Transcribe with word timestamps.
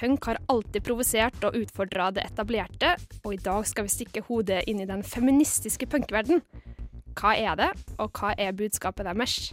Punk 0.00 0.24
har 0.24 0.38
alltid 0.48 0.80
provosert 0.86 1.42
og 1.44 1.56
utfordra 1.60 2.06
det 2.16 2.22
etablerte, 2.24 2.94
og 3.20 3.34
i 3.34 3.40
dag 3.44 3.66
skal 3.68 3.84
vi 3.84 3.92
stikke 3.92 4.22
hodet 4.30 4.62
inn 4.70 4.80
i 4.80 4.88
den 4.88 5.02
feministiske 5.04 5.84
punkverden. 5.92 6.40
Hva 7.20 7.34
er 7.36 7.58
det, 7.60 7.68
og 8.00 8.08
hva 8.16 8.32
er 8.40 8.56
budskapet 8.56 9.04
deres? 9.04 9.50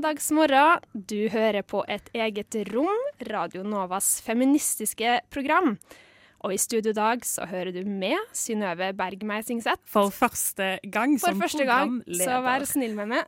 Mandagsmorgen. 0.00 0.80
Du 0.94 1.28
hører 1.28 1.62
på 1.62 1.84
Et 1.88 2.06
eget 2.14 2.56
rom, 2.72 2.88
Radio 3.28 3.62
Novas 3.62 4.20
feministiske 4.24 5.20
program. 5.30 5.74
Og 6.40 6.54
i 6.54 6.56
studio 6.56 6.90
i 6.90 6.96
dag 6.96 7.24
så 7.24 7.44
hører 7.44 7.72
du 7.74 7.84
med 7.84 8.16
Synnøve 8.32 8.94
Berg 8.96 9.20
Meisingseth. 9.28 9.82
For 9.84 10.08
første 10.08 10.78
gang 10.88 11.18
For 11.20 11.34
som 11.34 11.42
første 11.42 11.66
gang, 11.68 11.98
så 12.08 12.38
vær 12.40 12.64
snill 12.64 12.94
med 12.96 13.10
meg. 13.12 13.26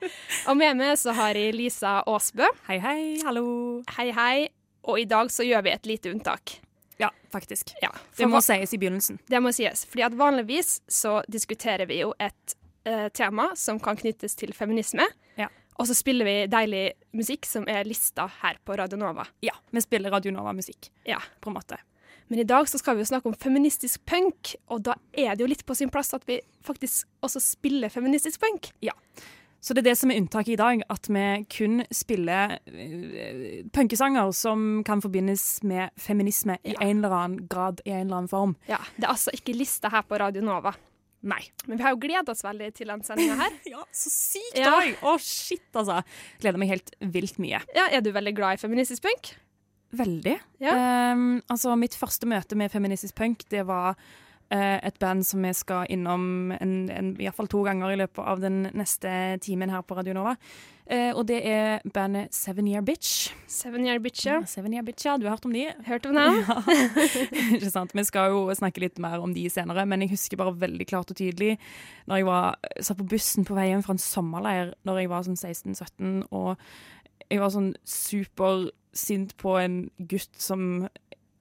og 0.48 0.56
med 0.56 0.78
meg 0.80 0.96
så 0.96 1.12
har 1.12 1.36
jeg 1.36 1.52
Lisa 1.58 1.98
Aasbø. 2.08 2.48
Hei, 2.70 2.78
hei, 2.80 3.00
hallo. 3.26 3.82
Hei, 3.98 4.08
hei. 4.16 4.48
Og 4.88 5.02
i 5.02 5.04
dag 5.04 5.28
så 5.32 5.44
gjør 5.44 5.66
vi 5.66 5.74
et 5.74 5.90
lite 5.90 6.14
unntak. 6.14 6.56
Ja, 6.96 7.10
faktisk. 7.34 7.74
Ja, 7.82 7.90
Det 8.16 8.22
for 8.24 8.32
må 8.32 8.40
sies 8.40 8.72
i 8.72 8.80
begynnelsen. 8.80 9.20
det 9.28 9.42
må 9.44 9.52
sies. 9.52 9.84
Fordi 9.84 10.06
at 10.08 10.16
vanligvis 10.16 10.78
så 10.88 11.18
diskuterer 11.28 11.84
vi 11.90 12.00
jo 12.00 12.14
et 12.16 12.56
eh, 12.88 13.10
tema 13.12 13.50
som 13.60 13.76
kan 13.82 14.00
knyttes 14.00 14.38
til 14.40 14.56
feminisme. 14.56 15.04
Ja. 15.74 15.80
Og 15.82 15.88
så 15.90 15.94
spiller 15.98 16.24
vi 16.28 16.34
deilig 16.46 16.92
musikk 17.18 17.46
som 17.50 17.66
er 17.68 17.84
lista 17.84 18.28
her 18.42 18.56
på 18.64 18.76
Radio 18.78 18.98
Nova. 19.00 19.26
Ja, 19.42 19.52
Vi 19.74 19.80
spiller 19.82 20.10
Radio 20.14 20.30
Nova-musikk, 20.32 20.90
Ja. 21.06 21.18
på 21.40 21.50
en 21.50 21.54
måte. 21.58 21.78
Men 22.30 22.38
i 22.38 22.44
dag 22.44 22.64
så 22.68 22.78
skal 22.78 22.96
vi 22.96 23.02
jo 23.02 23.10
snakke 23.10 23.26
om 23.26 23.34
feministisk 23.34 24.00
punk, 24.06 24.54
og 24.70 24.82
da 24.86 24.94
er 25.12 25.34
det 25.36 25.40
jo 25.44 25.46
litt 25.50 25.66
på 25.66 25.74
sin 25.76 25.90
plass 25.90 26.14
at 26.14 26.22
vi 26.26 26.40
faktisk 26.64 27.06
også 27.22 27.40
spiller 27.40 27.88
feministisk 27.92 28.40
punk. 28.40 28.70
Ja. 28.80 28.92
Så 29.60 29.74
det 29.74 29.78
er 29.86 29.90
det 29.90 29.98
som 29.98 30.10
er 30.10 30.20
unntaket 30.20 30.52
i 30.52 30.56
dag, 30.56 30.82
at 30.90 31.06
vi 31.08 31.44
kun 31.48 31.84
spiller 31.92 32.58
eh, 32.66 33.62
punkesanger 33.72 34.32
som 34.36 34.82
kan 34.84 35.00
forbindes 35.00 35.62
med 35.64 35.90
feminisme 35.98 36.58
i 36.64 36.74
en 36.80 36.98
eller 37.04 37.12
annen 37.16 37.46
grad, 37.48 37.80
i 37.84 37.90
en 37.90 38.06
eller 38.06 38.16
annen 38.22 38.28
form. 38.28 38.56
Ja, 38.68 38.78
Det 38.96 39.04
er 39.04 39.12
altså 39.14 39.30
ikke 39.32 39.56
lista 39.56 39.88
her 39.90 40.02
på 40.02 40.18
Radio 40.20 40.42
Nova. 40.42 40.74
Nei. 41.24 41.40
Men 41.64 41.78
vi 41.80 41.84
har 41.86 41.94
jo 41.94 42.00
gleda 42.02 42.34
oss 42.34 42.42
veldig 42.44 42.66
til 42.76 42.90
denne 42.92 43.06
sendinga 43.06 43.36
her. 43.40 43.54
Ja, 43.72 43.80
så 43.96 44.10
sykt 44.12 44.58
Ja. 44.60 44.74
òg! 44.76 44.98
Å, 45.08 45.14
shit, 45.24 45.64
altså. 45.72 46.02
Gleder 46.42 46.60
meg 46.60 46.68
helt 46.74 46.92
vilt 47.14 47.38
mye. 47.40 47.62
Ja, 47.76 47.86
Er 47.88 48.04
du 48.04 48.10
veldig 48.12 48.34
glad 48.36 48.58
i 48.58 48.60
feministisk 48.60 49.06
punk? 49.06 49.32
Veldig. 49.94 50.34
Ja. 50.60 50.74
Um, 51.14 51.38
altså, 51.48 51.72
mitt 51.78 51.94
første 51.96 52.26
møte 52.28 52.58
med 52.58 52.72
feministisk 52.72 53.14
punk, 53.16 53.46
det 53.48 53.62
var 53.68 53.94
et 54.54 54.98
band 55.02 55.24
som 55.26 55.42
vi 55.42 55.50
skal 55.56 55.88
innom 55.90 56.52
en, 56.54 56.74
en, 56.92 57.10
i 57.18 57.26
hvert 57.26 57.38
fall 57.38 57.50
to 57.50 57.64
ganger 57.66 57.90
i 57.90 57.98
løpet 57.98 58.22
av 58.22 58.42
den 58.42 58.68
neste 58.76 59.10
timen 59.42 59.72
her 59.72 59.82
på 59.82 59.96
Radio 59.98 60.14
Nova. 60.14 60.36
Eh, 60.84 61.16
og 61.16 61.24
det 61.30 61.38
er 61.48 61.80
bandet 61.94 62.34
Seven 62.36 62.66
Year 62.68 62.82
Bitch. 62.84 63.30
Seven 63.48 63.86
Year 63.86 63.98
Bitch, 64.04 64.26
ja. 64.26 64.42
Seven 64.44 64.74
Year 64.74 64.84
Bitch, 64.84 65.06
ja. 65.06 65.16
Du 65.16 65.24
har 65.24 65.38
hørt 65.38 65.46
om 65.48 65.54
de? 65.56 65.64
Hørt 65.86 66.06
om 66.06 66.14
dem? 66.18 66.42
Ikke 67.56 67.70
sant? 67.72 67.94
Vi 67.96 68.04
skal 68.04 68.34
jo 68.34 68.42
snakke 68.52 68.82
litt 68.84 69.00
mer 69.00 69.22
om 69.24 69.32
de 69.32 69.46
senere, 69.48 69.86
men 69.88 70.04
jeg 70.04 70.12
husker 70.12 70.40
bare 70.40 70.52
veldig 70.60 70.86
klart 70.90 71.14
og 71.14 71.16
tydelig 71.16 71.56
når 72.04 72.20
jeg 72.20 72.28
var, 72.28 72.58
satt 72.84 73.00
på 73.00 73.08
bussen 73.14 73.48
på 73.48 73.56
vei 73.56 73.70
hjem 73.70 73.84
fra 73.86 73.96
en 73.96 74.02
sommerleir 74.02 74.74
når 74.84 75.00
jeg 75.00 75.12
var 75.14 75.24
sånn 75.24 75.40
16-17, 75.40 76.12
og 76.36 76.60
jeg 77.32 77.40
var 77.40 77.54
sånn 77.54 77.72
supersint 77.88 79.32
på 79.40 79.56
en 79.62 79.78
gutt 79.96 80.36
som 80.36 80.84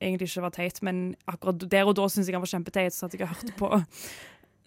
egentlig 0.04 0.30
ikke 0.30 0.46
var 0.46 0.54
teit, 0.60 0.84
men 0.86 1.16
akkurat 1.32 1.64
der 1.72 1.88
og 1.90 1.96
da 1.96 2.10
syntes 2.12 2.28
jeg 2.30 2.36
han 2.38 2.44
var 2.46 2.54
kjempeteit, 2.54 2.94
så 2.96 3.08
at 3.10 3.18
jeg 3.18 3.28
hørte 3.32 3.56
på 3.60 3.72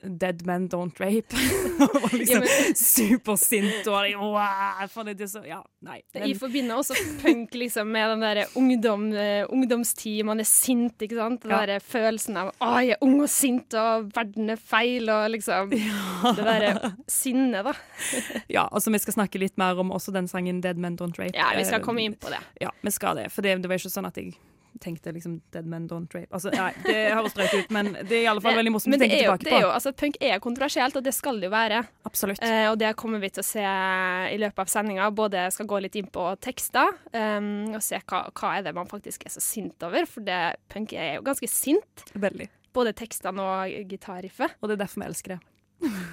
Dead 0.06 0.42
Men 0.46 0.68
Don't 0.70 1.00
Rape. 1.00 1.34
og 1.82 1.94
var 2.02 2.12
liksom 2.14 2.44
Ja, 2.44 2.74
supersint 2.76 3.86
og 3.90 4.04
jeg, 4.06 4.18
wow, 4.20 4.82
for 4.92 5.08
det 5.08 5.16
det 5.18 5.28
så 5.32 5.40
Ja, 5.46 5.62
nei. 5.82 6.02
Jeg 6.14 6.20
Men, 6.28 6.34
forbinder 6.38 6.76
også 6.78 6.94
punk 7.22 7.54
liksom 7.58 7.88
med 7.90 8.12
den 8.12 8.22
der 8.22 8.42
ungdom, 8.60 9.06
eh, 9.16 9.46
ungdomstid. 9.48 10.20
Man 10.28 10.40
er 10.44 10.46
sint, 10.46 11.00
ikke 11.02 11.16
sant? 11.18 11.42
Den 11.42 11.50
Ja. 11.50 11.62
der 11.66 11.80
følelsen 11.80 12.36
av 12.36 12.52
'Å, 12.60 12.76
jeg 12.84 12.90
er 12.90 13.02
ung 13.02 13.20
og 13.22 13.28
sint, 13.32 13.74
og 13.74 14.12
verden 14.14 14.50
er 14.50 14.56
feil', 14.60 15.08
og 15.10 15.30
liksom 15.32 15.70
Det 15.70 16.44
derre 16.44 16.92
sinnet, 17.08 17.64
da. 17.64 17.72
ja, 18.56 18.68
altså 18.70 18.92
Vi 18.92 18.98
skal 18.98 19.14
snakke 19.14 19.38
litt 19.40 19.56
mer 19.58 19.78
om 19.80 19.90
også 19.90 20.12
den 20.12 20.28
sangen 20.28 20.60
Dead 20.60 20.76
Men 20.76 20.96
Don't 20.96 21.18
Rape. 21.18 21.34
Ja, 21.34 21.56
vi 21.56 21.64
skal 21.64 21.80
Eh, 21.80 21.84
komme 21.84 22.02
inn 22.04 22.14
på 22.14 22.28
det. 22.30 22.38
Ja, 22.60 22.70
vi 22.82 22.90
skal 22.90 23.16
det. 23.16 23.32
For 23.32 23.42
det, 23.42 23.60
det 23.62 23.68
var 23.68 23.76
ikke 23.76 23.90
sånn 23.90 24.06
at 24.06 24.14
jeg 24.16 24.34
tenkte 24.82 25.12
liksom 25.14 25.38
Dead 25.54 25.66
Men 25.68 25.86
Don't 25.90 26.12
Rape. 26.14 26.28
Altså, 26.34 26.50
nei, 26.54 26.70
det 26.84 26.96
høres 27.14 27.36
drøyt 27.36 27.54
ut, 27.54 27.72
men 27.74 27.92
det 27.98 28.18
er 28.18 28.24
i 28.24 28.28
alle 28.30 28.42
fall 28.44 28.58
veldig 28.58 28.72
morsomt 28.74 28.96
å 28.96 29.00
tenke 29.00 29.18
jo, 29.18 29.24
tilbake 29.24 29.46
det 29.46 29.52
er 29.52 29.56
på. 29.56 29.62
jo, 29.64 29.70
altså, 29.74 29.92
punk 30.02 30.18
er 30.28 30.42
kontroversielt, 30.44 30.98
og 30.98 31.06
det 31.06 31.14
skal 31.16 31.40
det 31.40 31.48
jo 31.48 31.54
være. 31.54 31.82
Absolutt. 32.08 32.42
Eh, 32.44 32.66
og 32.70 32.78
det 32.82 32.92
kommer 33.00 33.22
vi 33.22 33.30
til 33.34 33.44
å 33.44 33.46
se 33.46 33.64
i 33.64 34.38
løpet 34.42 34.64
av 34.64 34.72
sendinga. 34.72 35.08
Både 35.16 35.46
skal 35.54 35.70
gå 35.70 35.80
litt 35.84 35.98
inn 36.00 36.10
på 36.12 36.28
tekster, 36.44 36.92
um, 37.12 37.50
og 37.76 37.82
se 37.84 38.00
hva, 38.02 38.26
hva 38.30 38.52
er 38.58 38.68
det 38.68 38.76
man 38.76 38.90
faktisk 38.90 39.26
er 39.26 39.34
så 39.36 39.42
sint 39.44 39.86
over. 39.86 40.08
For 40.10 40.26
det, 40.26 40.40
punk 40.72 40.94
er 40.96 41.16
jo 41.18 41.26
ganske 41.26 41.50
sint. 41.50 42.06
Veldig. 42.14 42.50
Både 42.76 42.92
tekstene 42.96 43.42
og 43.42 43.90
gitarriffet. 43.90 44.58
Og 44.60 44.68
det 44.70 44.76
er 44.76 44.84
derfor 44.84 45.02
vi 45.04 45.10
elsker 45.10 45.36
det. 45.36 45.42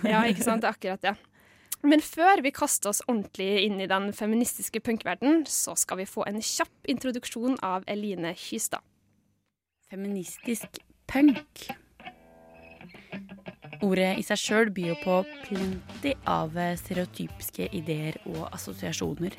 Ja, 0.04 0.26
ikke 0.28 0.44
sant? 0.44 0.64
Det 0.64 0.70
er 0.70 0.76
akkurat 0.76 1.06
det. 1.06 1.16
Men 1.84 2.00
før 2.00 2.40
vi 2.46 2.54
kaster 2.56 2.94
oss 2.94 3.04
ordentlig 3.10 3.66
inn 3.66 3.82
i 3.84 3.90
den 3.92 4.14
feministiske 4.16 4.80
punkverdenen, 4.86 5.44
så 5.52 5.76
skal 5.76 6.00
vi 6.00 6.08
få 6.08 6.24
en 6.30 6.40
kjapp 6.40 6.88
introduksjon 6.88 7.58
av 7.60 7.84
Eline 7.92 8.32
Kystad. 8.40 8.84
Feministisk 9.92 10.80
punk. 11.12 11.66
Ordet 13.84 14.14
i 14.16 14.24
seg 14.24 14.40
sjøl 14.40 14.72
byr 14.72 14.96
på 15.04 15.20
plenty 15.44 16.16
av 16.30 16.56
stereotypiske 16.80 17.68
ideer 17.76 18.16
og 18.32 18.46
assosiasjoner. 18.56 19.36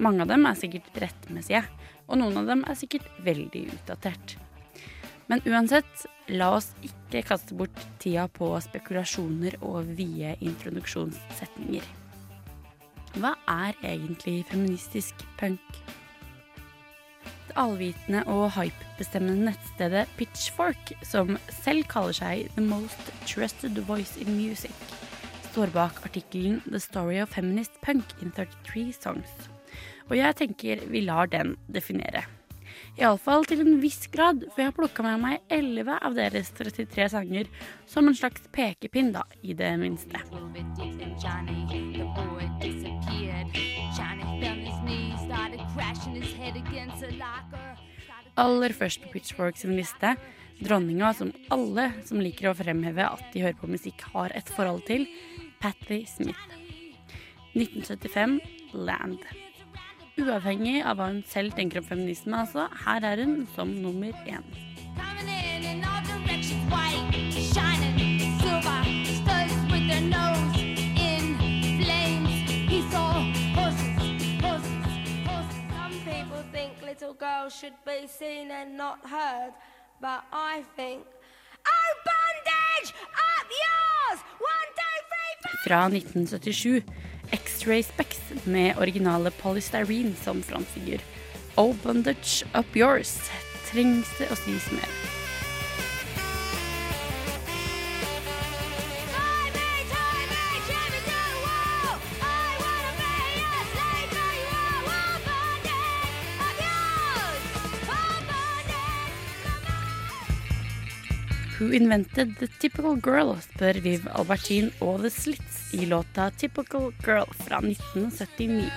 Mange 0.00 0.24
av 0.24 0.32
dem 0.32 0.48
er 0.48 0.56
sikkert 0.56 0.88
rettmessige, 1.02 1.66
og 2.08 2.22
noen 2.22 2.40
av 2.40 2.48
dem 2.48 2.64
er 2.64 2.78
sikkert 2.80 3.04
veldig 3.26 3.66
utdatert. 3.74 4.38
Men 5.28 5.44
uansett, 5.44 6.06
la 6.28 6.50
oss 6.58 6.72
ikke 6.84 7.22
kaste 7.30 7.56
bort 7.56 7.84
tida 8.02 8.26
på 8.32 8.50
spekulasjoner 8.62 9.58
og 9.64 9.88
vide 9.98 10.34
introduksjonssetninger. 10.44 11.86
Hva 13.18 13.32
er 13.48 13.78
egentlig 13.82 14.42
feministisk 14.50 15.24
punk? 15.40 15.80
Det 17.48 17.56
allvitende 17.56 18.22
og 18.28 18.52
hypebestemmende 18.58 19.48
nettstedet 19.48 20.04
Pitchfork, 20.18 20.92
som 21.02 21.38
selv 21.62 21.88
kaller 21.88 22.14
seg 22.14 22.52
The 22.58 22.64
Most 22.68 23.10
Trusted 23.24 23.80
Voice 23.88 24.20
in 24.20 24.36
Music, 24.36 24.74
står 25.48 25.72
bak 25.74 26.02
artikkelen 26.04 26.60
The 26.68 26.80
Story 26.82 27.22
of 27.22 27.32
Feminist 27.32 27.80
Punk 27.82 28.12
in 28.20 28.34
33 28.36 28.92
Songs. 29.00 29.48
Og 30.08 30.18
jeg 30.20 30.36
tenker 30.36 30.84
vi 30.92 31.02
lar 31.08 31.32
den 31.32 31.56
definere. 31.72 32.26
Iallfall 32.98 33.44
til 33.46 33.60
en 33.62 33.76
viss 33.78 34.08
grad, 34.10 34.40
for 34.50 34.58
jeg 34.58 34.72
har 34.72 34.74
plukka 34.74 35.04
med 35.06 35.20
meg 35.22 35.52
11 35.54 36.00
av 36.02 36.16
deres 36.16 36.50
33 36.58 37.06
sanger 37.12 37.46
som 37.86 38.10
en 38.10 38.16
slags 38.18 38.48
pekepinn, 38.50 39.12
da, 39.14 39.22
i 39.38 39.54
det 39.54 39.70
minste. 39.78 40.18
Aller 48.38 48.74
først 48.82 49.04
på 49.04 49.14
Pitchfork 49.14 49.62
sin 49.62 49.78
liste, 49.78 50.14
dronninga 50.58 51.14
som 51.14 51.30
alle 51.54 51.92
som 52.08 52.18
liker 52.18 52.50
å 52.50 52.58
fremheve 52.58 53.06
at 53.06 53.26
de 53.30 53.46
hører 53.46 53.60
på 53.62 53.70
musikk, 53.70 54.08
har 54.10 54.34
et 54.34 54.50
forhold 54.58 54.82
til, 54.90 55.06
Patti 55.62 56.02
Smith. 56.10 56.58
1975, 57.54 58.40
Land 58.74 59.22
uavhengig 60.18 60.80
av 60.84 60.98
hva 60.98 61.10
hun 61.12 61.22
selv 61.28 61.54
tenker 61.56 61.80
om 61.82 61.86
feminisme. 61.86 62.36
Altså, 62.36 62.66
her 62.84 63.06
er 63.06 63.24
hun 63.24 63.46
som 63.54 63.68
nummer 63.68 64.12
én. 64.26 64.44
Little 76.88 77.14
girls 77.14 77.54
should 77.54 77.78
be 77.84 78.08
seen 78.08 78.50
and 78.50 78.76
not 78.76 78.98
heard, 79.06 79.52
but 80.00 80.24
I 80.32 80.64
think, 80.74 81.04
oh, 81.74 81.90
bondage 82.08 82.90
up 83.30 83.46
yours! 83.62 84.18
One 84.40 84.67
fra 85.64 85.84
1977. 85.90 86.82
X-Ray 87.30 87.82
Specs 87.82 88.20
med 88.44 88.78
originale 88.78 89.30
Polystyrene 89.42 90.14
som 90.22 90.42
frontfigur. 90.42 91.02
Oh 91.56 91.74
Bondage 91.82 92.46
Up 92.54 92.76
Yours. 92.76 93.18
Trengs 93.68 94.08
det 94.18 94.30
å 94.32 94.38
sies 94.38 94.72
mer? 94.72 94.98
Who 111.58 111.72
invented 111.72 112.36
the 112.38 112.46
typical 112.60 112.94
girl, 112.94 113.32
spør 113.42 113.80
Viv 113.82 114.04
Albertin 114.14 114.68
og 114.78 115.00
The 115.02 115.10
Slits 115.10 115.47
i 115.72 115.86
låta 115.86 116.30
Typical 116.30 116.92
Girl 117.06 117.32
fra 117.38 117.58
1979. 117.58 118.70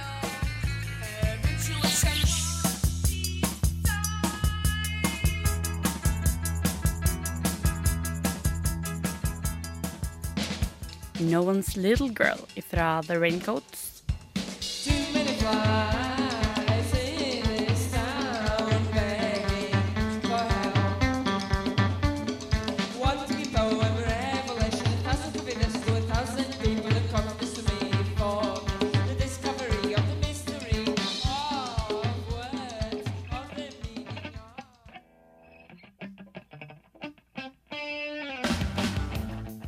No 11.20 11.42
One's 11.42 11.78
Little 11.78 12.08
Girl 12.08 12.62
fra 12.70 13.04
The 13.04 13.16
Raincoats. 13.16 14.04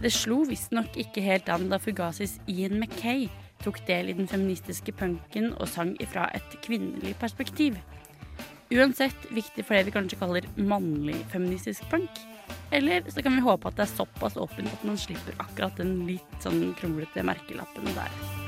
Det 0.04 0.12
slo 0.12 0.42
visstnok 0.44 0.98
ikke 1.00 1.24
helt 1.24 1.48
an 1.48 1.70
da 1.72 1.78
Fugasis 1.80 2.36
Ian 2.52 2.76
Mackay 2.82 3.30
tok 3.64 3.80
del 3.88 4.12
i 4.12 4.16
den 4.18 4.28
feministiske 4.28 4.92
punken 5.00 5.54
og 5.54 5.70
sang 5.72 5.94
ifra 6.04 6.26
et 6.36 6.58
kvinnelig 6.66 7.14
perspektiv. 7.22 7.78
Uansett 8.74 9.30
viktig 9.32 9.64
for 9.64 9.78
det 9.78 9.88
vi 9.88 9.96
kanskje 9.96 10.20
kaller 10.20 10.52
mannlig 10.60 11.22
feministisk 11.32 11.88
punk. 11.94 12.20
Eller 12.76 13.08
så 13.08 13.24
kan 13.24 13.38
vi 13.38 13.48
håpe 13.48 13.70
at 13.70 13.80
det 13.80 13.88
er 13.88 13.96
såpass 13.96 14.36
åpent 14.36 14.76
at 14.76 14.88
man 14.88 15.00
slipper 15.00 15.40
akkurat 15.40 15.80
den 15.80 16.02
litt 16.10 16.40
sånn 16.44 16.74
kronglete 16.80 17.24
merkelappen 17.24 17.94
der. 17.96 18.43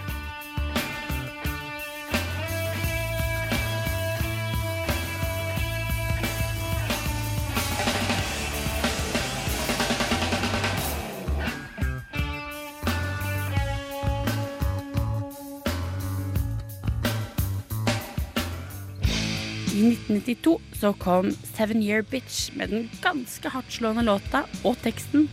1992 20.15 20.59
så 20.79 20.93
kom 20.93 21.31
Seven 21.31 21.83
Year 21.83 22.01
Bitch 22.01 22.51
med 22.55 22.71
den 22.73 22.89
ganske 23.01 23.49
hardtslående 23.49 24.05
låta 24.07 24.45
og 24.63 24.79
teksten 24.83 25.29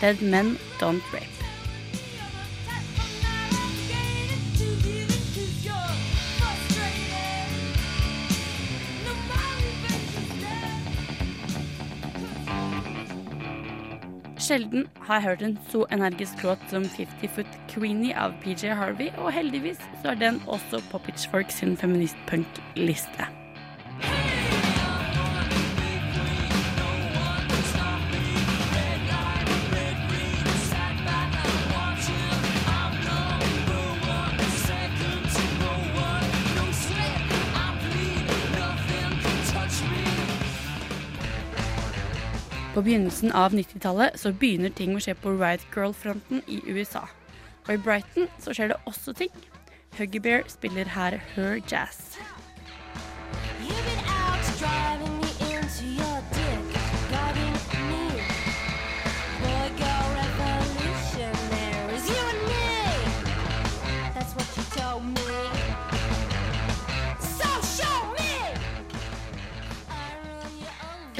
Dead 0.00 0.22
Men 0.22 0.56
Don't 0.80 1.02
Rape. 1.14 1.36
Sjelden 14.46 14.84
har 15.00 15.14
jeg 15.14 15.22
hørt 15.22 15.42
en 15.42 15.56
så 15.70 15.86
energisk 15.90 16.42
låt 16.44 16.60
som 16.70 16.84
50 16.84 17.32
Foot 17.34 17.56
Queenie 17.72 18.14
av 18.14 18.36
PJ 18.44 18.76
Harvey, 18.78 19.08
og 19.18 19.32
heldigvis 19.34 19.80
så 20.02 20.12
er 20.12 20.20
den 20.20 20.38
også 20.46 20.82
på 20.92 21.00
Pitchfork 21.08 21.50
sin 21.50 21.74
feministpunk-liste. 21.76 23.26
På 42.76 42.82
begynnelsen 42.82 43.32
av 43.32 43.54
90-tallet 43.56 44.18
så 44.20 44.34
begynner 44.36 44.68
ting 44.68 44.90
å 44.92 44.98
skje 45.00 45.14
på 45.16 45.30
Riot 45.32 45.62
Girl-fronten 45.72 46.42
i 46.44 46.58
USA. 46.68 47.06
Og 47.64 47.70
i 47.72 47.80
Brighton 47.80 48.28
så 48.36 48.52
skjer 48.52 48.74
det 48.74 48.76
også 48.84 49.14
ting. 49.16 49.32
Huggy 49.96 50.20
Bear 50.20 50.44
spiller 50.52 50.92
her 50.92 51.16
Her 51.32 51.56
Jazz. 51.64 52.18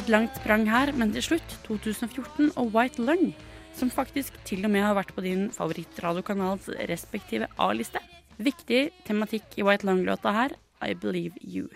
Et 0.06 0.12
langt 0.14 0.37
sprang 0.38 0.69
her, 0.70 0.93
men 0.94 1.11
til 1.11 1.25
slutt 1.25 1.55
2014 1.64 2.53
og 2.61 2.69
White 2.70 3.03
Lung, 3.03 3.32
som 3.75 3.91
faktisk 3.91 4.37
til 4.47 4.62
og 4.62 4.70
med 4.70 4.85
har 4.85 4.94
vært 4.94 5.11
på 5.17 5.25
din 5.25 5.49
favorittradiokanals 5.50 6.69
respektive 6.87 7.49
A-liste. 7.58 7.99
Viktig 8.38 8.85
tematikk 9.08 9.58
i 9.58 9.64
White 9.67 9.82
Lung-låta 9.88 10.31
her, 10.31 10.54
I 10.78 10.95
Believe 10.95 11.35
You. 11.42 11.66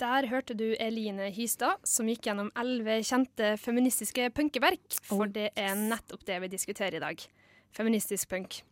Der 0.00 0.24
hørte 0.30 0.54
du 0.56 0.70
Eline 0.80 1.26
Hystad, 1.34 1.82
som 1.84 2.08
gikk 2.08 2.24
gjennom 2.24 2.48
elleve 2.58 3.02
kjente 3.04 3.52
feministiske 3.60 4.30
punkeverk. 4.32 4.96
For 5.04 5.28
det 5.28 5.50
er 5.60 5.74
nettopp 5.76 6.24
det 6.28 6.38
vi 6.40 6.48
diskuterer 6.54 6.96
i 6.96 7.02
dag. 7.02 7.24
Feministisk 7.76 8.30
punk. 8.30 8.62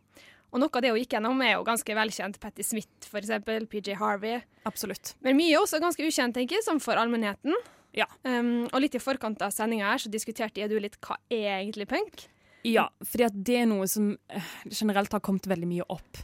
Og 0.49 0.63
noe 0.63 0.73
av 0.73 0.81
det 0.81 0.89
hun 0.89 0.97
gikk 0.97 1.13
gjennom, 1.13 1.43
er 1.45 1.53
jo 1.53 1.67
ganske 1.67 1.97
velkjent. 1.99 2.39
Patti 2.41 2.65
Smith, 2.65 3.11
eksempel. 3.13 3.69
PJ 3.69 3.99
Harvey. 4.01 4.41
Absolutt. 4.65 5.13
Men 5.21 5.37
mye 5.37 5.53
er 5.53 5.61
også 5.61 5.77
ganske 5.83 6.01
ukjent, 6.01 6.33
tenker 6.39 6.57
jeg, 6.57 6.65
som 6.65 6.81
for 6.81 6.97
allmennheten. 6.97 7.53
Ja. 7.93 8.09
Um, 8.25 8.65
og 8.71 8.81
litt 8.81 8.97
i 8.97 9.01
forkant 9.03 9.41
av 9.45 9.53
sendinga 9.53 9.91
her 9.91 10.01
så 10.01 10.09
diskuterte 10.09 10.63
jeg 10.63 10.73
du 10.73 10.79
litt 10.81 10.97
hva 11.05 11.19
er 11.29 11.59
egentlig 11.59 11.91
punk? 11.93 12.25
Ja, 12.65 12.89
fordi 13.05 13.29
at 13.29 13.37
det 13.37 13.61
er 13.61 13.69
noe 13.69 13.85
som 13.87 14.15
eh, 14.33 14.53
generelt 14.73 15.13
har 15.13 15.21
kommet 15.23 15.45
veldig 15.47 15.69
mye 15.69 15.85
opp. 15.93 16.23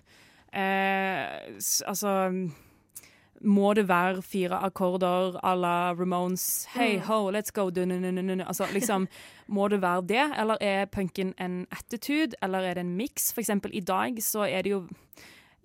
Eh, 0.50 1.54
altså 1.86 2.16
Må 3.46 3.74
det 3.78 3.86
være 3.88 4.24
fire 4.26 4.58
akkorder 4.66 5.38
à 5.44 5.54
la 5.56 5.94
Ramones? 5.94 6.66
Hey 6.74 6.98
ho, 7.00 7.30
let's 7.32 7.54
go. 7.54 7.70
Altså, 7.70 8.66
liksom, 8.74 9.08
må 9.48 9.68
det 9.68 9.82
være 9.82 10.02
det, 10.08 10.26
eller 10.40 10.58
er 10.62 10.86
punken 10.86 11.34
en 11.40 11.68
attitude, 11.72 12.34
eller 12.42 12.60
er 12.60 12.74
det 12.74 12.82
en 12.82 12.96
miks? 12.98 13.34
For 13.34 13.42
eksempel 13.42 13.72
i 13.74 13.80
dag 13.80 14.18
så 14.24 14.48
er 14.50 14.62
det 14.62 14.72
jo 14.72 14.88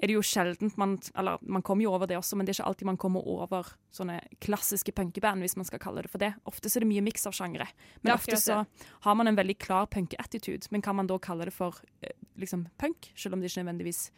er 0.01 0.09
det 0.09 0.17
jo 0.17 0.23
sjeldent 0.25 0.77
man 0.81 0.99
Eller 1.19 1.39
man 1.43 1.63
kommer 1.63 1.85
jo 1.85 1.93
over 1.93 2.07
det 2.07 2.17
også, 2.17 2.37
men 2.37 2.47
det 2.47 2.55
er 2.55 2.61
ikke 2.61 2.69
alltid 2.69 2.87
man 2.87 2.97
kommer 2.97 3.27
over 3.27 3.69
sånne 3.93 4.21
klassiske 4.41 4.93
punkeband, 4.97 5.41
hvis 5.45 5.57
man 5.57 5.69
skal 5.69 5.81
kalle 5.83 6.03
det 6.03 6.11
for 6.11 6.19
det. 6.19 6.33
Ofte 6.49 6.71
så 6.71 6.79
er 6.79 6.87
det 6.87 6.93
mye 6.93 7.05
miks 7.05 7.27
av 7.29 7.37
sjangere. 7.37 7.69
Men 8.03 8.13
er 8.13 8.21
ofte 8.21 8.37
så 8.41 8.65
har 9.07 9.15
man 9.15 9.29
en 9.29 9.37
veldig 9.37 9.59
klar 9.59 9.87
punkeattitude. 9.87 10.69
Men 10.71 10.83
kan 10.83 10.97
man 10.97 11.11
da 11.11 11.19
kalle 11.19 11.49
det 11.49 11.55
for 11.55 11.81
eh, 12.03 12.17
liksom 12.41 12.67
punk, 12.79 13.13
selv 13.15 13.37
om 13.37 13.41
det 13.41 13.51
ikke 13.51 13.65
nødvendigvis 13.65 14.11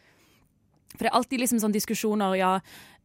For 0.93 1.05
det 1.05 1.11
er 1.11 1.17
alltid 1.17 1.41
liksom 1.41 1.61
sånn 1.63 1.75
diskusjoner, 1.75 2.35
ja 2.37 2.51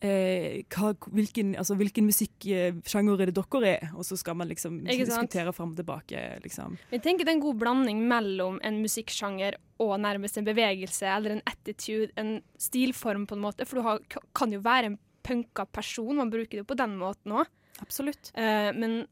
eh, 0.04 0.64
hva, 0.72 0.92
hvilken, 1.14 1.54
altså, 1.58 1.76
hvilken 1.78 2.06
musikksjanger 2.08 3.24
er 3.24 3.30
det 3.30 3.36
dere 3.38 3.72
er? 3.72 3.90
Og 3.96 4.06
så 4.06 4.18
skal 4.18 4.38
man 4.38 4.50
liksom 4.50 4.80
diskutere 4.86 5.54
fram 5.56 5.74
og 5.74 5.80
tilbake, 5.80 6.22
liksom. 6.44 6.78
Jeg 6.92 7.02
tenker 7.04 7.26
det 7.26 7.34
er 7.34 7.38
en 7.38 7.44
god 7.44 7.60
blanding 7.62 8.04
mellom 8.10 8.60
en 8.66 8.80
musikksjanger 8.84 9.58
og 9.82 9.94
nærmest 10.02 10.38
en 10.38 10.48
bevegelse 10.48 11.10
eller 11.10 11.36
en 11.36 11.44
attitude, 11.48 12.10
en 12.18 12.38
stilform 12.60 13.28
på 13.28 13.38
en 13.38 13.44
måte. 13.44 13.68
For 13.68 13.80
du 13.80 13.86
har, 13.86 14.02
kan 14.36 14.54
jo 14.54 14.62
være 14.64 14.92
en 14.92 14.98
punka 15.26 15.66
person. 15.66 16.16
Man 16.18 16.32
bruker 16.32 16.56
det 16.58 16.64
jo 16.64 16.72
på 16.72 16.78
den 16.78 16.98
måten 17.00 17.36
òg. 17.42 17.54
Absolutt. 17.82 18.32
Eh, 18.34 18.72
men 18.74 19.04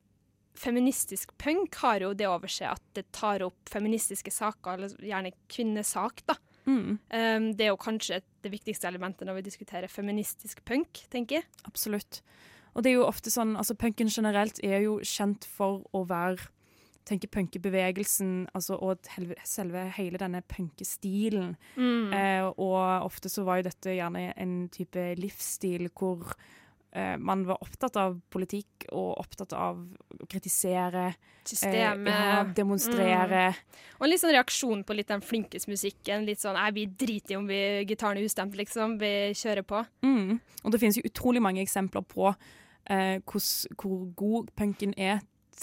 feministisk 0.57 1.35
punk 1.39 1.77
har 1.83 2.03
jo 2.03 2.15
det 2.17 2.29
over 2.31 2.51
seg 2.51 2.73
at 2.73 2.85
det 2.97 3.11
tar 3.15 3.45
opp 3.45 3.69
feministiske 3.71 4.33
saker, 4.33 4.79
eller 4.79 5.05
gjerne 5.05 5.35
kvinnesak, 5.53 6.25
da. 6.27 6.39
Mm, 6.67 6.99
Eh, 7.11 7.39
det 7.57 7.67
er 7.67 7.73
jo 7.73 7.79
kanskje 7.81 8.21
det 8.43 8.53
viktigste 8.53 8.89
elementet 8.89 9.27
når 9.27 9.41
vi 9.41 9.47
diskuterer 9.51 9.89
feministisk 9.89 10.65
punk, 10.65 11.07
tenker 11.11 11.41
jeg. 11.41 11.49
absolutt. 11.65 12.23
Og 12.75 12.83
det 12.85 12.91
er 12.91 12.99
jo 12.99 13.07
ofte 13.09 13.31
sånn, 13.33 13.57
altså 13.57 13.75
punken 13.75 14.11
generelt 14.13 14.61
er 14.63 14.83
jo 14.85 14.99
kjent 15.01 15.47
for 15.49 15.87
å 15.97 16.05
være 16.05 16.51
tenker 17.07 17.31
punkebevegelsen 17.31 18.49
altså, 18.55 18.77
og 18.83 19.07
selve 19.47 19.85
hele 19.97 20.19
denne 20.19 20.43
punkestilen. 20.51 21.55
Eh, 22.13 22.45
og 22.45 23.07
ofte 23.07 23.31
så 23.31 23.45
var 23.47 23.61
jo 23.61 23.69
dette 23.69 23.95
gjerne 23.95 24.33
en 24.35 24.57
type 24.75 25.05
livsstil 25.21 25.89
hvor 25.95 26.35
man 27.19 27.43
var 27.45 27.61
opptatt 27.61 27.97
av 28.01 28.15
politikk 28.33 28.87
og 28.89 29.19
opptatt 29.21 29.53
av 29.53 29.83
å 30.17 30.27
kritisere, 30.31 31.11
Systemet. 31.47 32.09
eh, 32.09 32.29
ja, 32.31 32.45
demonstrere. 32.45 33.55
Og 33.99 34.07
en 34.07 34.11
litt 34.11 34.23
sånn 34.23 34.35
reaksjon 34.35 34.85
på 34.87 34.97
litt 34.97 35.09
den 35.09 35.21
flinkismusikken. 35.21 36.25
Litt 36.27 36.41
sånn 36.41 36.59
vi 36.75 36.87
driter 36.87 37.35
i 37.35 37.37
om 37.37 37.47
vi 37.47 37.61
gitaren 37.85 38.19
er 38.19 38.27
ustemt, 38.27 38.57
liksom. 38.57 38.99
Vi 38.99 39.33
kjører 39.35 39.63
på. 39.63 39.85
Mm. 40.03 40.41
Og 40.65 40.73
det 40.73 40.81
finnes 40.81 40.99
jo 40.99 41.07
utrolig 41.07 41.43
mange 41.43 41.63
eksempler 41.63 42.03
på 42.03 42.35
eh, 42.91 43.21
hos, 43.33 43.67
hvor 43.77 44.07
god 44.17 44.51
punken 44.57 44.95
er 44.97 45.21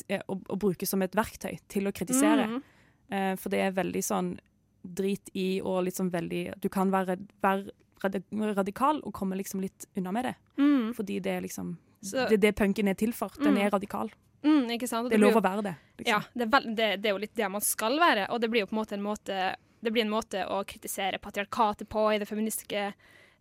eh, 0.08 0.22
å, 0.28 0.38
å 0.38 0.60
bruke 0.60 0.86
som 0.86 1.02
et 1.02 1.16
verktøy 1.16 1.58
til 1.68 1.88
å 1.88 1.96
kritisere. 1.96 2.48
Mm. 2.48 2.64
Eh, 3.10 3.36
for 3.40 3.54
det 3.54 3.64
er 3.66 3.78
veldig 3.78 4.04
sånn 4.04 4.36
drit 4.84 5.30
i 5.40 5.62
og 5.64 5.86
litt 5.86 5.96
sånn 5.96 6.12
veldig 6.12 6.58
Du 6.60 6.68
kan 6.72 6.90
være, 6.92 7.16
være 7.44 7.72
radikal 8.04 9.02
og 9.04 9.14
komme 9.14 9.36
liksom 9.38 9.62
litt 9.62 9.86
unna 9.98 10.12
med 10.12 10.26
det. 10.26 10.36
Mm. 10.58 10.94
Fordi 10.96 11.20
det 11.22 11.32
er 11.38 11.42
liksom 11.42 11.78
Så- 12.04 12.28
Det 12.30 12.34
er 12.34 12.38
det 12.52 12.56
punken 12.56 12.88
er 12.90 12.94
til 12.96 13.14
for. 13.14 13.30
Den 13.40 13.54
Mm. 13.56 13.66
er 13.66 13.70
radikal. 13.72 14.10
Mm, 14.44 14.68
Det 14.68 14.84
er 15.14 15.18
lov 15.18 15.32
jo- 15.34 15.40
å 15.40 15.44
være 15.44 15.64
det. 15.64 15.76
Ja, 16.06 16.20
Liksom. 16.20 16.24
det 16.36 16.42
er, 16.42 16.50
vel, 16.60 16.76
det, 16.76 17.02
det 17.02 17.06
er 17.10 17.14
jo 17.14 17.18
litt 17.18 17.34
det 17.36 17.50
man 17.52 17.62
skal 17.62 17.98
være, 17.98 18.30
og 18.30 18.42
det 18.42 18.50
blir 18.52 18.60
jo 18.60 18.66
på 18.68 18.74
en 18.74 18.84
måte 18.86 18.94
en 18.94 19.02
måte 19.04 19.56
Det 19.84 19.92
blir 19.92 20.02
en 20.04 20.10
måte 20.10 20.48
å 20.48 20.66
kritisere 20.66 21.20
patriarkatet 21.20 21.90
på 21.90 22.14
i 22.16 22.18
det 22.18 22.26
feministiske 22.28 22.94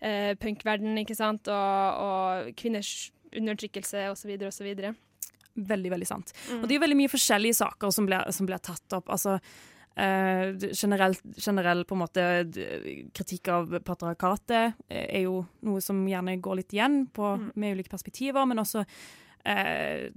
eh, 0.03 0.35
punkverdenen, 0.35 0.99
ikke 1.07 1.15
sant, 1.15 1.47
og, 1.47 2.01
og 2.03 2.57
kvinners 2.57 3.13
undertrykkelse 3.33 4.11
osv. 4.11 4.31
osv. 4.49 4.95
Veldig, 5.57 5.91
veldig 5.93 6.07
sant. 6.07 6.33
Mm. 6.51 6.63
Og 6.63 6.69
det 6.69 6.75
er 6.75 6.79
jo 6.81 6.87
veldig 6.87 6.97
mye 6.97 7.13
forskjellige 7.13 7.55
saker 7.55 7.93
som 7.93 8.07
blir, 8.07 8.33
som 8.33 8.47
blir 8.49 8.59
tatt 8.59 8.93
opp. 8.93 9.07
Altså, 9.09 9.39
eh, 9.97 10.53
generell, 10.73 11.15
generell 11.37 11.85
på 11.85 11.95
en 11.95 12.03
måte 12.05 12.25
kritikk 13.15 13.49
av 13.49 13.75
patriarkatet 13.85 14.75
eh, 14.89 15.07
er 15.19 15.23
jo 15.27 15.47
noe 15.63 15.81
som 15.85 16.05
gjerne 16.09 16.39
går 16.41 16.57
litt 16.63 16.73
igjen 16.73 17.07
på, 17.13 17.33
Mm. 17.39 17.51
med 17.57 17.77
ulike 17.77 17.91
perspektiver, 17.91 18.47
men 18.47 18.59
også 18.59 18.85
eh, 19.45 20.11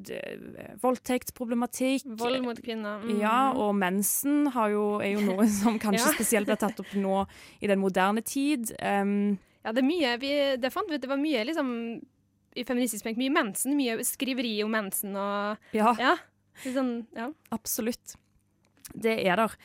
voldtektsproblematikk. 0.81 2.03
Vold 2.19 2.41
mot 2.45 2.59
kvinner. 2.61 3.01
Mm. 3.03 3.19
Ja, 3.21 3.51
og 3.57 3.73
mensen 3.77 4.47
har 4.53 4.69
jo, 4.73 4.85
er 5.01 5.15
jo 5.15 5.23
noe 5.25 5.47
som 5.61 5.79
kanskje 5.81 6.05
Ja. 6.05 6.13
spesielt 6.15 6.49
blir 6.49 6.59
tatt 6.61 6.79
opp 6.83 6.93
nå 6.95 7.23
i 7.61 7.67
den 7.71 7.79
moderne 7.81 8.21
tid. 8.25 8.71
Um, 8.81 9.37
Ja, 9.65 9.71
det 9.73 9.81
er 9.81 9.87
mye 9.87 10.09
vi, 10.21 10.29
Det 10.61 10.69
fant 10.71 10.85
vi 10.91 10.95
ut, 10.99 11.01
det 11.01 11.09
var 11.09 11.17
mye 11.17 11.41
liksom 11.47 11.69
i 12.55 12.63
feministisk 12.63 13.03
penk, 13.03 13.17
mye 13.17 13.33
mensen, 13.33 13.73
mye 13.75 13.97
skriveri 14.05 14.63
om 14.63 14.69
mensen 14.71 15.15
og 15.17 15.57
ja. 15.73 15.95
Ja. 15.99 16.13
Sånn, 16.63 17.07
ja. 17.17 17.31
Absolutt. 17.51 18.13
Det 18.93 19.17
er 19.25 19.35
der. 19.41 19.55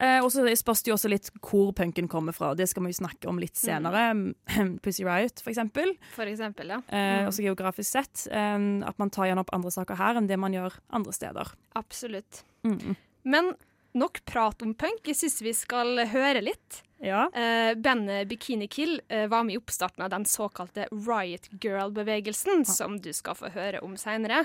Eh, 0.00 0.20
og 0.22 0.30
så 0.30 0.44
spørs 0.54 0.84
det 0.84 0.92
jo 0.92 0.94
også 0.94 1.08
litt 1.10 1.28
hvor 1.42 1.72
punken 1.74 2.06
kommer 2.08 2.32
fra. 2.36 2.52
Det 2.54 2.68
skal 2.70 2.84
vi 2.86 2.92
jo 2.92 3.00
snakke 3.00 3.26
om 3.28 3.38
litt 3.42 3.56
senere. 3.58 4.04
Pussy 4.84 5.02
Riot, 5.02 5.40
for 5.42 5.50
eksempel. 5.50 5.96
For 6.14 6.30
eksempel, 6.30 6.68
ja. 6.76 6.82
Eh, 6.86 7.06
Mm. 7.18 7.28
Også 7.32 7.42
geografisk 7.42 7.90
sett. 7.90 8.26
Eh, 8.30 8.58
at 8.86 8.98
man 9.02 9.10
tar 9.10 9.26
gjerne 9.26 9.42
opp 9.42 9.50
andre 9.56 9.72
saker 9.74 9.98
her 9.98 10.20
enn 10.20 10.28
det 10.30 10.38
man 10.38 10.54
gjør 10.54 10.76
andre 10.94 11.12
steder. 11.16 11.50
Absolutt. 11.74 12.44
Mm. 12.62 12.94
Men 13.24 13.54
nok 13.98 14.20
prat 14.28 14.62
om 14.62 14.74
punk. 14.78 15.02
Jeg 15.08 15.16
syns 15.18 15.40
vi 15.42 15.52
skal 15.56 15.98
høre 16.12 16.44
litt. 16.46 16.84
Ja. 17.02 17.24
Eh, 17.34 17.72
bandet 17.78 18.28
Bikini 18.30 18.68
Kill 18.70 19.00
eh, 19.08 19.26
var 19.30 19.42
med 19.46 19.54
i 19.54 19.58
oppstarten 19.58 20.02
av 20.06 20.10
den 20.14 20.24
såkalte 20.26 20.86
Riot 20.92 21.48
Girl-bevegelsen, 21.62 22.64
som 22.66 22.98
du 23.02 23.10
skal 23.14 23.34
få 23.38 23.50
høre 23.54 23.82
om 23.82 23.96
seinere. 23.98 24.44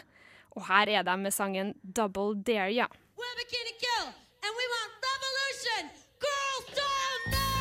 Og 0.58 0.66
her 0.70 0.90
er 1.00 1.06
de 1.06 1.16
med 1.18 1.34
sangen 1.34 1.74
Double 1.84 2.36
Dare, 2.46 2.72
ja. 2.74 2.88
We're 3.18 3.38
Bikini 3.40 3.74
Kill, 3.82 4.12
and 4.44 4.54
we 4.60 4.66
want 4.76 4.92
revolution! 5.08 5.82
Girls 6.20 6.66
don't 6.80 7.24
know! 7.32 7.54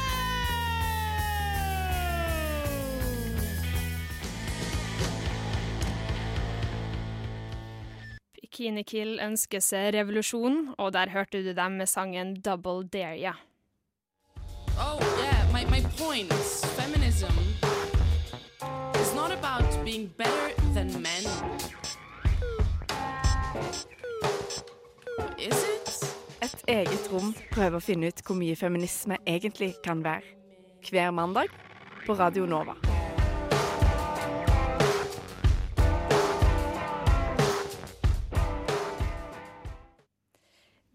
Bikini 8.35 8.83
Kill 8.85 9.21
ønsker 9.23 9.61
seg 9.63 9.95
revolusjon, 9.95 10.75
og 10.79 10.93
der 10.97 11.11
hørte 11.15 11.43
du 11.47 11.53
dem 11.55 11.73
med 11.79 11.87
sangen 11.87 12.35
Double 12.43 12.89
Dare, 12.89 13.19
ja. 13.21 13.33
Oh, 14.79 14.99
yeah, 15.21 15.53
my, 15.53 15.65
my 15.71 15.83
point 15.99 16.33
is 16.33 16.65
feminism 16.75 17.33
is 18.99 19.15
not 19.15 19.31
about 19.31 19.85
being 19.85 20.07
better 20.19 20.51
than 20.75 20.91
men. 21.03 21.23
Is 25.39 25.63
it? 25.63 25.82
Et 26.53 26.65
eget 26.69 27.13
rom 27.13 27.35
prøver 27.53 27.79
å 27.79 27.85
finne 27.85 28.13
ut 28.13 28.25
hvor 28.27 28.37
mye 28.39 28.57
feminisme 28.59 29.19
egentlig 29.27 29.75
kan 29.85 30.05
være. 30.05 30.37
Hver 30.89 31.11
mandag 31.15 31.53
på 32.07 32.19
Radio 32.19 32.47
Nova. 32.47 32.92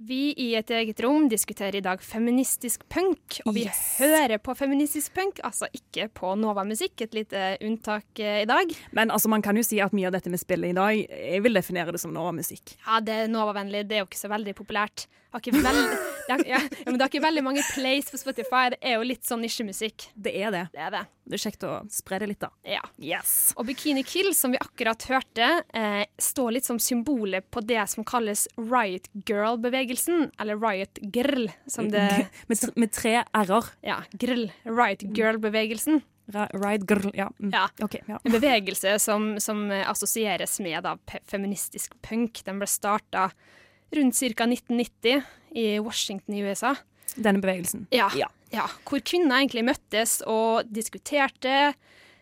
Vi 0.08 0.32
i 0.40 0.54
Et 0.56 0.70
eget 0.72 1.00
rom 1.04 1.26
diskuterer 1.28 1.76
i 1.76 1.84
dag 1.84 2.00
feministisk 2.04 2.86
punk, 2.90 3.42
og 3.46 3.54
vi 3.58 3.66
Yes. 3.66 3.98
hører 4.00 4.38
på 4.40 4.56
feministisk 4.56 5.14
punk, 5.14 5.42
altså 5.44 5.68
ikke 5.74 6.08
på 6.14 6.36
Nova 6.40 6.64
Musikk, 6.64 7.02
et 7.02 7.14
lite 7.14 7.58
unntak 7.62 8.20
eh, 8.20 8.44
i 8.44 8.46
dag. 8.46 8.72
Men 8.92 9.12
altså, 9.12 9.28
man 9.28 9.42
kan 9.42 9.58
jo 9.58 9.64
si 9.64 9.82
at 9.82 9.92
mye 9.92 10.08
av 10.08 10.14
dette 10.16 10.32
vi 10.32 10.38
spiller 10.38 10.70
i 10.70 10.78
dag, 10.78 10.96
jeg 11.12 11.44
vil 11.44 11.54
definere 11.60 11.92
det 11.92 12.00
som 12.00 12.14
Nova-musikk. 12.14 12.78
Ja, 12.86 13.02
det 13.02 13.14
er 13.26 13.28
Nova-vennlig, 13.28 13.84
det 13.90 13.98
er 13.98 14.06
jo 14.06 14.08
ikke 14.08 14.24
så 14.24 14.32
veldig 14.32 14.56
populært. 14.56 15.08
Veld... 15.46 15.98
ja, 16.30 16.38
ja, 16.46 16.60
men 16.86 16.98
det 16.98 17.04
har 17.04 17.10
ikke 17.12 17.22
veldig 17.22 17.44
mange 17.44 17.64
plays 17.74 18.10
på 18.12 18.18
Spotify, 18.18 18.70
det 18.74 18.80
er 18.82 18.96
jo 18.98 19.06
litt 19.06 19.28
sånn 19.28 19.44
nisjemusikk. 19.44 20.10
Det 20.16 20.34
er 20.34 20.52
det. 20.56 20.64
Det 20.74 20.82
er 20.88 20.94
det. 20.96 21.04
Det 21.28 21.36
er 21.36 21.44
kjekt 21.44 21.66
å 21.68 21.74
spre 21.92 22.20
det 22.24 22.30
litt, 22.32 22.40
da. 22.40 22.50
Ja. 22.64 22.82
Yes. 23.04 23.52
Og 23.60 23.68
Bikini 23.68 24.06
Kill, 24.08 24.32
som 24.36 24.54
vi 24.56 24.62
akkurat 24.64 25.04
hørte, 25.12 25.50
eh, 25.76 26.06
står 26.18 26.56
litt 26.56 26.66
som 26.66 26.80
symbolet 26.80 27.50
på 27.52 27.62
det 27.68 27.84
som 27.92 28.08
kalles 28.08 28.48
Riot 28.56 29.10
Girl-bevegelsen, 29.28 29.97
eller 30.39 30.60
Riot 30.62 31.00
Girl, 31.16 31.48
som 31.68 31.89
det 31.92 32.27
Med, 32.48 32.63
med 32.75 32.92
tre 32.96 33.24
r-er. 33.34 33.72
Ja, 33.86 34.01
grill. 34.12 34.51
Riot 34.66 35.01
Girl-bevegelsen. 35.18 36.01
Riot 36.27 36.84
girl, 36.89 37.12
ja. 37.16 37.30
Mm. 37.39 37.51
Ja. 37.54 37.68
Okay, 37.82 38.01
Ja. 38.08 38.20
En 38.24 38.32
bevegelse 38.36 38.98
som, 39.00 39.39
som 39.39 39.72
eh, 39.72 39.86
assosieres 39.89 40.60
med 40.60 40.84
da, 40.84 40.98
feministisk 41.32 41.94
punk. 42.04 42.42
Den 42.44 42.60
ble 42.60 42.68
starta 42.68 43.30
rundt 43.96 44.20
ca. 44.20 44.44
1990 44.44 45.22
i 45.56 45.68
Washington 45.80 46.36
i 46.36 46.42
USA. 46.44 46.74
Denne 47.16 47.39
bevegelsen. 47.39 47.88
Ja, 47.96 48.10
Ja. 48.16 48.27
ja. 48.51 48.66
Hvor 48.84 49.00
kvinner 49.00 49.39
egentlig 49.39 49.63
møttes 49.70 50.20
og 50.27 50.68
diskuterte. 50.68 51.72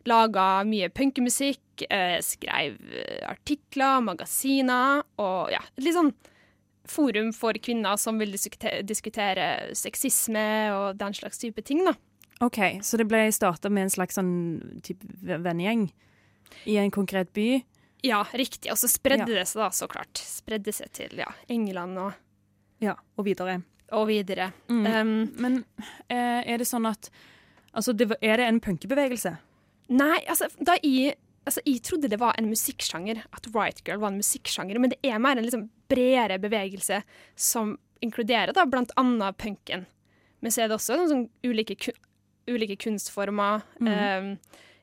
Laga 0.05 0.62
mye 0.70 0.91
punkemusikk, 0.94 1.88
eh, 1.89 2.20
skrev 2.22 2.77
eh, 2.94 3.25
artikler, 3.25 4.03
magasiner 4.05 5.01
og 5.17 5.50
ja, 5.50 5.63
litt 5.82 5.98
sånn 5.98 6.13
forum 6.92 7.32
for 7.36 7.54
kvinner 7.62 7.98
som 8.01 8.20
vil 8.22 8.32
diskutere, 8.36 8.82
diskutere 8.86 9.48
sexisme 9.77 10.46
og 10.75 10.98
den 11.00 11.13
slags 11.18 11.39
type 11.42 11.62
ting, 11.65 11.84
da. 11.88 11.94
OK, 12.44 12.60
så 12.84 12.98
det 13.00 13.08
ble 13.08 13.24
starta 13.32 13.70
med 13.72 13.88
en 13.88 13.94
slags 13.94 14.18
sånn 14.20 14.34
type 14.84 15.08
vennegjeng 15.24 15.86
i 16.68 16.75
en 16.82 16.92
konkret 16.92 17.32
by. 17.34 17.62
Ja, 18.06 18.24
riktig. 18.38 18.70
Og 18.74 18.77
så 18.77 18.89
spredde 18.92 19.24
Ja. 19.25 19.39
det 19.39 19.48
seg 19.48 19.62
da, 19.63 19.70
så 19.74 19.88
klart. 19.89 20.20
Spredde 20.20 20.74
seg 20.75 20.92
til 20.94 21.15
ja, 21.18 21.30
England 21.50 21.98
og, 21.98 22.13
Ja, 22.84 22.96
og 23.18 23.25
videre. 23.25 23.63
og 23.92 24.08
videre. 24.08 24.51
Mm. 24.68 24.86
Um, 24.86 25.32
Men 25.39 25.65
eh, 26.10 26.44
er 26.46 26.58
det 26.58 26.68
sånn 26.68 26.86
at 26.89 27.10
Altså, 27.75 27.92
det, 27.92 28.08
er 28.22 28.38
det 28.38 28.46
en 28.48 28.60
punkebevegelse? 28.62 29.38
Nei, 29.89 30.20
altså, 30.32 30.48
da 30.63 30.77
jeg, 30.82 31.15
altså, 31.46 31.60
jeg 31.65 31.82
trodde 31.84 32.08
det 32.08 32.20
var 32.22 32.34
en 32.38 32.48
musikksjanger, 32.48 33.20
at 33.36 33.48
Right 33.54 33.82
Girl 33.86 34.00
var 34.00 34.13
en 34.13 34.22
musikksjanger, 34.22 34.80
men 34.80 34.92
det 34.94 35.00
er 35.04 35.20
mer 35.20 35.36
en 35.38 35.44
liksom 35.44 35.65
bredere 35.92 36.39
bevegelse 36.42 37.01
som 37.36 37.77
inkluderer 38.01 38.54
da 38.54 38.65
annet 38.96 39.38
punken. 39.38 39.86
Men 40.42 40.51
så 40.51 40.62
er 40.63 40.70
det 40.70 40.77
også 40.77 40.98
sånn 41.10 41.30
ulike, 41.44 41.77
ulike 42.48 42.75
kunstformer. 42.77 43.63
eh, 43.82 44.36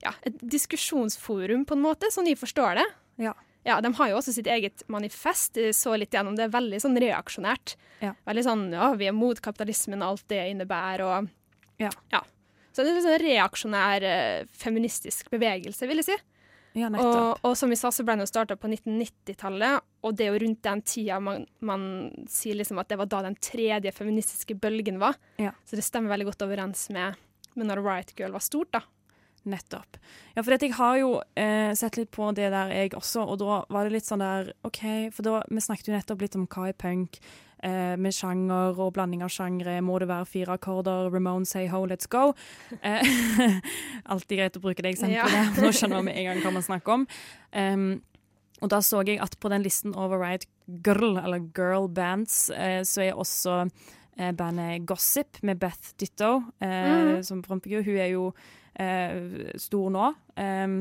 ja, 0.03 0.15
et 0.27 0.39
diskusjonsforum, 0.41 1.65
på 1.65 1.77
en 1.77 1.83
måte, 1.85 2.11
sånn 2.11 2.27
de 2.27 2.35
forstår 2.35 2.75
det. 2.81 2.87
Ja. 3.23 3.35
Ja, 3.65 3.81
De 3.81 3.93
har 3.95 4.09
jo 4.11 4.17
også 4.19 4.33
sitt 4.35 4.49
eget 4.51 4.83
manifest. 4.91 5.55
Jeg 5.57 5.75
så 5.79 5.95
litt 5.97 6.11
gjennom 6.11 6.35
det. 6.35 6.49
er 6.49 6.57
Veldig 6.57 6.81
sånn 6.83 6.99
reaksjonært. 6.99 7.77
Ja. 8.03 8.15
Veldig 8.27 8.43
sånn 8.43 8.65
ja, 8.75 8.89
vi 8.99 9.07
er 9.07 9.15
mot 9.15 9.39
kapitalismen 9.39 10.03
og 10.03 10.17
alt 10.17 10.25
det 10.33 10.41
innebærer. 10.51 11.05
og 11.07 11.29
Ja. 11.79 11.91
ja. 12.11 12.23
Så 12.73 12.83
det 12.83 12.91
er 12.91 12.97
en 12.97 13.07
sånn 13.07 13.23
reaksjonær 13.23 14.03
eh, 14.03 14.45
feministisk 14.51 15.31
bevegelse, 15.31 15.87
vil 15.87 16.01
jeg 16.03 16.09
si. 16.11 16.17
Ja. 16.79 16.89
Og, 16.89 17.43
og 17.45 17.57
som 17.59 17.73
vi 17.73 17.77
sa, 17.77 17.91
så 17.93 18.05
ble 18.05 18.17
den 18.17 18.25
jo 18.25 18.31
starta 18.31 18.57
på 18.57 18.71
1990-tallet, 18.71 19.85
og 20.03 20.17
det 20.17 20.27
er 20.27 20.33
jo 20.33 20.41
rundt 20.45 20.63
den 20.65 20.83
tida 20.89 21.19
man, 21.21 21.45
man 21.61 21.85
sier 22.31 22.57
liksom 22.59 22.81
at 22.81 22.89
det 22.93 22.99
var 23.01 23.11
da 23.13 23.21
den 23.27 23.37
tredje 23.43 23.93
feministiske 23.95 24.57
bølgen 24.61 25.01
var. 25.03 25.19
Ja. 25.43 25.53
Så 25.69 25.77
det 25.79 25.85
stemmer 25.87 26.15
veldig 26.15 26.31
godt 26.31 26.47
overens 26.47 26.89
med, 26.95 27.21
med 27.55 27.69
når 27.69 27.85
Riot 27.85 28.17
Girl 28.19 28.35
var 28.37 28.45
stort, 28.45 28.73
da. 28.79 28.85
Nettopp. 29.43 29.99
Ja, 30.37 30.43
for 30.45 30.55
jeg 30.55 30.75
har 30.79 30.99
jo 31.01 31.15
eh, 31.35 31.73
sett 31.75 31.99
litt 31.99 32.13
på 32.15 32.29
det 32.37 32.53
der, 32.55 32.71
jeg 32.71 32.93
også, 32.95 33.25
og 33.27 33.41
da 33.43 33.63
var 33.75 33.89
det 33.89 33.97
litt 33.97 34.07
sånn 34.07 34.23
der 34.23 34.53
OK, 34.67 34.85
for 35.15 35.27
da 35.27 35.41
Vi 35.51 35.65
snakket 35.65 35.91
jo 35.91 35.97
nettopp 35.97 36.23
litt 36.23 36.37
om 36.39 36.47
hva 36.47 36.69
er 36.71 36.79
punk, 36.79 37.19
eh, 37.63 37.97
med 37.97 38.13
sjanger 38.15 38.79
og 38.83 38.93
blanding 38.97 39.23
av 39.25 39.31
sjangre. 39.33 39.79
Må 39.83 39.99
det 40.03 40.09
være 40.11 40.27
fire 40.29 40.57
akkorder? 40.59 41.11
Ramone 41.15 41.47
say 41.47 41.67
ho, 41.73 41.85
let's 41.87 42.09
go. 42.11 42.33
Eh, 42.83 43.03
alltid 44.13 44.39
greit 44.39 44.57
å 44.59 44.63
bruke 44.65 44.83
det 44.85 44.95
eksempelet. 44.95 45.33
Ja. 45.33 45.45
Nå 45.63 45.73
skjønner 45.75 46.03
vi 46.03 46.09
med 46.11 46.19
en 46.21 46.29
gang 46.31 46.43
hva 46.45 46.53
man 46.59 46.67
snakker 46.67 46.99
om. 47.01 47.07
Um, 47.53 47.87
og 48.63 48.71
da 48.71 48.79
så 48.85 49.01
jeg 49.07 49.19
at 49.25 49.35
på 49.43 49.51
den 49.51 49.65
listen 49.65 49.95
over 49.99 50.21
right 50.23 50.45
Girl, 50.87 51.17
eller 51.19 51.43
girl 51.57 51.89
bands, 51.91 52.47
eh, 52.55 52.81
så 52.87 53.03
er 53.03 53.17
også 53.19 53.57
eh, 53.67 54.31
bandet 54.39 54.85
Gossip 54.87 55.41
med 55.43 55.59
Beth 55.59 55.95
Ditto 55.99 56.37
eh, 56.63 56.69
Mhm. 57.19 57.23
som 57.27 57.43
frontfigur. 57.43 57.83
Hun 57.83 57.99
er 57.99 58.11
jo 58.13 58.29
eh, 58.79 59.51
stor 59.59 59.91
nå. 59.91 60.13
Em, 60.39 60.77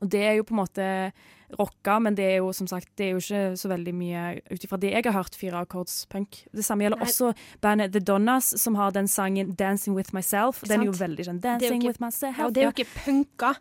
og 0.00 0.08
det 0.08 0.22
er 0.22 0.34
jo 0.38 0.44
på 0.44 0.54
en 0.54 0.60
måte 0.62 1.12
rocka, 1.58 1.98
men 1.98 2.14
det 2.14 2.24
er 2.24 2.36
jo 2.38 2.52
som 2.52 2.66
sagt 2.70 2.88
Det 2.96 3.08
er 3.08 3.10
jo 3.16 3.18
ikke 3.18 3.56
så 3.58 3.68
veldig 3.68 3.94
mye 3.94 4.40
ut 4.52 4.64
ifra 4.64 4.78
det 4.78 4.92
jeg 4.92 5.04
har 5.04 5.12
hørt, 5.16 5.34
fire 5.34 5.64
akkords 5.64 6.06
punk. 6.08 6.44
Det 6.54 6.62
samme 6.64 6.84
gjelder 6.86 7.00
Nei. 7.02 7.08
også 7.10 7.32
bandet 7.60 7.92
The 7.92 8.00
Donnas, 8.00 8.52
som 8.62 8.74
har 8.76 8.92
den 8.92 9.08
sangen 9.08 9.56
'Dancing 9.56 9.94
With 9.96 10.12
Myself'. 10.14 10.62
Den 10.68 10.80
er 10.80 10.84
jo 10.86 10.92
veldig 10.92 11.24
sånn 11.26 11.40
er 11.44 11.58
jo 11.58 11.58
'Dancing 11.58 11.82
ikke- 11.82 11.86
With 11.88 12.00
Myself'. 12.00 12.38
Ja, 12.38 12.50
det 12.50 12.62
er 12.62 12.70
jo 12.70 12.84
ikke 12.84 13.04
punka, 13.04 13.54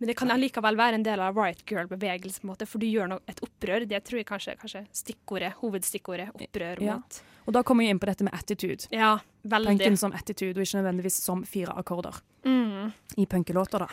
men 0.00 0.06
det 0.08 0.16
kan 0.16 0.28
allikevel 0.30 0.76
være 0.76 0.94
en 0.94 1.02
del 1.02 1.20
av 1.20 1.36
Riot 1.36 1.64
Girl-bevegelsen, 1.66 2.66
for 2.66 2.78
du 2.78 2.86
gjør 2.86 3.08
noe, 3.08 3.20
et 3.28 3.40
opprør. 3.40 3.86
Det 3.86 4.02
tror 4.04 4.16
jeg 4.18 4.26
kanskje 4.26 4.56
kanskje 4.58 4.86
stikkordet, 4.92 5.52
hovedstikkordet, 5.60 6.30
opprør 6.34 6.80
Ja. 6.80 6.94
mot 6.94 7.22
Og 7.46 7.52
da 7.52 7.62
kommer 7.62 7.84
vi 7.84 7.90
inn 7.90 7.98
på 8.00 8.06
dette 8.06 8.22
med 8.24 8.32
attitude. 8.32 8.88
Ja, 8.90 9.18
veldig. 9.46 9.78
Punken 9.78 9.98
som 9.98 10.12
attitude, 10.12 10.56
og 10.56 10.62
ikke 10.64 10.80
nødvendigvis 10.82 11.12
som 11.20 11.44
fire 11.44 11.74
akkorder 11.76 12.22
Mm. 12.42 12.92
i 13.18 13.26
punkelåter, 13.26 13.78
da. 13.80 13.88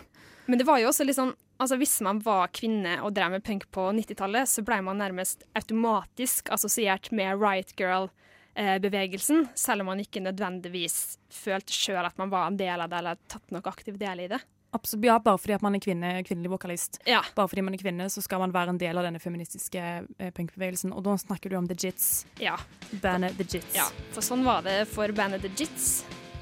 Men 0.47 0.57
det 0.57 0.65
var 0.65 0.79
jo 0.79 0.87
også 0.87 1.05
litt 1.05 1.17
sånn 1.17 1.33
Altså 1.61 1.77
Hvis 1.77 1.99
man 2.01 2.17
var 2.25 2.49
kvinne 2.57 2.95
og 3.05 3.13
drev 3.13 3.35
med 3.35 3.43
punk 3.45 3.67
på 3.73 3.83
90-tallet, 3.93 4.49
så 4.49 4.63
ble 4.65 4.79
man 4.81 4.97
nærmest 4.97 5.43
automatisk 5.53 6.49
assosiert 6.49 7.11
med 7.13 7.37
Riot 7.37 7.75
Girl-bevegelsen, 7.77 9.45
selv 9.53 9.83
om 9.83 9.91
man 9.91 10.01
ikke 10.01 10.23
nødvendigvis 10.25 11.19
følte 11.29 11.75
sjøl 11.75 12.01
at 12.07 12.17
man 12.17 12.33
var 12.33 12.49
en 12.49 12.57
del 12.57 12.81
av 12.81 12.89
det, 12.89 13.03
eller 13.03 13.21
tatt 13.29 13.53
noe 13.53 13.61
aktiv 13.69 13.99
del 14.01 14.25
i 14.25 14.27
det. 14.31 14.41
Absolutt, 14.73 15.05
ja, 15.05 15.19
bare 15.19 15.37
fordi 15.37 15.57
man 15.61 15.75
er 15.75 15.83
kvinne, 15.83 16.11
kvinnelig 16.25 16.49
vokalist. 16.53 16.97
Ja. 17.05 17.19
Bare 17.35 17.51
fordi 17.51 17.65
man 17.67 17.75
er 17.75 17.81
kvinne, 17.83 18.07
så 18.09 18.23
skal 18.23 18.41
man 18.41 18.55
være 18.55 18.73
en 18.73 18.79
del 18.81 18.97
av 18.97 19.05
denne 19.05 19.21
feministiske 19.21 19.81
eh, 19.83 20.31
punkbevegelsen. 20.33 20.95
Og 20.95 21.03
da 21.05 21.17
snakker 21.19 21.51
du 21.51 21.59
om 21.59 21.67
The 21.69 21.77
Jits. 21.77 22.07
Ja. 22.41 22.55
Bandet 23.03 23.35
The 23.37 23.45
Jits. 23.45 23.75
Ja, 23.75 23.89
for 24.15 24.25
sånn 24.25 24.47
var 24.47 24.63
det 24.65 24.79
for 24.89 25.11
bandet 25.13 25.43
The 25.45 25.51
Jits. 25.59 25.91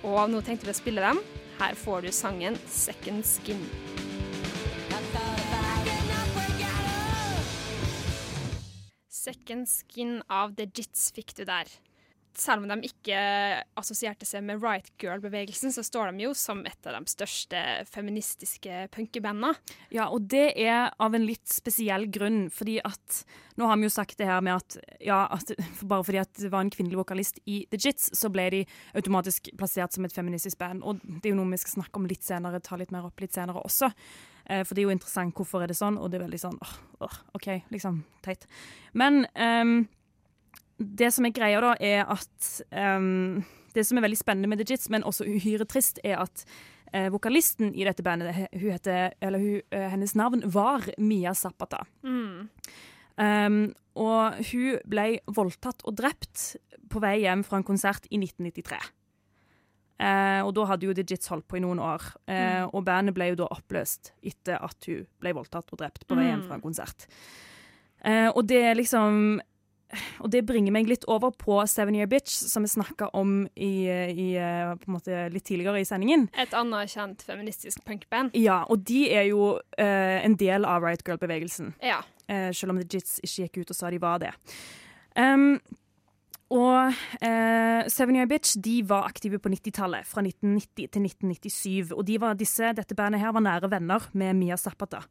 Og 0.05 0.29
nå 0.31 0.45
tenkte 0.45 0.69
vi 0.69 0.77
å 0.77 0.79
spille 0.79 1.03
dem. 1.03 1.19
Her 1.59 1.75
får 1.75 2.05
du 2.05 2.13
sangen 2.15 2.55
'Second 2.69 3.25
Skin'. 3.27 3.65
Second 9.19 9.67
Skin 9.67 10.19
av 10.31 10.55
The 10.55 10.69
Jits 10.71 11.09
fikk 11.15 11.35
du 11.37 11.45
der. 11.49 11.69
Selv 12.39 12.63
om 12.63 12.69
de 12.69 12.87
ikke 12.87 13.19
assosierte 13.79 14.27
seg 14.27 14.45
med 14.47 14.61
Right 14.63 14.87
Girl-bevegelsen, 15.01 15.73
så 15.75 15.83
står 15.83 16.13
de 16.13 16.27
jo 16.27 16.33
som 16.37 16.61
et 16.67 16.87
av 16.87 16.95
de 16.95 17.11
største 17.11 17.59
feministiske 17.89 18.85
punkebandene. 18.95 19.57
Ja, 19.91 20.07
og 20.13 20.29
det 20.31 20.53
er 20.55 20.93
av 21.01 21.17
en 21.17 21.25
litt 21.27 21.49
spesiell 21.51 22.07
grunn, 22.13 22.47
fordi 22.53 22.79
at 22.85 23.23
Nå 23.59 23.67
har 23.67 23.75
vi 23.75 23.89
jo 23.89 23.91
sagt 23.91 24.15
det 24.21 24.27
her 24.29 24.39
med 24.39 24.55
at, 24.55 24.77
ja, 25.03 25.25
at 25.35 25.49
bare 25.83 26.05
fordi 26.07 26.21
at 26.21 26.29
det 26.39 26.47
var 26.53 26.63
en 26.63 26.69
kvinnelig 26.71 27.01
vokalist 27.01 27.41
i 27.43 27.65
The 27.67 27.79
Jits, 27.81 28.05
så 28.15 28.29
ble 28.31 28.45
de 28.53 28.61
automatisk 28.95 29.49
plassert 29.59 29.91
som 29.91 30.07
et 30.07 30.15
feministisk 30.15 30.61
band. 30.61 30.85
Og 30.87 31.01
det 31.03 31.27
er 31.27 31.33
jo 31.33 31.41
noe 31.41 31.51
vi 31.51 31.59
skal 31.59 31.81
snakke 31.81 31.99
om 31.99 32.07
litt 32.07 32.23
senere, 32.23 32.61
ta 32.63 32.79
litt 32.79 32.93
mer 32.95 33.09
opp 33.09 33.19
litt 33.19 33.35
senere 33.35 33.59
også. 33.67 33.91
Eh, 34.49 34.63
for 34.65 34.73
det 34.73 34.83
er 34.83 34.89
jo 34.89 34.95
interessant 34.95 35.37
hvorfor 35.37 35.63
er 35.63 35.71
det 35.71 35.77
sånn, 35.77 35.99
og 36.01 36.09
det 36.09 36.19
er 36.19 36.25
veldig 36.25 36.41
sånn 36.41 36.57
åh, 36.65 36.75
åh, 37.05 37.21
OK, 37.37 37.51
liksom 37.73 38.01
teit. 38.25 38.47
Men 38.97 39.23
um, 39.35 39.83
det 40.79 41.11
som 41.13 41.27
er 41.27 41.35
greia, 41.35 41.61
da, 41.63 41.75
er 41.79 42.05
at 42.09 42.51
um, 42.71 43.43
Det 43.69 43.83
som 43.85 43.99
er 43.99 44.07
veldig 44.07 44.17
spennende 44.17 44.49
med 44.49 44.57
The 44.57 44.65
Jits, 44.65 44.89
men 44.89 45.05
også 45.05 45.27
uhyre 45.29 45.67
trist, 45.69 45.99
er 46.03 46.17
at 46.23 46.41
eh, 46.89 47.05
vokalisten 47.13 47.69
i 47.77 47.83
dette 47.85 48.01
bandet, 48.01 48.47
hun 48.49 48.71
heter, 48.73 49.13
eller 49.21 49.39
hun, 49.43 49.61
eh, 49.69 49.85
hennes 49.91 50.15
navn 50.17 50.41
var 50.49 50.87
Mia 50.97 51.35
Zapata. 51.37 51.83
Mm. 52.01 52.49
Um, 53.21 53.59
og 53.93 54.39
hun 54.49 54.79
ble 54.89 55.19
voldtatt 55.29 55.85
og 55.85 55.99
drept 56.01 56.55
på 56.89 57.01
vei 57.03 57.19
hjem 57.27 57.43
fra 57.45 57.59
en 57.59 57.67
konsert 57.67 58.09
i 58.09 58.17
1993. 58.17 58.79
Eh, 59.99 60.41
og 60.45 60.53
da 60.55 60.63
hadde 60.65 60.85
jo 60.87 60.93
Jits 60.93 61.27
holdt 61.27 61.47
på 61.47 61.57
i 61.57 61.59
noen 61.59 61.79
år, 61.83 62.01
eh, 62.27 62.61
Mm. 62.63 62.69
og 62.73 62.85
bandet 62.85 63.13
ble 63.13 63.29
jo 63.29 63.35
da 63.35 63.47
oppløst 63.51 64.11
etter 64.23 64.55
at 64.63 64.85
hun 64.87 65.05
ble 65.19 65.33
voldtatt 65.33 65.73
og 65.73 65.77
drept 65.79 66.07
på 66.07 66.15
vei 66.15 66.29
hjem 66.29 66.39
Mm. 66.41 66.47
fra 66.47 66.55
en 66.55 66.61
konsert. 66.61 67.05
Eh, 68.05 68.29
og 68.35 68.47
det 68.47 68.77
liksom 68.77 69.41
Og 70.21 70.29
det 70.29 70.45
bringer 70.45 70.71
meg 70.71 70.85
litt 70.87 71.03
over 71.07 71.31
på 71.31 71.67
Seven 71.67 71.95
Year 71.95 72.05
Bitch, 72.05 72.29
som 72.29 72.61
vi 72.61 72.69
snakka 72.69 73.09
om 73.11 73.47
i, 73.57 73.87
i, 73.89 74.35
eh, 74.37 74.75
litt 75.33 75.43
tidligere 75.45 75.79
i 75.79 75.83
sendingen. 75.83 76.29
Et 76.37 76.51
annet 76.53 76.87
kjent 76.89 77.17
feministisk 77.25 77.83
punkband. 77.83 78.29
Ja, 78.35 78.65
og 78.69 78.83
de 78.85 79.09
er 79.11 79.23
jo 79.23 79.59
eh, 79.79 80.23
en 80.23 80.35
del 80.35 80.63
av 80.63 80.83
Right 80.83 81.01
Girl-bevegelsen. 81.03 81.73
Ja. 81.81 82.03
Eh, 82.27 82.51
selv 82.51 82.69
om 82.69 82.77
The 82.77 82.85
Jits 82.85 83.19
ikke 83.23 83.49
gikk 83.49 83.61
ut 83.61 83.71
og 83.71 83.75
sa 83.75 83.89
de 83.89 83.97
var 83.97 84.19
det. 84.19 84.31
Um, 85.17 85.59
og 86.49 86.93
eh, 87.21 87.83
Seven 87.93 88.15
Year 88.17 88.25
Bitch 88.29 88.55
de 88.57 88.79
var 88.89 89.05
aktive 89.05 89.37
på 89.39 89.51
90-tallet, 89.53 90.07
fra 90.09 90.23
1990 90.25 90.87
til 90.89 91.03
1997. 91.05 91.91
Og 91.93 92.05
de 92.07 92.15
var 92.21 92.33
disse, 92.39 92.71
dette 92.73 92.95
bandet 92.97 93.21
her 93.21 93.35
var 93.35 93.43
nære 93.45 93.69
venner 93.69 94.07
med 94.17 94.33
Mia 94.39 94.57
Zapata 94.57 95.03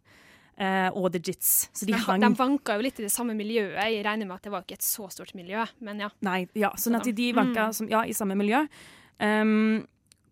eh, 0.58 0.88
og 0.90 1.12
The 1.14 1.20
Jits. 1.28 1.52
Så 1.72 1.86
de, 1.86 1.92
De, 1.94 2.00
hang 2.08 2.24
de 2.26 2.32
vanka 2.40 2.74
jo 2.74 2.82
litt 2.88 2.98
i 2.98 3.06
det 3.06 3.12
samme 3.14 3.36
miljøet. 3.38 3.78
Jeg 3.78 4.02
regner 4.06 4.26
med 4.26 4.34
at 4.40 4.48
det 4.48 4.52
var 4.56 4.66
ikke 4.66 4.80
et 4.80 4.88
så 4.88 5.06
stort 5.14 5.30
miljø, 5.38 5.62
men 5.86 6.02
ja. 6.02 6.10
Nei, 6.26 6.40
ja, 6.58 6.72
sånn 6.74 6.98
at 6.98 7.06
de, 7.06 7.14
de 7.14 7.30
vanka 7.38 7.68
Mm. 7.70 7.78
som, 7.78 7.88
ja, 7.94 8.02
i 8.02 8.16
samme 8.18 8.34
miljø. 8.38 8.64
Um, 9.22 9.86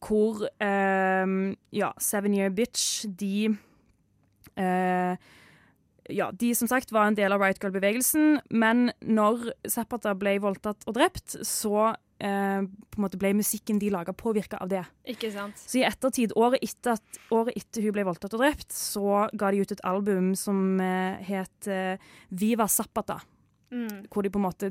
hvor 0.07 0.43
um, 0.43 1.39
ja, 1.75 1.93
Seven 2.03 2.35
Year 2.35 2.51
Bitch, 2.55 3.07
de 3.19 3.49
eh, 4.57 5.17
Ja, 6.13 6.31
de 6.33 6.55
som 6.55 6.69
sagt 6.71 6.93
var 6.95 7.09
en 7.09 7.17
del 7.19 7.33
av 7.35 7.41
Right 7.43 7.59
Girl-bevegelsen, 7.63 8.41
men 8.51 8.91
når 9.03 9.51
Zapata 9.69 10.15
ble 10.19 10.37
voldtatt 10.43 10.87
og 10.87 10.95
drept, 10.99 11.39
så 11.47 11.93
eh, 12.23 12.63
på 12.63 12.99
en 13.01 13.05
måte 13.07 13.19
ble 13.21 13.33
musikken 13.37 13.81
de 13.83 13.91
laga, 13.91 14.15
påvirka 14.17 14.61
av 14.63 14.71
det. 14.73 14.85
Ikke 15.09 15.31
sant? 15.35 15.59
Så 15.59 15.81
i 15.81 15.87
ettertid, 15.89 16.35
året 16.39 16.63
etter, 16.65 16.97
at, 16.97 17.23
året 17.35 17.57
etter 17.59 17.83
hun 17.87 17.97
ble 17.97 18.07
voldtatt 18.09 18.37
og 18.39 18.45
drept, 18.45 18.71
så 18.73 19.27
ga 19.35 19.51
de 19.53 19.63
ut 19.65 19.73
et 19.77 19.87
album 19.89 20.35
som 20.39 20.81
eh, 20.81 21.19
het 21.27 21.71
eh, 21.71 22.13
Viva 22.31 22.69
Zapata. 22.71 23.21
Mm. 23.75 24.05
Hvor 24.15 24.23
de 24.23 24.31
på 24.31 24.39
en 24.39 24.45
måte 24.45 24.69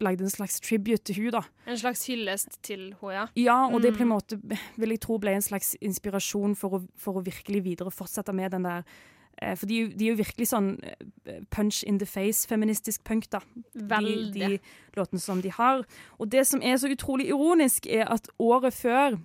lagde 0.00 0.24
en 0.24 0.32
slags 0.32 0.62
tribute 0.64 1.04
til 1.04 1.18
hun 1.18 1.34
da. 1.34 1.42
En 1.68 1.76
slags 1.76 2.06
hyllest 2.08 2.56
til 2.64 2.94
henne, 2.96 3.12
ja. 3.12 3.24
Ja, 3.36 3.58
og 3.68 3.82
det 3.84 3.92
på 3.92 4.00
en 4.00 4.08
Mm. 4.08 4.14
måte 4.16 4.38
vil 4.80 4.94
jeg 4.94 5.00
tro 5.04 5.18
ble 5.20 5.34
en 5.36 5.44
slags 5.44 5.74
inspirasjon 5.76 6.56
for 6.56 6.78
å, 6.78 6.80
for 6.96 7.20
å 7.20 7.24
virkelig 7.24 7.60
videre 7.68 7.92
fortsette 7.92 8.32
med 8.32 8.50
den 8.56 8.64
der 8.64 8.82
For 9.56 9.66
de, 9.66 9.80
de 9.96 10.06
er 10.06 10.12
jo 10.12 10.20
virkelig 10.20 10.50
sånn 10.50 10.74
eh, 10.84 11.40
punch 11.52 11.82
in 11.88 12.00
the 12.00 12.08
face, 12.08 12.44
feministisk 12.48 13.04
punk, 13.08 13.30
da. 13.32 13.40
Veldig. 13.74 14.34
De, 14.34 14.58
de 14.60 15.00
låtene 15.00 15.22
som 15.22 15.40
de 15.40 15.52
har. 15.56 15.84
Og 16.18 16.30
det 16.32 16.44
som 16.50 16.62
er 16.62 16.76
så 16.80 16.90
utrolig 16.92 17.30
ironisk, 17.32 17.88
er 17.88 18.04
at 18.12 18.28
året 18.38 18.76
før 18.76 19.16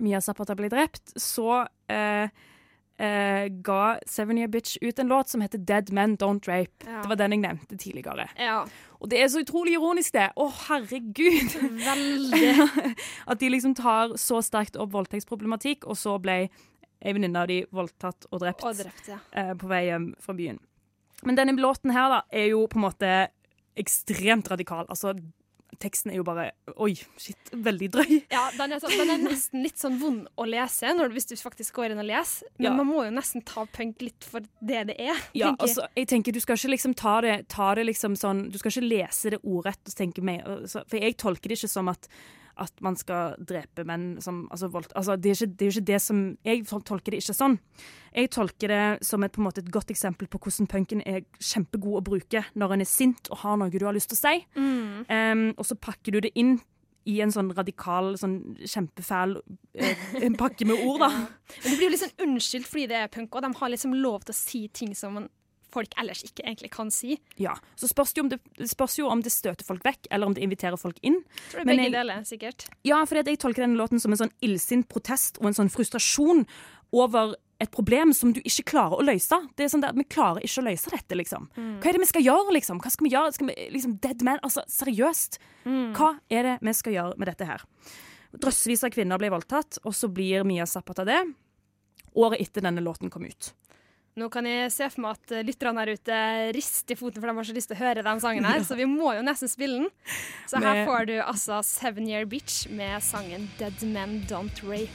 Mia 0.00 0.20
Zapata 0.24 0.54
ble 0.56 0.70
drept, 0.72 1.12
så 1.18 1.64
eh, 1.90 2.30
eh, 3.00 3.46
ga 3.66 3.82
Seven 4.06 4.38
Year 4.38 4.48
Bitch 4.48 4.76
ut 4.80 4.98
en 4.98 5.10
låt 5.10 5.28
som 5.28 5.40
heter 5.40 5.58
Dead 5.58 5.92
Men 5.92 6.16
Don't 6.18 6.48
Rape. 6.48 6.86
Ja. 6.86 7.02
Det 7.02 7.08
var 7.08 7.20
den 7.20 7.36
jeg 7.36 7.42
nevnte 7.44 7.76
tidligere. 7.76 8.28
Ja. 8.38 8.62
Og 9.00 9.10
det 9.10 9.20
er 9.22 9.28
så 9.32 9.42
utrolig 9.42 9.74
ironisk, 9.78 10.12
det. 10.14 10.30
Å, 10.36 10.48
herregud! 10.68 11.54
Veldig. 11.84 12.50
At 13.30 13.40
de 13.40 13.52
liksom 13.52 13.74
tar 13.78 14.16
så 14.20 14.42
sterkt 14.44 14.76
opp 14.80 14.92
voldtektsproblematikk, 14.94 15.88
og 15.88 15.96
så 15.96 16.18
ble 16.20 16.42
ei 17.00 17.12
venninne 17.16 17.40
av 17.42 17.48
de 17.50 17.62
voldtatt 17.72 18.26
og 18.30 18.40
drept, 18.42 18.64
Og 18.64 18.76
drept, 18.76 19.08
ja. 19.08 19.18
eh, 19.32 19.52
på 19.56 19.68
vei 19.70 19.84
hjem 19.88 20.10
fra 20.20 20.34
byen. 20.36 20.58
Men 21.24 21.36
denne 21.36 21.52
låten 21.60 21.92
her 21.92 22.08
da, 22.08 22.22
er 22.32 22.50
jo 22.52 22.66
på 22.70 22.78
en 22.80 22.86
måte 22.86 23.10
ekstremt 23.80 24.48
radikal. 24.50 24.86
Altså, 24.90 25.14
teksten 25.80 26.10
er 26.12 26.18
jo 26.18 26.24
bare 26.26 26.48
Oi, 26.82 26.92
shit, 27.20 27.50
veldig 27.54 27.88
drøy. 27.94 28.10
Ja, 28.34 28.42
den 28.58 28.74
er, 28.74 28.80
så, 28.82 28.90
den 28.92 29.12
er 29.14 29.20
nesten 29.22 29.62
litt 29.64 29.78
sånn 29.80 29.96
vond 30.00 30.26
å 30.40 30.46
lese 30.48 30.90
når, 30.96 31.12
hvis 31.14 31.28
du 31.30 31.34
faktisk 31.40 31.78
går 31.78 31.94
inn 31.94 32.02
og 32.02 32.08
leser. 32.10 32.48
Men 32.58 32.70
Ja. 32.70 32.74
man 32.76 32.88
må 32.90 33.04
jo 33.06 33.14
nesten 33.14 33.44
ta 33.46 33.64
punk 33.70 34.02
litt 34.04 34.26
for 34.26 34.44
det 34.60 34.82
det 34.90 34.96
er. 34.98 35.16
Ja, 35.32 35.52
tenker 35.52 35.68
altså, 35.68 35.86
jeg 35.96 36.10
tenker 36.10 36.36
Du 36.36 36.40
skal 36.42 36.58
ikke 36.60 36.74
liksom 36.74 36.96
ta 36.98 37.20
det, 37.24 37.36
ta 37.52 37.70
det 37.78 37.86
liksom 37.88 38.16
sånn 38.18 38.48
Du 38.52 38.58
skal 38.60 38.74
ikke 38.74 38.88
lese 38.90 39.32
det 39.36 39.40
ordrett 39.44 39.80
og 39.88 39.96
tenke 39.96 40.24
altså, 40.42 40.84
For 40.90 41.00
jeg 41.00 41.16
tolker 41.20 41.48
det 41.52 41.60
ikke 41.60 41.72
som 41.72 41.88
at 41.92 42.08
at 42.60 42.82
man 42.84 42.96
skal 42.98 43.36
drepe 43.46 43.84
menn 43.88 44.18
som 44.22 44.44
altså, 44.52 44.68
voldt, 44.72 44.92
altså, 44.98 45.16
det, 45.16 45.32
er 45.32 45.38
ikke, 45.38 45.54
det 45.56 45.66
er 45.66 45.70
jo 45.70 45.76
ikke 45.76 45.90
det 45.92 46.00
som 46.04 46.22
Jeg 46.46 46.64
tolker 46.68 47.14
det 47.14 47.22
ikke 47.22 47.36
sånn. 47.36 47.58
Jeg 48.14 48.30
tolker 48.34 48.72
det 48.72 48.82
som 49.06 49.24
et, 49.24 49.32
på 49.32 49.42
en 49.42 49.48
måte, 49.48 49.64
et 49.64 49.72
godt 49.72 49.92
eksempel 49.94 50.28
på 50.30 50.40
hvordan 50.42 50.68
punken 50.70 51.04
er 51.08 51.22
kjempegod 51.38 52.00
å 52.00 52.06
bruke 52.10 52.44
når 52.58 52.76
en 52.76 52.84
er 52.84 52.90
sint 52.90 53.30
og 53.30 53.42
har 53.44 53.60
noe 53.60 53.72
du 53.72 53.86
har 53.86 53.96
lyst 53.96 54.12
til 54.12 54.18
å 54.18 54.22
si. 54.24 54.44
Mm. 54.56 55.06
Um, 55.08 55.46
og 55.56 55.66
så 55.68 55.78
pakker 55.80 56.16
du 56.16 56.24
det 56.26 56.34
inn 56.38 56.58
i 57.08 57.16
en 57.24 57.32
sånn 57.32 57.50
radikal, 57.56 58.12
sånn 58.20 58.58
kjempefæl 58.60 59.38
eh, 59.80 60.02
en 60.20 60.36
pakke 60.38 60.66
med 60.68 60.82
ord, 60.84 61.00
da. 61.06 61.10
Men 61.64 61.72
du 61.72 61.76
blir 61.78 61.88
jo 61.88 61.94
liksom 61.94 62.26
unnskyldt 62.26 62.68
fordi 62.68 62.88
det 62.90 62.98
er 63.00 63.12
punk, 63.12 63.34
og 63.34 63.46
de 63.46 63.52
har 63.56 63.72
liksom 63.72 63.96
lov 64.02 64.26
til 64.26 64.34
å 64.34 64.40
si 64.40 64.62
ting 64.76 64.92
som 64.98 65.16
man, 65.16 65.30
folk 65.72 65.94
ellers 66.00 66.22
ikke 66.26 66.44
egentlig 66.44 66.70
kan 66.74 66.90
si. 66.90 67.18
Ja, 67.38 67.54
Så 67.76 67.88
spørs 67.88 68.14
jo 68.16 68.22
om 68.24 68.28
det, 68.30 68.40
spørs 68.68 68.98
jo 68.98 69.08
om 69.08 69.22
det 69.22 69.32
støter 69.32 69.64
folk 69.64 69.82
vekk, 69.84 70.06
eller 70.10 70.26
om 70.26 70.34
det 70.34 70.42
inviterer 70.42 70.78
folk 70.78 70.98
inn. 71.02 71.22
Tror 71.50 71.64
det 71.64 71.66
er 71.66 71.70
begge 71.70 71.82
jeg- 71.84 71.92
deler, 71.92 72.24
sikkert. 72.24 72.68
Ja, 72.84 73.04
for 73.04 73.14
jeg 73.16 73.38
tolker 73.38 73.62
denne 73.66 73.76
låten 73.78 74.00
som 74.00 74.12
en 74.12 74.18
sånn 74.18 74.32
illsint 74.42 74.88
protest 74.88 75.38
og 75.40 75.46
en 75.46 75.54
sånn 75.54 75.70
frustrasjon 75.70 76.46
over 76.92 77.34
et 77.60 77.70
problem 77.70 78.12
som 78.16 78.32
du 78.32 78.40
ikke 78.40 78.64
klarer 78.64 78.98
å 78.98 79.04
løse. 79.04 79.36
Det 79.54 79.64
er 79.64 79.68
sånn 79.68 79.84
at 79.84 79.94
Vi 79.94 80.04
klarer 80.04 80.40
ikke 80.40 80.62
å 80.62 80.64
løse 80.70 80.90
dette, 80.90 81.14
liksom. 81.14 81.48
Hva 81.54 81.86
er 81.86 81.92
det 81.92 82.00
vi 82.00 82.06
skal 82.06 82.22
gjøre, 82.22 82.52
liksom? 82.56 82.80
Hva 82.80 82.90
skal 82.90 83.04
vi 83.04 83.10
gjøre? 83.14 83.32
Skal 83.34 83.46
vi, 83.48 83.54
liksom, 83.70 84.00
Dead 84.00 84.22
man? 84.22 84.38
Altså, 84.42 84.64
seriøst. 84.66 85.38
Hva 85.66 86.18
er 86.30 86.42
det 86.42 86.60
vi 86.62 86.72
skal 86.72 86.92
gjøre 86.94 87.18
med 87.18 87.28
dette 87.28 87.46
her? 87.46 87.60
Drøssevis 88.32 88.84
av 88.84 88.90
kvinner 88.90 89.18
ble 89.18 89.28
voldtatt, 89.28 89.78
og 89.84 89.92
så 89.92 90.08
blir 90.12 90.44
Mia 90.46 90.64
Zapata 90.64 91.04
det. 91.04 91.34
Året 92.16 92.40
etter 92.40 92.62
denne 92.62 92.80
låten 92.82 93.10
kom 93.10 93.24
ut. 93.24 93.52
Nå 94.18 94.26
kan 94.32 94.46
jeg 94.48 94.72
se 94.74 94.88
for 94.90 95.04
meg 95.04 95.18
at 95.18 95.32
eh, 95.36 95.44
lytterne 95.46 95.84
her 95.84 95.94
ute 95.94 96.16
rister 96.56 96.96
i 96.96 96.98
foten, 96.98 97.22
for 97.22 97.30
de 97.30 97.36
har 97.38 97.46
så 97.46 97.54
lyst 97.54 97.70
til 97.70 97.78
å 97.78 97.82
høre 97.84 98.02
den 98.06 98.22
sangen 98.22 98.48
her, 98.48 98.64
så 98.66 98.78
vi 98.78 98.88
må 98.90 99.14
jo 99.14 99.22
nesten 99.26 99.50
spille 99.50 99.84
den. 99.84 99.90
Så 100.50 100.58
her 100.62 100.82
får 100.88 101.10
du 101.12 101.16
altså 101.22 101.62
Seven 101.66 102.10
Year 102.10 102.26
Bitch 102.26 102.66
med 102.74 102.98
sangen 103.06 103.46
Dead 103.60 103.86
Men 103.86 104.22
Don't 104.30 104.64
Rape. 104.66 104.90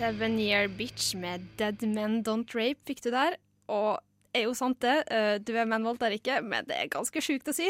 Seven 0.00 0.38
Year 0.40 0.64
Bitch 0.72 1.12
med 1.12 1.44
Dead 1.60 1.82
Men 1.84 2.22
Don't 2.24 2.56
Rape 2.56 2.80
fikk 2.88 3.04
du 3.04 3.10
der. 3.12 3.36
Og 3.68 4.00
er 4.36 4.44
jo 4.46 4.54
sant 4.56 4.80
det, 4.84 4.94
Du 5.46 5.52
er 5.58 5.68
menn 5.68 5.84
voldtar 5.86 6.14
ikke, 6.14 6.40
men 6.46 6.66
det 6.68 6.76
er 6.78 6.90
ganske 6.92 7.22
sjukt 7.24 7.50
å 7.50 7.54
si. 7.56 7.68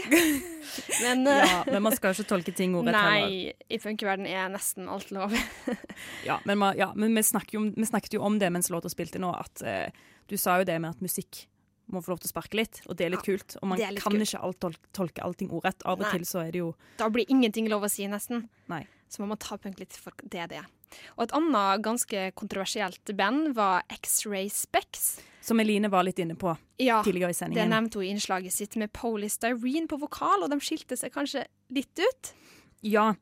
Men 1.05 1.27
eh, 1.27 1.45
Ja, 1.47 1.63
Men 1.69 1.85
man 1.87 1.97
skal 1.97 2.13
jo 2.13 2.21
ikke 2.21 2.33
tolke 2.35 2.55
ting 2.57 2.75
ordrett 2.79 2.99
heller. 2.99 3.29
Nei, 3.29 3.55
i 3.71 3.81
funkeverden 3.81 4.29
er 4.29 4.51
nesten 4.53 4.91
alt 4.93 5.13
lov. 5.15 5.35
Ja, 6.29 6.39
men, 6.45 6.59
man, 6.61 6.77
ja, 6.79 6.91
men 6.97 7.15
vi, 7.17 7.23
snakket 7.25 7.57
jo 7.57 7.63
vi 7.75 7.87
snakket 7.89 8.19
jo 8.19 8.25
om 8.27 8.39
det 8.41 8.51
mens 8.53 8.71
låta 8.73 8.91
spilte 8.93 9.21
nå, 9.23 9.33
at 9.37 9.63
eh, 9.67 9.89
du 10.31 10.37
sa 10.41 10.59
jo 10.61 10.69
det 10.69 10.77
med 10.83 10.95
at 10.95 11.03
musikk 11.05 11.45
må 11.91 12.03
få 12.05 12.13
lov 12.13 12.21
til 12.23 12.31
å 12.31 12.33
sparke 12.35 12.59
litt, 12.61 12.81
og 12.87 12.97
det 12.99 13.07
er 13.07 13.13
litt 13.17 13.27
kult. 13.27 13.57
Og 13.61 13.73
man 13.73 13.81
kan 13.81 13.99
kult. 13.99 14.23
ikke 14.23 14.43
alt 14.47 14.61
tolke, 14.63 14.93
tolke 14.95 15.25
allting 15.27 15.51
ordrett. 15.51 15.83
Av 15.83 15.99
og 15.99 16.07
Nei. 16.07 16.13
til 16.15 16.27
så 16.29 16.45
er 16.45 16.53
det 16.55 16.63
jo 16.63 16.71
Da 17.01 17.09
blir 17.11 17.27
ingenting 17.33 17.67
lov 17.73 17.87
å 17.87 17.91
si, 17.91 18.07
nesten. 18.11 18.47
Nei. 18.71 18.85
Så 19.11 19.21
man 19.25 19.33
må 19.33 19.39
ta 19.43 19.57
punkt 19.59 19.81
litt 19.83 19.97
for 19.99 20.13
det 20.23 20.49
det 20.53 20.61
er. 20.61 20.69
Og 21.17 21.25
et 21.25 21.33
annet 21.35 21.83
ganske 21.83 22.23
kontroversielt 22.39 23.13
band 23.19 23.53
var 23.57 23.83
X-Ray 23.91 24.49
Specs. 24.51 25.21
Som 25.43 25.59
Eline 25.63 25.91
var 25.91 26.05
litt 26.07 26.19
inne 26.23 26.35
på 26.39 26.53
Ja, 26.79 27.03
tidligere 27.03 27.31
i 27.31 27.35
sendingen. 27.39 27.63
det 27.65 27.71
nevnte 27.75 27.99
hun 27.99 28.05
i 28.07 28.11
innslaget 28.15 28.53
sitt 28.55 28.77
med 28.77 28.93
Polystyrene 28.93 29.89
på 29.91 29.99
vokal, 30.03 30.43
og 30.45 30.51
de 30.51 30.59
skilte 30.63 30.97
seg 30.99 31.13
kanskje 31.15 31.47
litt 31.71 31.99
ut. 31.99 32.33
Ja. 32.83 33.15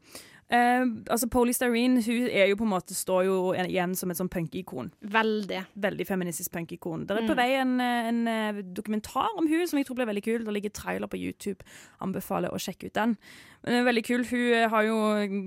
Eh, 0.50 0.80
altså 1.12 1.28
Polystyrene 1.28 2.00
hun 2.06 2.28
er 2.32 2.48
jo 2.48 2.56
på 2.56 2.64
en 2.64 2.70
måte 2.72 2.94
står 2.96 3.24
jo 3.26 3.34
igjen 3.52 3.94
som 3.94 4.10
et 4.10 4.16
sånn 4.16 4.30
punkikon. 4.32 4.90
Veldig. 5.04 5.60
Veldig 5.76 6.06
feministisk 6.08 6.50
punkikon. 6.56 7.06
Det 7.06 7.18
er 7.18 7.20
Mm. 7.22 7.28
på 7.28 7.36
vei 7.36 7.50
en, 7.60 7.80
en 7.80 8.26
eh, 8.28 8.62
dokumentar 8.62 9.28
om 9.36 9.46
hun 9.46 9.66
som 9.68 9.76
jeg 9.78 9.86
tror 9.86 9.96
blir 10.00 10.06
veldig 10.08 10.24
kul. 10.24 10.44
Det 10.44 10.54
ligger 10.56 10.70
trailer 10.72 11.06
på 11.06 11.20
YouTube. 11.20 11.60
Anbefaler 12.00 12.48
å 12.50 12.56
sjekke 12.58 12.86
ut 12.86 12.94
den. 12.94 13.18
Men 13.62 13.74
det 13.74 13.78
er 13.80 13.86
veldig 13.88 14.02
kul. 14.06 14.24
Hun 14.28 14.54
eh, 14.54 14.66
har 14.70 14.84
jo 14.86 14.96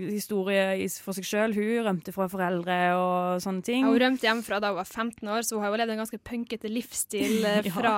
historie 0.02 0.90
for 1.02 1.16
seg 1.16 1.28
sjøl. 1.28 1.56
Hun 1.56 1.86
rømte 1.88 2.14
fra 2.16 2.28
foreldre 2.32 2.80
og 3.00 3.44
sånne 3.44 3.64
ting. 3.66 3.86
Ja, 3.86 3.92
hun 3.94 4.02
rømte 4.04 4.28
hjemmefra 4.28 4.60
da 4.64 4.74
hun 4.74 4.82
var 4.82 4.90
15 4.90 5.32
år, 5.32 5.46
så 5.48 5.56
hun 5.56 5.66
har 5.66 5.72
jo 5.72 5.80
levd 5.82 5.96
en 5.96 6.02
ganske 6.04 6.22
punkete 6.28 6.72
livsstil 6.72 7.48
eh, 7.48 7.70
fra, 7.78 7.96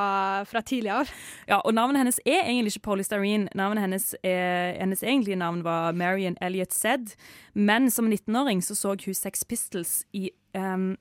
fra 0.50 0.64
tidlig 0.66 0.94
av. 0.94 1.14
Ja, 1.50 1.60
og 1.60 1.74
navnet 1.76 2.04
hennes 2.04 2.22
er 2.26 2.44
egentlig 2.44 2.76
ikke 2.76 2.90
Polystyrene. 2.92 3.50
Navnet 3.58 3.88
hennes, 3.88 4.12
er, 4.22 4.78
hennes 4.78 5.02
egentlige 5.04 5.40
navn 5.42 5.64
var 5.66 5.98
Marion 5.98 6.38
Elliot 6.42 6.76
Zed. 6.76 7.16
Men 7.54 7.90
som 7.94 8.12
19-åring 8.12 8.62
så 8.64 8.78
så 8.78 8.94
hun 8.94 9.18
Sex 9.18 9.44
Pistols 9.50 10.04
i 10.14 10.30
um, 10.58 10.94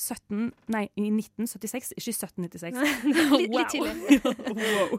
17, 0.00 0.50
nei, 0.72 0.88
i 0.98 1.06
1976, 1.06 1.92
ikke 1.94 2.10
i 2.10 2.14
1796. 2.16 2.80
Litt, 3.38 3.54
litt 3.54 3.70
tidlig. 3.70 4.18
wow. 4.58 4.98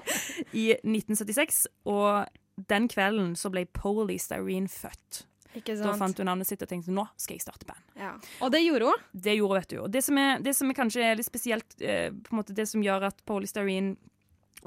I 0.54 0.65
1976, 0.80 1.65
og 1.91 2.25
den 2.55 2.89
kvelden 2.91 3.33
så 3.39 3.51
ble 3.53 3.65
Polystyrene 3.75 4.71
født. 4.71 5.25
Ikke 5.55 5.75
Da 5.79 5.93
fant 5.95 6.17
hun 6.19 6.27
navnet 6.27 6.49
sitt 6.49 6.63
og 6.65 6.67
tenkte 6.67 6.91
nå 6.91 7.05
skal 7.19 7.37
jeg 7.37 7.45
starte 7.45 7.67
band. 7.67 7.83
Ja. 7.99 8.11
Og 8.43 8.51
det 8.51 8.59
gjorde 8.65 8.89
hun. 8.89 9.05
Det 9.11 9.37
gjorde 9.37 9.61
vet 9.61 9.71
du. 9.71 9.77
Og 9.85 9.91
det 9.91 10.01
som 10.03 10.19
er, 10.19 10.43
det 10.43 10.55
som 10.57 10.71
er 10.71 10.77
kanskje 10.77 11.05
er 11.05 11.15
litt 11.19 11.29
spesielt, 11.29 11.77
eh, 11.79 12.09
på 12.11 12.33
en 12.33 12.41
måte 12.41 12.55
det 12.55 12.67
som 12.67 12.83
gjør 12.83 13.07
at 13.07 13.23
Polystyrene 13.27 13.95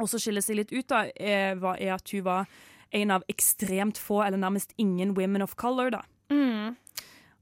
også 0.01 0.21
skiller 0.23 0.45
seg 0.45 0.61
litt 0.61 0.73
ut, 0.73 0.87
da, 0.89 1.05
er, 1.13 1.59
er 1.59 1.95
at 1.97 2.15
hun 2.15 2.25
var 2.25 2.49
en 2.97 3.13
av 3.19 3.25
ekstremt 3.29 3.99
få, 4.01 4.23
eller 4.25 4.41
nærmest 4.41 4.73
ingen 4.81 5.13
women 5.19 5.45
of 5.45 5.57
color, 5.61 5.91
da. 5.93 6.03
Mm. 6.33 6.77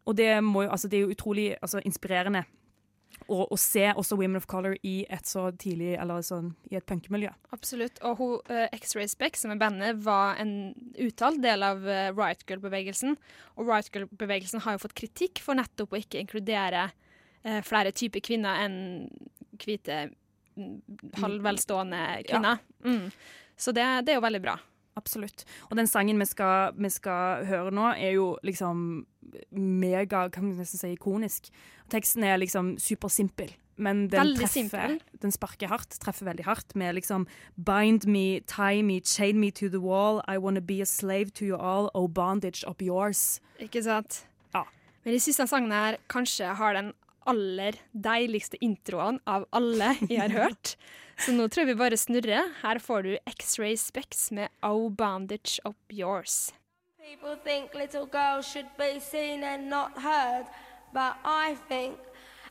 Og 0.06 0.16
det, 0.18 0.30
må 0.42 0.64
jo, 0.64 0.70
altså, 0.74 0.88
det 0.90 0.98
er 0.98 1.06
jo 1.06 1.14
utrolig 1.14 1.46
altså, 1.61 1.82
inspirerende 1.85 2.42
å, 3.32 3.46
å 3.52 3.56
se 3.60 3.84
også 3.92 4.18
women 4.18 4.38
of 4.38 4.46
color 4.50 4.76
i 4.86 5.00
et 5.12 5.28
så 5.28 5.48
tidlig, 5.58 5.94
eller 6.00 6.22
sånn, 6.26 6.52
i 6.70 6.78
et 6.78 6.86
punkemiljø. 6.88 7.32
Absolutt. 7.54 7.98
Og 8.06 8.20
hun, 8.20 8.34
uh, 8.50 8.66
X-Ray 8.76 9.08
Speck, 9.10 9.38
som 9.40 9.54
er 9.54 9.60
bandet, 9.60 9.98
var 10.04 10.38
en 10.42 10.74
uttalt 11.02 11.42
del 11.44 11.66
av 11.66 11.82
uh, 11.86 12.10
Riot 12.14 12.46
Girl-bevegelsen. 12.48 13.16
Og 13.56 13.70
Riot 13.70 13.90
Girl-bevegelsen 13.94 14.62
har 14.66 14.76
jo 14.76 14.84
fått 14.86 14.96
kritikk 14.98 15.42
for 15.44 15.58
nettopp 15.58 15.94
å 15.94 16.00
ikke 16.00 16.22
inkludere 16.22 16.88
uh, 16.90 17.60
flere 17.66 17.94
typer 17.96 18.24
kvinner 18.24 18.62
enn 18.66 18.78
hvite, 19.62 20.06
mm, 20.56 20.78
halvvelstående 21.22 22.06
kvinner. 22.28 22.62
Mm. 22.86 23.10
Så 23.56 23.72
det, 23.76 23.86
det 24.06 24.14
er 24.14 24.20
jo 24.20 24.26
veldig 24.26 24.44
bra. 24.44 24.58
Absolutt. 24.96 25.44
Og 25.70 25.76
den 25.76 25.87
sangen 25.90 26.18
vi 26.18 26.24
skal, 26.28 26.72
vi 26.78 26.88
skal 26.90 27.44
høre 27.48 27.70
nå, 27.74 27.90
er 28.00 28.14
jo 28.16 28.30
liksom 28.46 29.04
mega, 29.52 30.26
kan 30.32 30.46
man 30.46 30.56
nesten 30.61 30.80
si, 30.80 30.92
ikonisk. 30.96 31.50
Teksten 31.92 32.24
er 32.26 32.38
liksom 32.40 32.74
supersimpel. 32.80 33.52
Men 33.76 34.06
den 34.09 34.22
Veldig 34.22 34.38
treffer, 34.40 34.54
simpel. 34.70 34.94
den 35.20 35.32
sparker 35.35 35.68
hardt, 35.68 35.98
treffer 36.00 36.24
veldig 36.30 36.46
hardt 36.46 36.72
med 36.80 36.94
liksom 36.96 37.26
Bind 37.61 38.06
me, 38.09 38.40
tie 38.48 38.80
me, 38.82 39.00
chain 39.04 39.37
me 39.38 39.50
to 39.52 39.68
the 39.68 39.80
wall. 39.82 40.22
I 40.26 40.38
wanna 40.38 40.62
be 40.64 40.80
a 40.80 40.87
slave 40.88 41.30
to 41.37 41.44
you 41.44 41.56
all, 41.61 41.90
oh 41.94 42.09
bondage 42.09 42.64
up 42.66 42.80
yours. 42.80 43.40
Ikke 43.61 43.82
sant? 43.85 44.22
Ja. 44.54 44.64
Men 45.04 45.12
de 45.12 45.20
siste 45.20 45.44
sangene 45.46 45.74
her 45.76 45.98
kanskje 46.09 46.54
har 46.56 46.72
den 46.78 46.94
aller 47.26 47.76
deiligste 47.92 48.56
introen 48.64 49.20
av 49.26 49.44
alle 49.52 49.92
jeg 50.09 50.22
har 50.24 50.32
hørt. 50.46 50.76
Så 51.18 51.33
nå 51.33 51.48
tror 51.48 51.64
jeg 51.64 51.72
vi 51.72 51.81
bare 51.81 51.96
snurrer. 51.96 52.50
Her 52.62 52.79
får 52.83 53.02
du 53.07 53.12
X-Ray 53.31 53.76
Specs 53.81 54.31
med 54.37 54.52
Oh 54.62 54.90
Bandage 54.92 55.61
Up 55.64 55.79
Yours. 55.92 56.52
People 57.00 57.37
think 57.44 57.74
little 57.74 58.07
girls 58.07 58.46
should 58.46 58.68
be 58.76 59.00
seen 59.00 59.44
and 59.44 59.70
not 59.70 59.96
heard, 60.02 60.46
but 60.92 61.14
I 61.24 61.57
think, 61.68 61.96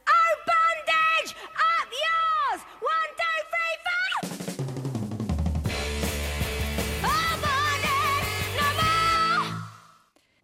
oh, 0.08 0.34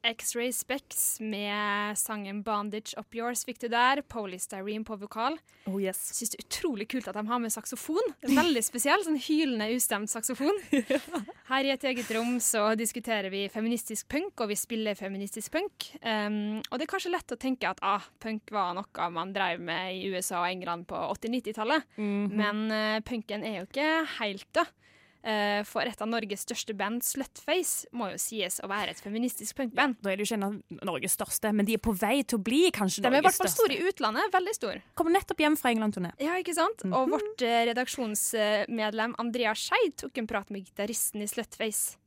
X-Ray 0.04 0.52
Specs 0.54 1.20
med 1.20 1.98
sangen 1.98 2.42
'Bondage 2.44 2.98
Up 2.98 3.14
Yours 3.16 3.44
fikk 3.46 3.60
du 3.62 3.68
der. 3.70 4.02
Polystyrene 4.02 4.86
på 4.86 4.98
vokal. 4.98 5.38
Oh 5.70 5.78
yes. 5.82 6.00
Syns 6.18 6.34
det 6.34 6.40
er 6.40 6.48
utrolig 6.48 6.88
kult 6.90 7.10
at 7.12 7.18
de 7.18 7.24
har 7.28 7.42
med 7.42 7.54
saksofon. 7.54 8.14
Veldig 8.26 8.64
spesiell, 8.66 9.04
sånn 9.06 9.20
hylende 9.22 9.70
ustemt 9.76 10.10
saksofon. 10.10 10.58
Her 11.52 11.68
i 11.68 11.74
et 11.76 11.86
eget 11.86 12.10
rom 12.16 12.40
så 12.42 12.72
diskuterer 12.80 13.30
vi 13.34 13.46
feministisk 13.54 14.10
punk, 14.10 14.34
og 14.42 14.50
vi 14.50 14.58
spiller 14.58 14.98
feministisk 14.98 15.54
punk. 15.54 15.92
Um, 16.02 16.60
og 16.72 16.80
det 16.80 16.88
er 16.88 16.94
kanskje 16.96 17.14
lett 17.14 17.36
å 17.36 17.40
tenke 17.40 17.70
at 17.70 17.82
ah, 17.86 18.10
punk 18.24 18.50
var 18.54 18.74
noe 18.78 19.10
man 19.14 19.34
drev 19.36 19.62
med 19.62 20.00
i 20.00 20.10
USA 20.10 20.42
og 20.42 20.50
England 20.50 20.90
på 20.90 20.98
80-90-tallet. 20.98 21.98
Men 22.42 22.68
uh, 22.74 23.00
punken 23.06 23.46
er 23.46 23.62
jo 23.62 23.70
ikke 23.70 23.90
helt 24.18 24.50
død. 24.58 24.78
Eh, 25.22 25.62
for 25.70 25.86
et 25.86 26.00
av 26.02 26.10
Norges 26.10 26.42
største 26.48 26.74
band, 26.78 27.04
Slutface, 27.06 27.86
må 27.94 28.10
jo 28.10 28.18
sies 28.22 28.58
å 28.66 28.70
være 28.72 28.96
et 28.96 29.02
feministisk 29.02 29.60
punkband. 29.60 30.00
Da 30.02 30.10
er 30.10 30.18
det 30.18 30.26
jo 30.26 30.32
ikke 30.32 30.40
en 30.40 30.48
av 30.48 30.86
Norges 30.90 31.14
største, 31.14 31.52
men 31.54 31.68
de 31.68 31.76
er 31.78 31.82
på 31.84 31.94
vei 31.94 32.24
til 32.26 32.40
å 32.40 32.42
bli 32.42 32.64
kanskje 32.74 33.04
De 33.06 33.12
er 33.12 33.20
i 33.20 33.26
hvert 33.28 33.38
fall 33.38 33.52
største. 33.52 33.68
store 33.68 33.78
i 33.78 33.92
utlandet. 33.92 34.32
Veldig 34.34 34.56
store. 34.58 34.82
Kommer 34.98 35.14
nettopp 35.14 35.44
hjem 35.44 35.58
fra 35.62 35.74
England-turné. 35.76 36.14
Ja, 36.24 36.38
ikke 36.42 36.56
sant? 36.58 36.82
Og 36.90 37.12
vårt 37.14 37.46
uh, 37.46 37.58
redaksjonsmedlem 37.70 39.14
Andrea 39.22 39.54
Skeid 39.58 40.00
tok 40.02 40.18
en 40.18 40.30
prat 40.32 40.50
med 40.50 40.66
gitaristen 40.66 41.22
i 41.22 41.30
Slutface. 41.30 42.00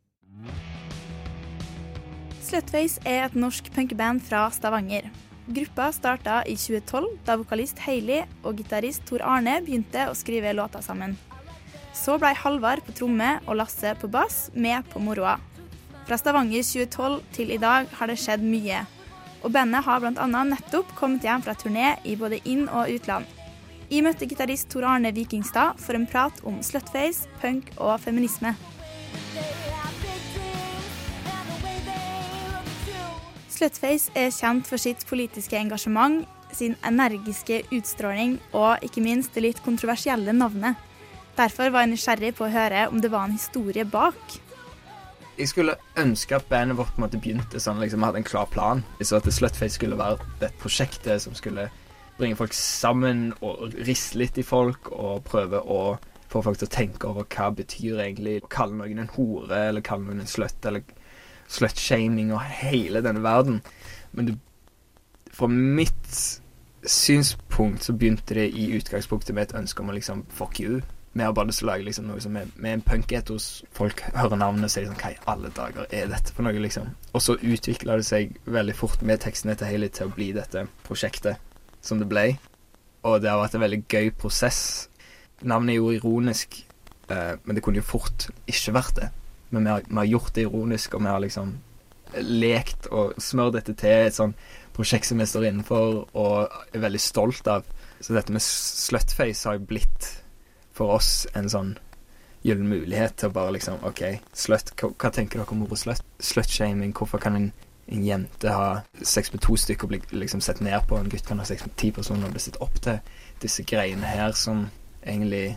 Slutface 2.45 2.99
er 3.07 3.29
et 3.29 3.39
norsk 3.39 3.71
punkband 3.77 4.25
fra 4.27 4.49
Stavanger. 4.53 5.07
Gruppa 5.55 5.91
starta 5.93 6.41
i 6.49 6.57
2012, 6.57 7.21
da 7.29 7.37
vokalist 7.39 7.79
Hailey 7.85 8.25
og 8.43 8.59
gitarist 8.59 9.05
Tor 9.07 9.23
Arne 9.29 9.59
begynte 9.63 10.09
å 10.09 10.17
skrive 10.17 10.55
låter 10.57 10.83
sammen. 10.83 11.15
Så 11.95 12.17
blei 12.19 12.35
Halvard 12.35 12.83
på 12.85 12.93
tromme 12.99 13.37
og 13.47 13.57
Lasse 13.61 13.95
på 14.01 14.11
bass 14.11 14.49
med 14.55 14.83
på 14.91 15.01
moroa. 15.01 15.37
Fra 16.05 16.19
Stavanger 16.19 16.67
2012 16.67 17.21
til 17.33 17.55
i 17.55 17.61
dag 17.63 17.87
har 17.97 18.11
det 18.11 18.19
skjedd 18.21 18.43
mye. 18.45 18.83
Og 19.45 19.53
bandet 19.55 19.85
har 19.87 20.03
bl.a. 20.03 20.27
nettopp 20.27 20.91
kommet 20.99 21.25
hjem 21.25 21.45
fra 21.45 21.55
turné 21.57 21.95
i 22.05 22.17
både 22.19 22.43
inn- 22.45 22.69
og 22.69 22.91
utland. 22.93 23.29
Jeg 23.89 24.03
møtte 24.05 24.27
gitarist 24.27 24.71
Tor 24.73 24.87
Arne 24.89 25.13
Vikingstad 25.15 25.79
for 25.79 25.95
en 25.97 26.07
prat 26.09 26.41
om 26.49 26.59
slutface, 26.65 27.29
punk 27.41 27.71
og 27.77 27.99
feminisme. 28.03 28.55
Slutface 33.55 34.11
er 34.19 34.33
kjent 34.35 34.67
for 34.67 34.83
sitt 34.83 35.05
politiske 35.07 35.57
engasjement, 35.61 36.25
sin 36.55 36.75
energiske 36.87 37.63
utstråling 37.75 38.39
og 38.53 38.83
ikke 38.87 39.05
minst 39.05 39.37
det 39.37 39.45
litt 39.45 39.63
kontroversielle 39.65 40.35
navnet. 40.35 40.75
Derfor 41.37 41.71
var 41.75 41.83
jeg 41.83 41.95
nysgjerrig 41.95 42.35
på 42.39 42.47
å 42.47 42.53
høre 42.53 42.89
om 42.93 43.01
det 43.03 43.11
var 43.11 43.27
en 43.27 43.35
historie 43.35 43.85
bak. 43.85 44.37
Jeg 45.35 45.51
skulle 45.51 45.75
ønske 45.99 46.37
at 46.37 46.47
bandet 46.47 46.79
vårt 46.79 46.95
på 46.95 47.09
begynte 47.11 47.59
sånn, 47.59 47.81
liksom 47.83 48.05
hadde 48.07 48.21
en 48.23 48.27
klar 48.27 48.47
plan. 48.47 48.85
Så 49.03 49.19
at 49.19 49.27
Slutface 49.27 49.75
skulle 49.75 49.99
være 49.99 50.23
det 50.39 50.53
prosjektet 50.63 51.25
som 51.25 51.35
skulle 51.35 51.67
bringe 52.19 52.39
folk 52.39 52.55
sammen 52.55 53.33
og 53.43 53.75
riste 53.89 54.21
litt 54.21 54.39
i 54.39 54.47
folk 54.47 54.93
og 54.95 55.25
prøve 55.27 55.59
å 55.59 55.97
få 56.31 56.43
folk 56.43 56.61
til 56.61 56.71
å 56.71 56.75
tenke 56.75 57.11
over 57.11 57.27
hva 57.31 57.51
betyr 57.55 57.99
egentlig 58.05 58.39
å 58.45 58.51
kalle 58.51 58.79
noen 58.79 59.03
en 59.03 59.13
hore, 59.17 59.59
eller 59.69 59.83
kalle 59.87 60.07
noen 60.07 60.23
en 60.23 60.31
sløtt 60.31 60.67
eller 60.71 60.87
slutshaming 61.51 62.31
og 62.35 62.43
hele 62.63 63.03
denne 63.05 63.23
verden. 63.27 63.61
Men 64.15 64.31
det, 64.31 64.39
fra 65.35 65.51
mitt 65.51 66.19
synspunkt 66.87 67.87
så 67.87 67.95
begynte 67.97 68.37
det 68.39 68.53
i 68.55 68.71
utgangspunktet 68.77 69.35
med 69.35 69.49
et 69.49 69.59
ønske 69.59 69.83
om 69.83 69.91
å 69.91 69.97
liksom 69.99 70.27
fuck 70.31 70.63
you. 70.63 70.83
Vi 71.15 71.23
har 71.23 71.33
bare 71.33 71.47
lyst 71.47 71.61
til 71.63 71.69
å 71.69 71.71
lage 71.71 71.87
liksom 71.87 72.09
noe 72.11 72.23
som 72.23 72.35
er 72.37 72.49
med 72.59 72.73
en 72.73 72.81
punketos. 72.83 73.45
Folk 73.75 74.01
hører 74.17 74.41
navnet 74.41 74.67
og 74.67 74.73
sier 74.73 74.89
liksom, 74.89 74.99
Hva 74.99 75.13
i 75.15 75.21
alle 75.31 75.51
dager 75.55 75.87
er 75.95 76.09
dette 76.11 76.35
for 76.35 76.47
noe, 76.47 76.59
liksom? 76.59 76.89
Og 77.15 77.23
så 77.23 77.37
utvikla 77.39 78.01
det 78.01 78.07
seg 78.09 78.35
veldig 78.51 78.75
fort 78.75 79.05
med 79.07 79.23
tekstene 79.23 79.55
til 79.55 79.71
Hailey 79.71 79.93
til 79.95 80.11
å 80.11 80.15
bli 80.17 80.33
dette 80.35 80.67
prosjektet 80.89 81.39
som 81.87 82.01
det 82.03 82.09
ble. 82.11 82.33
Og 83.07 83.21
det 83.23 83.31
har 83.31 83.39
vært 83.39 83.55
en 83.55 83.63
veldig 83.63 83.85
gøy 83.87 84.11
prosess. 84.19 84.89
Navnet 85.45 85.77
er 85.77 85.79
jo 85.79 85.93
ironisk, 85.95 86.59
eh, 87.07 87.37
men 87.45 87.55
det 87.55 87.63
kunne 87.63 87.79
jo 87.79 87.87
fort 87.87 88.27
ikke 88.51 88.75
vært 88.75 88.99
det. 88.99 89.13
Men 89.55 89.69
vi 89.69 89.71
har, 89.71 89.87
vi 89.87 90.01
har 90.01 90.11
gjort 90.17 90.35
det 90.35 90.49
ironisk, 90.49 90.99
og 90.99 91.07
vi 91.07 91.13
har 91.13 91.23
liksom 91.23 91.55
lekt 92.25 92.91
og 92.95 93.15
smørt 93.23 93.55
dette 93.55 93.75
til 93.79 94.09
et 94.09 94.15
sånn 94.15 94.35
prosjekt 94.75 95.07
som 95.07 95.23
vi 95.23 95.27
står 95.27 95.49
innenfor 95.49 96.05
og 96.11 96.59
er 96.75 96.83
veldig 96.83 97.03
stolt 97.03 97.47
av. 97.51 97.67
Så 98.03 98.15
dette 98.17 98.35
med 98.35 98.43
slutface 98.43 99.47
har 99.47 99.61
jo 99.61 99.69
blitt 99.71 100.11
for 100.75 100.97
oss 100.97 101.27
en 101.39 101.51
sånn 101.51 101.75
gyllen 102.45 102.69
mulighet 102.69 103.17
til 103.17 103.31
å 103.31 103.35
bare 103.35 103.55
liksom 103.57 103.85
OK, 103.89 104.03
slut, 104.37 104.75
hva, 104.77 104.91
hva 105.01 105.11
tenker 105.15 105.41
dere 105.41 105.55
om 105.55 105.65
ordet 105.65 105.81
slut? 105.81 106.03
Slutshaming, 106.21 106.93
hvorfor 106.97 107.23
kan 107.23 107.39
en, 107.39 107.51
en 107.89 108.05
jente 108.05 108.53
ha 108.53 108.83
sex 109.01 109.33
med 109.33 109.43
to 109.45 109.57
stykker 109.61 109.89
og 109.89 109.95
bli 109.95 110.21
liksom 110.25 110.43
sett 110.45 110.61
ned 110.65 110.85
på, 110.89 110.99
en 110.99 111.09
gutt 111.13 111.25
kan 111.29 111.41
ha 111.41 111.47
sex 111.49 111.65
med 111.65 111.77
ti 111.81 111.93
personer 111.95 112.29
og 112.29 112.37
bli 112.37 112.45
sett 112.45 112.61
opp 112.65 112.77
til? 112.85 113.01
Disse 113.41 113.65
greiene 113.69 114.09
her 114.09 114.37
som 114.37 114.67
egentlig 115.01 115.55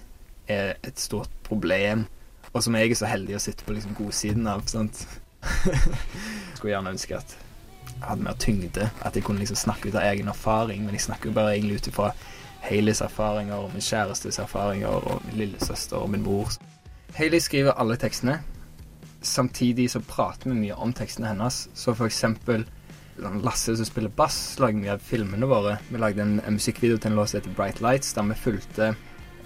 er 0.47 0.77
et 0.87 0.99
stort 0.99 1.31
problem, 1.43 2.05
og 2.53 2.63
som 2.63 2.75
jeg 2.79 2.93
er 2.93 2.99
så 3.01 3.09
heldig 3.11 3.35
å 3.35 3.43
sitte 3.43 3.67
på 3.67 3.75
liksom 3.75 3.97
godsiden 3.97 4.47
av. 4.47 4.63
sant? 4.71 5.03
Skulle 6.55 6.71
gjerne 6.71 6.95
ønske 6.95 7.19
at 7.19 7.35
jeg 7.97 8.05
hadde 8.05 8.23
mer 8.23 8.39
tyngde, 8.39 8.87
at 9.03 9.15
jeg 9.15 9.25
kunne 9.27 9.41
liksom 9.43 9.59
snakke 9.59 9.89
ut 9.89 9.97
av 9.97 10.07
egen 10.07 10.31
erfaring, 10.31 10.85
men 10.85 10.95
jeg 10.95 11.07
snakker 11.09 11.31
jo 11.31 11.35
bare 11.35 11.55
egentlig 11.57 11.81
ut 11.81 11.91
ifra 11.91 12.11
Haileys 12.61 13.01
erfaringer 13.01 13.69
min 13.73 13.83
kjærestes 13.83 14.39
erfaringer 14.39 14.87
og 14.87 15.21
min 15.25 15.37
lillesøster 15.41 15.97
og 15.97 16.09
min 16.09 16.23
mor. 16.23 16.51
Hailey 17.15 17.39
skriver 17.39 17.71
alle 17.71 17.97
tekstene. 17.97 18.39
Samtidig 19.21 19.89
så 19.91 19.99
prater 19.99 20.51
vi 20.51 20.59
mye 20.59 20.75
om 20.75 20.93
tekstene 20.93 21.31
hennes. 21.31 21.67
Så 21.73 21.93
for 21.93 22.05
eksempel 22.05 22.65
Lasse 23.17 23.73
som 23.73 23.85
spiller 23.85 24.11
bass, 24.13 24.59
lager 24.61 24.77
mye 24.77 24.93
av 24.93 25.01
filmene 25.01 25.47
våre. 25.49 25.79
Vi 25.89 25.97
lagde 25.97 26.21
en, 26.21 26.35
en 26.45 26.53
musikkvideo 26.53 26.99
til 27.01 27.11
en 27.11 27.17
låt 27.17 27.31
som 27.31 27.39
heter 27.39 27.55
Bright 27.57 27.81
Lights, 27.81 28.13
der 28.13 28.27
vi 28.29 28.37
fulgte 28.37 28.91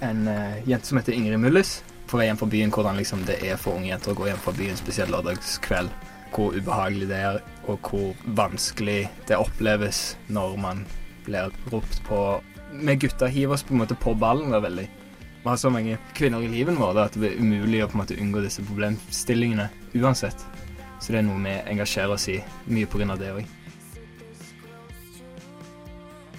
en 0.03 0.27
uh, 0.27 0.59
jente 0.67 0.89
som 0.89 0.99
heter 0.99 1.15
Ingrid 1.15 1.39
Mullis 1.39 1.77
på 2.11 2.19
vei 2.19 2.27
hjem 2.27 2.39
fra 2.41 2.49
byen, 2.51 2.73
hvordan 2.75 2.97
liksom 2.99 3.23
det 3.23 3.37
er 3.47 3.55
for 3.55 3.79
unge 3.79 3.87
jenter 3.87 4.11
å 4.11 4.17
gå 4.19 4.27
hjem 4.27 4.41
fra 4.43 4.51
byen, 4.57 4.75
spesielt 4.75 5.13
lørdagskveld. 5.13 5.93
Hvor 6.35 6.51
ubehagelig 6.55 7.07
det 7.07 7.19
er, 7.23 7.39
og 7.71 7.87
hvor 7.87 8.25
vanskelig 8.35 9.05
det 9.29 9.39
oppleves 9.39 10.17
når 10.27 10.57
man 10.59 10.83
blir 11.23 11.55
ropt 11.71 12.01
på 12.07 12.19
Vi 12.71 12.95
gutter 12.95 13.27
hiver 13.27 13.53
oss 13.53 13.63
på 13.63 13.73
en 13.75 13.81
måte 13.83 13.95
på 13.99 14.13
ballen 14.15 14.53
der 14.53 14.63
veldig. 14.63 14.87
Vi 15.41 15.49
har 15.49 15.57
så 15.57 15.69
mange 15.73 15.97
kvinner 16.15 16.43
i 16.45 16.47
livet 16.47 16.77
vårt 16.79 16.99
at 17.01 17.15
det 17.19 17.31
er 17.31 17.39
umulig 17.41 17.81
å 17.83 17.87
på 17.89 17.97
en 17.97 18.03
måte 18.03 18.17
unngå 18.21 18.43
disse 18.43 18.63
problemstillingene 18.63 19.67
uansett. 19.97 20.45
Så 21.01 21.11
det 21.11 21.23
er 21.23 21.25
noe 21.25 21.41
vi 21.41 21.55
engasjerer 21.73 22.13
oss 22.13 22.29
i, 22.29 22.37
mye 22.69 23.09
av 23.09 23.19
det 23.19 23.33
òg. 23.33 23.57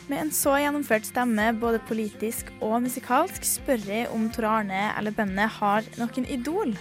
Med 0.06 0.20
en 0.20 0.32
så 0.34 0.54
gjennomført 0.60 1.06
stemme 1.08 1.52
både 1.56 1.80
politisk 1.88 2.50
og 2.60 2.82
musikalsk 2.84 3.44
spør 3.48 3.84
jeg 3.88 4.08
om 4.14 4.26
Tor 4.30 4.48
Arne 4.50 4.90
eller 4.98 5.14
bandet 5.16 5.58
har 5.58 5.86
noen 5.98 6.26
idol. 6.28 6.74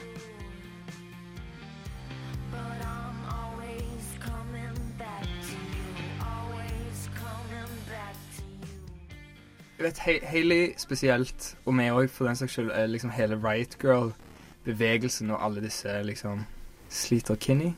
Jeg 9.81 9.87
vet, 9.87 10.23
Hayley 10.23 10.73
spesielt, 10.77 11.57
og 11.65 11.73
meg 11.73 11.95
òg 11.97 12.09
for 12.13 12.29
den 12.29 12.35
saks 12.37 12.53
skyld, 12.53 12.67
er 12.69 12.85
liksom 12.85 13.09
hele 13.15 13.39
Riot 13.41 13.79
Girl-bevegelsen 13.81 15.31
og 15.33 15.45
alle 15.45 15.63
disse 15.63 15.95
liksom 16.05 16.43
Sliter 16.89 17.35
Kinney, 17.35 17.71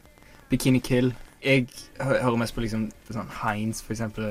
Bikini 0.50 0.80
Kill. 0.84 1.14
Jeg 1.44 1.68
hører 2.02 2.36
mest 2.36 2.58
på 2.58 2.66
liksom 2.66 2.90
sånn 3.08 3.32
Heinz, 3.38 3.80
for 3.80 3.96
eksempel, 3.96 4.28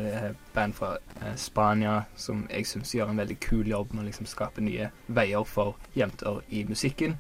band 0.53 0.77
fra 0.77 0.99
eh, 1.23 1.33
Spania, 1.41 2.03
som 2.13 2.45
jeg 2.51 2.69
syns 2.69 2.93
gjør 2.93 3.15
en 3.15 3.25
veldig 3.25 3.39
kul 3.41 3.73
jobb 3.73 3.95
med 3.95 4.05
å 4.05 4.09
liksom 4.11 4.29
skape 4.29 4.61
nye 4.61 4.91
veier 5.09 5.49
for 5.49 5.81
jenter 5.97 6.43
i 6.53 6.67
musikken. 6.69 7.17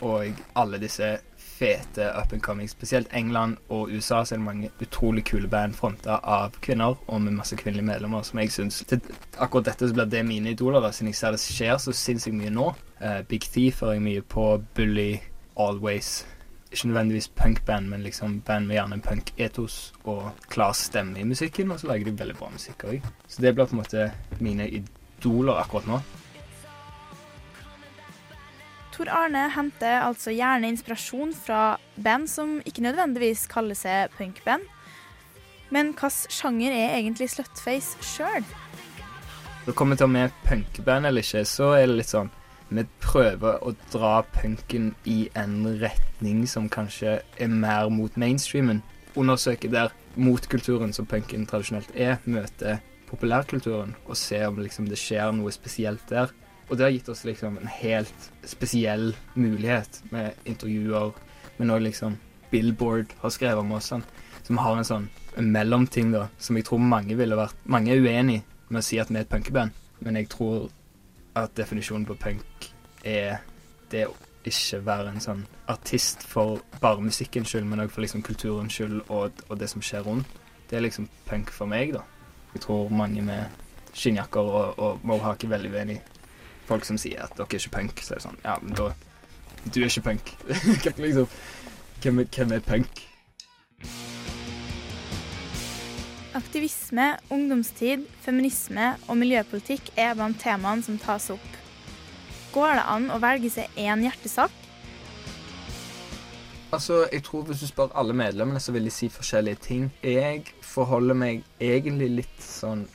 Og 0.00 0.40
alle 0.56 0.80
disse 0.80 1.18
fete 1.62 2.10
up 2.22 2.32
and 2.32 2.42
coming, 2.42 2.68
spesielt 2.68 3.08
England 3.14 3.56
og 3.68 3.90
USA, 3.90 4.24
så 4.24 4.34
er 4.34 4.38
det 4.38 4.44
mange 4.44 4.70
utrolig 4.82 5.24
kule 5.24 5.48
band 5.48 5.74
fronta 5.78 6.18
av 6.22 6.56
kvinner, 6.60 6.96
og 7.06 7.20
med 7.22 7.36
masse 7.36 7.56
kvinnelige 7.56 7.86
medlemmer, 7.86 8.22
som 8.26 8.40
jeg 8.42 8.50
syns 8.50 8.82
Akkurat 9.38 9.68
dette 9.70 9.88
så 9.88 9.94
blir 9.94 10.10
det 10.10 10.24
mine 10.26 10.50
idoler, 10.50 10.82
da, 10.82 10.90
siden 10.92 11.12
jeg 11.12 11.20
ser 11.20 11.36
det 11.36 11.42
skjer 11.42 11.78
så 11.78 11.94
sinnssykt 11.94 12.36
mye 12.36 12.50
nå. 12.50 12.72
Uh, 12.98 13.20
Big 13.28 13.46
Thief 13.46 13.80
hører 13.80 14.00
jeg 14.00 14.06
mye 14.08 14.24
på, 14.34 14.46
Bully, 14.74 15.20
Always. 15.60 16.24
Ikke 16.72 16.88
nødvendigvis 16.88 17.28
punkband, 17.36 17.88
men 17.92 18.02
liksom 18.02 18.40
band 18.46 18.66
med 18.66 18.80
gjerne 18.80 19.00
punk-etos 19.04 19.78
og 20.08 20.32
klar 20.50 20.74
stemme 20.74 21.20
i 21.20 21.28
musikken, 21.28 21.70
og 21.70 21.80
så 21.80 21.92
lager 21.92 22.10
de 22.10 22.18
veldig 22.18 22.38
bra 22.40 22.50
musikk 22.50 22.88
òg. 22.88 23.06
Så 23.28 23.44
det 23.44 23.54
blir 23.54 23.68
på 23.68 23.76
en 23.76 23.84
måte 23.84 24.10
mine 24.40 24.66
idoler 24.66 25.62
akkurat 25.62 25.86
nå. 25.86 26.02
Tor 28.92 29.08
Arne 29.08 29.46
henter 29.54 30.02
altså 30.04 30.34
gjerne 30.36 30.68
inspirasjon 30.68 31.32
fra 31.32 31.78
band 31.96 32.28
som 32.28 32.58
ikke 32.68 32.84
nødvendigvis 32.84 33.46
kaller 33.48 33.78
seg 33.78 34.12
punkband. 34.18 34.66
Men 35.72 35.94
hvilken 35.96 36.28
sjanger 36.28 36.74
er 36.76 36.98
egentlig 36.98 37.30
Slutface 37.32 37.96
sjøl? 38.04 38.44
Når 39.62 39.70
det 39.70 39.76
kommer 39.78 39.96
til 39.96 40.10
om 40.10 40.18
vi 40.18 40.26
er 40.26 40.34
punkband 40.44 41.08
eller 41.08 41.24
ikke, 41.24 41.44
så 41.48 41.70
er 41.78 41.86
det 41.86 42.00
litt 42.02 42.12
sånn 42.12 42.28
Vi 42.72 42.84
prøver 43.04 43.64
å 43.64 43.72
dra 43.92 44.22
punken 44.32 44.92
i 45.08 45.28
en 45.36 45.58
retning 45.80 46.44
som 46.48 46.68
kanskje 46.72 47.18
er 47.20 47.48
mer 47.52 47.88
mot 47.92 48.16
mainstreamen. 48.16 48.80
Undersøke 49.16 49.68
der 49.72 49.92
motkulturen 50.16 50.92
som 50.96 51.08
punken 51.08 51.44
tradisjonelt 51.48 51.92
er, 51.92 52.16
møter 52.24 52.80
populærkulturen, 53.10 53.92
og 54.08 54.16
se 54.16 54.40
om 54.46 54.60
liksom, 54.60 54.88
det 54.88 55.00
skjer 55.00 55.34
noe 55.36 55.52
spesielt 55.52 56.04
der. 56.08 56.32
Og 56.72 56.78
det 56.78 56.86
har 56.86 56.94
gitt 56.94 57.08
oss 57.12 57.26
liksom 57.28 57.58
en 57.60 57.68
helt 57.68 58.28
spesiell 58.48 59.10
mulighet 59.34 59.98
med 60.08 60.38
intervjuer, 60.48 61.10
men 61.58 61.72
òg 61.74 61.82
liksom 61.84 62.14
Billboard 62.48 63.12
har 63.20 63.32
skrevet 63.34 63.60
om 63.60 63.74
oss, 63.76 63.90
sånn, 63.92 64.04
som 64.46 64.60
har 64.64 64.78
en 64.80 64.88
sånn 64.88 65.08
en 65.36 65.50
mellomting, 65.52 66.14
da, 66.16 66.26
som 66.40 66.56
jeg 66.56 66.64
tror 66.68 66.80
mange 66.80 67.16
ville 67.16 67.36
vært 67.36 67.56
Mange 67.64 67.92
er 67.92 68.00
uenig 68.00 68.42
med 68.68 68.80
å 68.80 68.84
si 68.84 68.98
at 69.00 69.12
vi 69.12 69.18
er 69.20 69.26
et 69.26 69.30
punkeband, 69.32 69.72
men 70.00 70.16
jeg 70.16 70.30
tror 70.32 70.70
at 71.36 71.52
definisjonen 71.56 72.08
på 72.08 72.16
punk 72.20 72.68
er 73.04 73.42
det 73.92 74.06
å 74.08 74.16
ikke 74.48 74.80
være 74.84 75.12
en 75.12 75.22
sånn 75.22 75.44
artist 75.70 76.24
for 76.26 76.64
bare 76.80 77.04
musikkens 77.04 77.52
skyld, 77.52 77.68
men 77.68 77.84
òg 77.84 77.92
for 77.92 78.04
liksom 78.04 78.24
kulturens 78.24 78.72
skyld 78.76 79.02
og, 79.08 79.44
og 79.48 79.60
det 79.60 79.68
som 79.70 79.84
skjer 79.84 80.08
rundt. 80.08 80.40
Det 80.68 80.80
er 80.80 80.86
liksom 80.86 81.08
punk 81.28 81.52
for 81.52 81.68
meg, 81.68 81.92
da. 81.92 82.00
Jeg 82.56 82.64
tror 82.64 82.88
mange 82.96 83.20
med 83.28 83.92
skinnjakker 83.92 84.50
og, 84.56 84.80
og 84.80 85.04
mohawk 85.04 85.44
er 85.44 85.52
veldig 85.52 85.72
uenig. 85.76 86.00
Folk 86.68 86.84
som 86.86 86.98
sier 87.00 87.24
at 87.24 87.34
dere 87.36 87.48
er 87.48 87.60
ikke 87.60 87.76
punk, 87.76 88.02
så 88.02 88.14
er 88.14 88.20
det 88.20 88.26
sånn 88.26 88.38
Ja, 88.44 88.58
men 88.62 88.76
da 88.78 88.92
Du 89.64 89.80
er 89.80 89.88
ikke 89.88 90.06
punk. 90.12 90.34
Liksom 91.02 91.28
Hvem 92.02 92.22
hvem 92.34 92.52
er 92.56 92.62
punk? 92.66 93.02
Aktivisme, 96.34 97.10
ungdomstid, 97.30 98.06
feminisme 98.24 98.94
og 99.06 99.18
miljøpolitikk 99.20 99.92
er 100.00 100.14
blant 100.16 100.40
temaene 100.40 100.82
som 100.82 100.96
tas 100.98 101.28
opp. 101.34 101.58
Går 102.54 102.78
det 102.78 102.84
an 102.88 103.10
å 103.12 103.18
velge 103.20 103.50
seg 103.52 103.76
én 103.76 104.02
hjertesak? 104.06 104.54
Altså, 106.72 107.06
jeg 107.12 107.22
tror 107.22 107.42
Hvis 107.44 107.60
du 107.60 107.66
spør 107.66 107.92
alle 107.94 108.16
medlemmene, 108.16 108.60
så 108.60 108.72
vil 108.72 108.88
de 108.88 108.90
si 108.90 109.08
forskjellige 109.12 109.60
ting. 109.60 109.90
Jeg 110.02 110.46
forholder 110.64 111.14
meg 111.14 111.44
egentlig 111.60 112.08
litt 112.22 112.42
sånn 112.42 112.86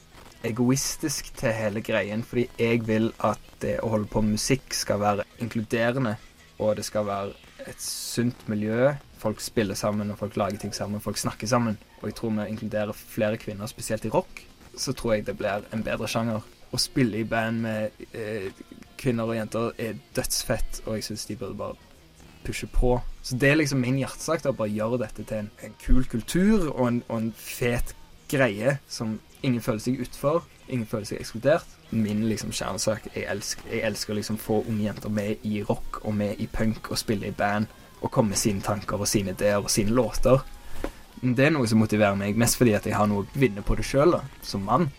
egoistisk 0.46 1.32
til 1.38 1.54
hele 1.56 1.82
greien, 1.82 2.24
fordi 2.24 2.48
jeg 2.60 2.84
vil 2.88 3.12
at 3.26 3.42
det 3.62 3.78
å 3.84 3.90
holde 3.94 4.10
på 4.12 4.22
med 4.22 4.38
musikk 4.38 4.74
skal 4.76 5.02
være 5.02 5.26
inkluderende, 5.44 6.16
og 6.60 6.76
det 6.78 6.86
skal 6.86 7.06
være 7.08 7.34
et 7.68 7.82
sunt 7.82 8.48
miljø. 8.50 8.92
Folk 9.18 9.42
spiller 9.42 9.76
sammen, 9.76 10.12
og 10.12 10.18
folk 10.18 10.38
lager 10.38 10.62
ting 10.62 10.76
sammen, 10.76 11.02
folk 11.02 11.18
snakker 11.18 11.48
sammen. 11.48 11.78
Og 12.02 12.10
jeg 12.10 12.16
tror 12.16 12.36
vi 12.38 12.50
inkluderer 12.50 12.94
flere 12.94 13.38
kvinner, 13.38 13.66
spesielt 13.66 14.06
i 14.06 14.14
rock, 14.14 14.44
så 14.78 14.94
tror 14.94 15.14
jeg 15.14 15.26
det 15.28 15.38
blir 15.38 15.66
en 15.74 15.84
bedre 15.84 16.08
sjanger. 16.08 16.46
Å 16.72 16.78
spille 16.82 17.22
i 17.22 17.28
band 17.28 17.62
med 17.64 18.08
eh, 18.12 18.50
kvinner 19.00 19.30
og 19.30 19.38
jenter 19.38 19.72
er 19.82 20.00
dødsfett, 20.16 20.82
og 20.86 20.98
jeg 20.98 21.08
syns 21.10 21.26
de 21.26 21.38
burde 21.40 21.58
bare 21.58 21.78
pushe 22.46 22.68
på. 22.72 22.98
Så 23.24 23.36
det 23.36 23.50
er 23.52 23.60
liksom 23.60 23.82
min 23.82 24.00
hjertesak, 24.00 24.46
bare 24.56 24.72
gjøre 24.72 25.02
dette 25.02 25.26
til 25.28 25.44
en, 25.44 25.50
en 25.64 25.78
kul 25.84 26.06
kultur 26.08 26.70
og 26.70 26.84
en, 26.88 27.02
og 27.08 27.18
en 27.22 27.32
fet 27.38 27.96
greie 28.30 28.78
som 28.88 29.18
ingen 29.46 29.62
føler 29.62 29.84
seg 29.84 30.02
utfor, 30.04 30.46
ingen 30.68 30.88
føler 30.90 31.08
seg 31.10 31.22
ekskludert. 31.22 31.74
Min 31.90 32.26
liksom 32.28 32.52
kjernesak 32.52 33.06
Jeg 33.14 33.24
elsker, 33.32 33.64
jeg 33.72 33.86
elsker 33.88 34.18
liksom 34.18 34.38
få 34.42 34.60
unge 34.68 34.84
jenter 34.84 35.14
med 35.14 35.46
i 35.48 35.62
rock 35.64 36.02
og 36.04 36.16
med 36.20 36.42
i 36.44 36.48
punk 36.52 36.92
og 36.92 37.00
spille 37.00 37.30
i 37.30 37.36
band 37.36 37.70
og 38.02 38.12
komme 38.12 38.36
med 38.36 38.42
sine 38.42 38.62
tanker 38.62 39.00
og 39.00 39.08
sine 39.08 39.32
ideer 39.34 39.62
og 39.62 39.72
sine 39.72 39.96
låter. 39.96 40.44
Det 41.22 41.48
er 41.48 41.54
noe 41.56 41.66
som 41.66 41.80
motiverer 41.82 42.18
meg, 42.20 42.38
mest 42.38 42.60
fordi 42.60 42.76
at 42.78 42.86
jeg 42.86 42.94
har 42.94 43.08
noe 43.10 43.24
å 43.24 43.40
vinne 43.40 43.64
på 43.66 43.78
det 43.80 43.88
sjøl, 43.88 44.20
som 44.46 44.68
mann. 44.68 44.92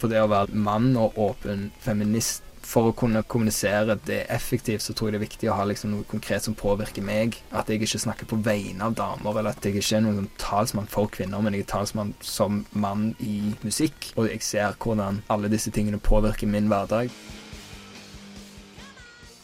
For 0.00 0.10
det 0.10 0.18
å 0.24 0.30
være 0.32 0.56
mann 0.58 0.96
og 0.98 1.14
åpen 1.22 1.68
feminist 1.80 2.45
for 2.66 2.90
å 2.90 2.94
kunne 2.98 3.22
kommunisere 3.30 3.94
det 4.08 4.24
effektivt, 4.32 4.82
så 4.82 4.94
tror 4.94 5.08
jeg 5.08 5.14
det 5.14 5.20
er 5.20 5.26
viktig 5.26 5.50
å 5.50 5.56
ha 5.60 5.66
liksom 5.68 5.92
noe 5.94 6.08
konkret 6.10 6.44
som 6.46 6.56
påvirker 6.58 7.04
meg. 7.06 7.38
At 7.54 7.70
jeg 7.70 7.84
ikke 7.84 8.02
snakker 8.02 8.28
på 8.30 8.40
vegne 8.42 8.88
av 8.88 8.96
damer, 8.98 9.38
eller 9.38 9.54
at 9.54 9.64
jeg 9.64 9.78
ikke 9.78 10.00
er 10.00 10.06
noen 10.08 10.28
talsmann 10.42 10.90
for 10.90 11.10
kvinner, 11.14 11.44
men 11.44 11.54
jeg 11.54 11.66
er 11.66 11.72
talsmann 11.76 12.14
som 12.24 12.64
mann 12.74 13.12
i 13.22 13.54
musikk. 13.62 14.10
Og 14.16 14.30
jeg 14.32 14.42
ser 14.44 14.74
hvordan 14.82 15.22
alle 15.32 15.52
disse 15.52 15.70
tingene 15.74 16.02
påvirker 16.02 16.50
min 16.50 16.70
hverdag. 16.72 17.14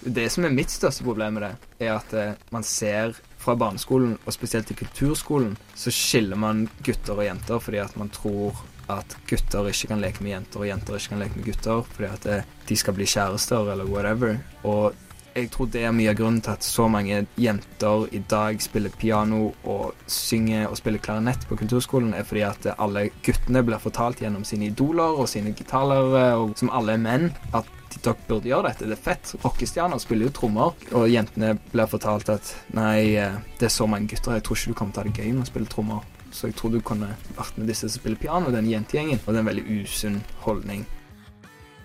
Det 0.03 0.27
som 0.35 0.43
er 0.43 0.51
mitt 0.51 0.73
største 0.75 1.07
problem 1.07 1.39
med 1.39 1.47
det, 1.47 1.53
er 1.87 1.93
at 1.95 2.15
eh, 2.19 2.35
man 2.51 2.67
ser 2.67 3.15
fra 3.39 3.55
barneskolen, 3.59 4.17
og 4.27 4.35
spesielt 4.35 4.71
i 4.75 4.79
kulturskolen, 4.79 5.55
så 5.79 5.95
skiller 5.95 6.39
man 6.39 6.67
gutter 6.83 7.15
og 7.15 7.27
jenter 7.27 7.63
fordi 7.63 7.79
at 7.83 7.95
man 7.99 8.11
tror 8.15 8.59
at 9.01 9.17
gutter 9.31 9.71
ikke 9.71 9.93
kan 9.93 10.03
leke 10.03 10.25
med 10.25 10.37
jenter, 10.37 10.63
og 10.63 10.69
jenter 10.69 10.99
ikke 10.99 11.15
kan 11.15 11.25
leke 11.25 11.39
med 11.39 11.49
gutter 11.51 11.89
fordi 11.93 12.11
at 12.11 12.29
eh, 12.29 12.51
de 12.69 12.79
skal 12.79 12.97
bli 12.99 13.09
kjærester 13.09 13.73
eller 13.73 13.89
whatever. 13.89 14.39
Og 14.69 14.93
jeg 15.33 15.49
tror 15.53 15.69
det 15.73 15.83
er 15.87 15.95
mye 15.97 16.11
av 16.13 16.17
grunnen 16.19 16.43
til 16.45 16.53
at 16.53 16.67
så 16.67 16.87
mange 16.93 17.23
jenter 17.41 18.07
i 18.13 18.21
dag 18.29 18.59
spiller 18.63 18.93
piano 19.01 19.53
og 19.65 20.09
synger 20.11 20.67
og 20.69 20.77
spiller 20.81 21.01
klarinett 21.03 21.47
på 21.49 21.57
kulturskolen, 21.61 22.13
er 22.15 22.27
fordi 22.29 22.45
at 22.47 22.69
alle 22.77 23.07
guttene 23.25 23.65
blir 23.65 23.81
fortalt 23.83 24.21
gjennom 24.23 24.45
sine 24.49 24.69
idoler 24.69 25.23
og 25.23 25.31
sine 25.33 25.55
gitarlærere, 25.57 26.37
og 26.37 26.57
som 26.61 26.73
alle 26.75 26.99
er 26.99 27.05
menn, 27.05 27.31
at 27.57 27.69
dere 27.93 28.17
burde 28.29 28.49
gjøre 28.49 28.71
dette. 28.71 28.89
Det 28.89 28.97
er 28.97 29.05
fett. 29.05 29.35
Rockestjerner 29.45 30.01
spiller 30.01 30.29
jo 30.29 30.37
trommer, 30.37 30.77
og 30.97 31.11
jentene 31.13 31.55
blir 31.73 31.91
fortalt 31.91 32.33
at 32.33 32.55
nei, 32.77 33.15
eh, 33.21 33.37
det 33.61 33.69
er 33.69 33.75
så 33.75 33.89
mange 33.89 34.13
gutter, 34.13 34.37
jeg 34.37 34.47
tror 34.47 34.59
ikke 34.59 34.73
du 34.73 34.79
kommer 34.81 34.97
til 34.97 35.03
å 35.03 35.05
ha 35.07 35.13
det 35.13 35.23
gøy 35.23 35.33
med 35.33 35.47
å 35.47 35.53
spille 35.53 35.73
trommer. 35.73 36.09
Så 36.33 36.49
jeg 36.49 36.57
tror 36.57 36.73
du 36.73 36.81
kunne 36.81 37.13
vært 37.37 37.59
med 37.61 37.69
disse 37.69 37.87
som 37.87 38.01
spiller 38.01 38.19
piano, 38.19 38.51
den 38.51 38.71
jentegjengen, 38.71 39.21
og 39.21 39.33
det 39.33 39.39
er 39.39 39.45
en 39.45 39.51
veldig 39.53 39.83
usunn 39.83 40.19
holdning. 40.47 40.87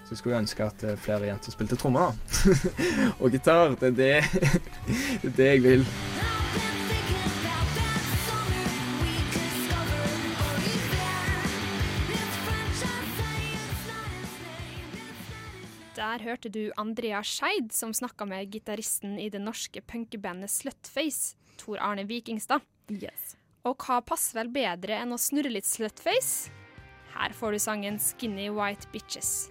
Så 0.07 0.15
jeg 0.15 0.21
skulle 0.21 0.39
ønske 0.39 0.63
at 0.63 0.83
eh, 0.87 0.95
flere 1.03 1.27
jenter 1.27 1.51
spilte 1.51 1.75
trommer, 1.75 2.13
da. 2.15 2.55
og 3.21 3.33
gitar. 3.35 3.75
Det 3.75 3.89
er 3.91 3.97
det, 3.97 4.13
det 5.21 5.27
er 5.27 5.35
det 5.35 5.49
jeg 5.51 5.63
vil. 5.65 5.83
Der 15.97 16.23
hørte 16.23 16.49
du 16.49 16.71
Andrea 16.77 17.19
Skeid, 17.25 17.73
som 17.75 17.91
snakka 17.91 18.25
med 18.29 18.47
gitaristen 18.53 19.19
i 19.19 19.27
det 19.33 19.41
norske 19.43 19.81
punkebandet 19.81 20.53
Slutface, 20.53 21.35
Tor 21.59 21.81
Arne 21.83 22.07
Vikingstad. 22.07 22.63
Og 23.67 23.75
hva 23.83 23.99
passer 23.99 24.37
vel 24.37 24.47
bedre 24.53 24.95
enn 25.01 25.11
å 25.11 25.19
snurre 25.19 25.51
litt 25.51 25.67
slutface? 25.67 26.53
Her 27.17 27.33
får 27.35 27.57
du 27.57 27.59
sangen 27.59 27.99
'Skinny 27.99 28.47
White 28.53 28.87
Bitches'. 28.93 29.49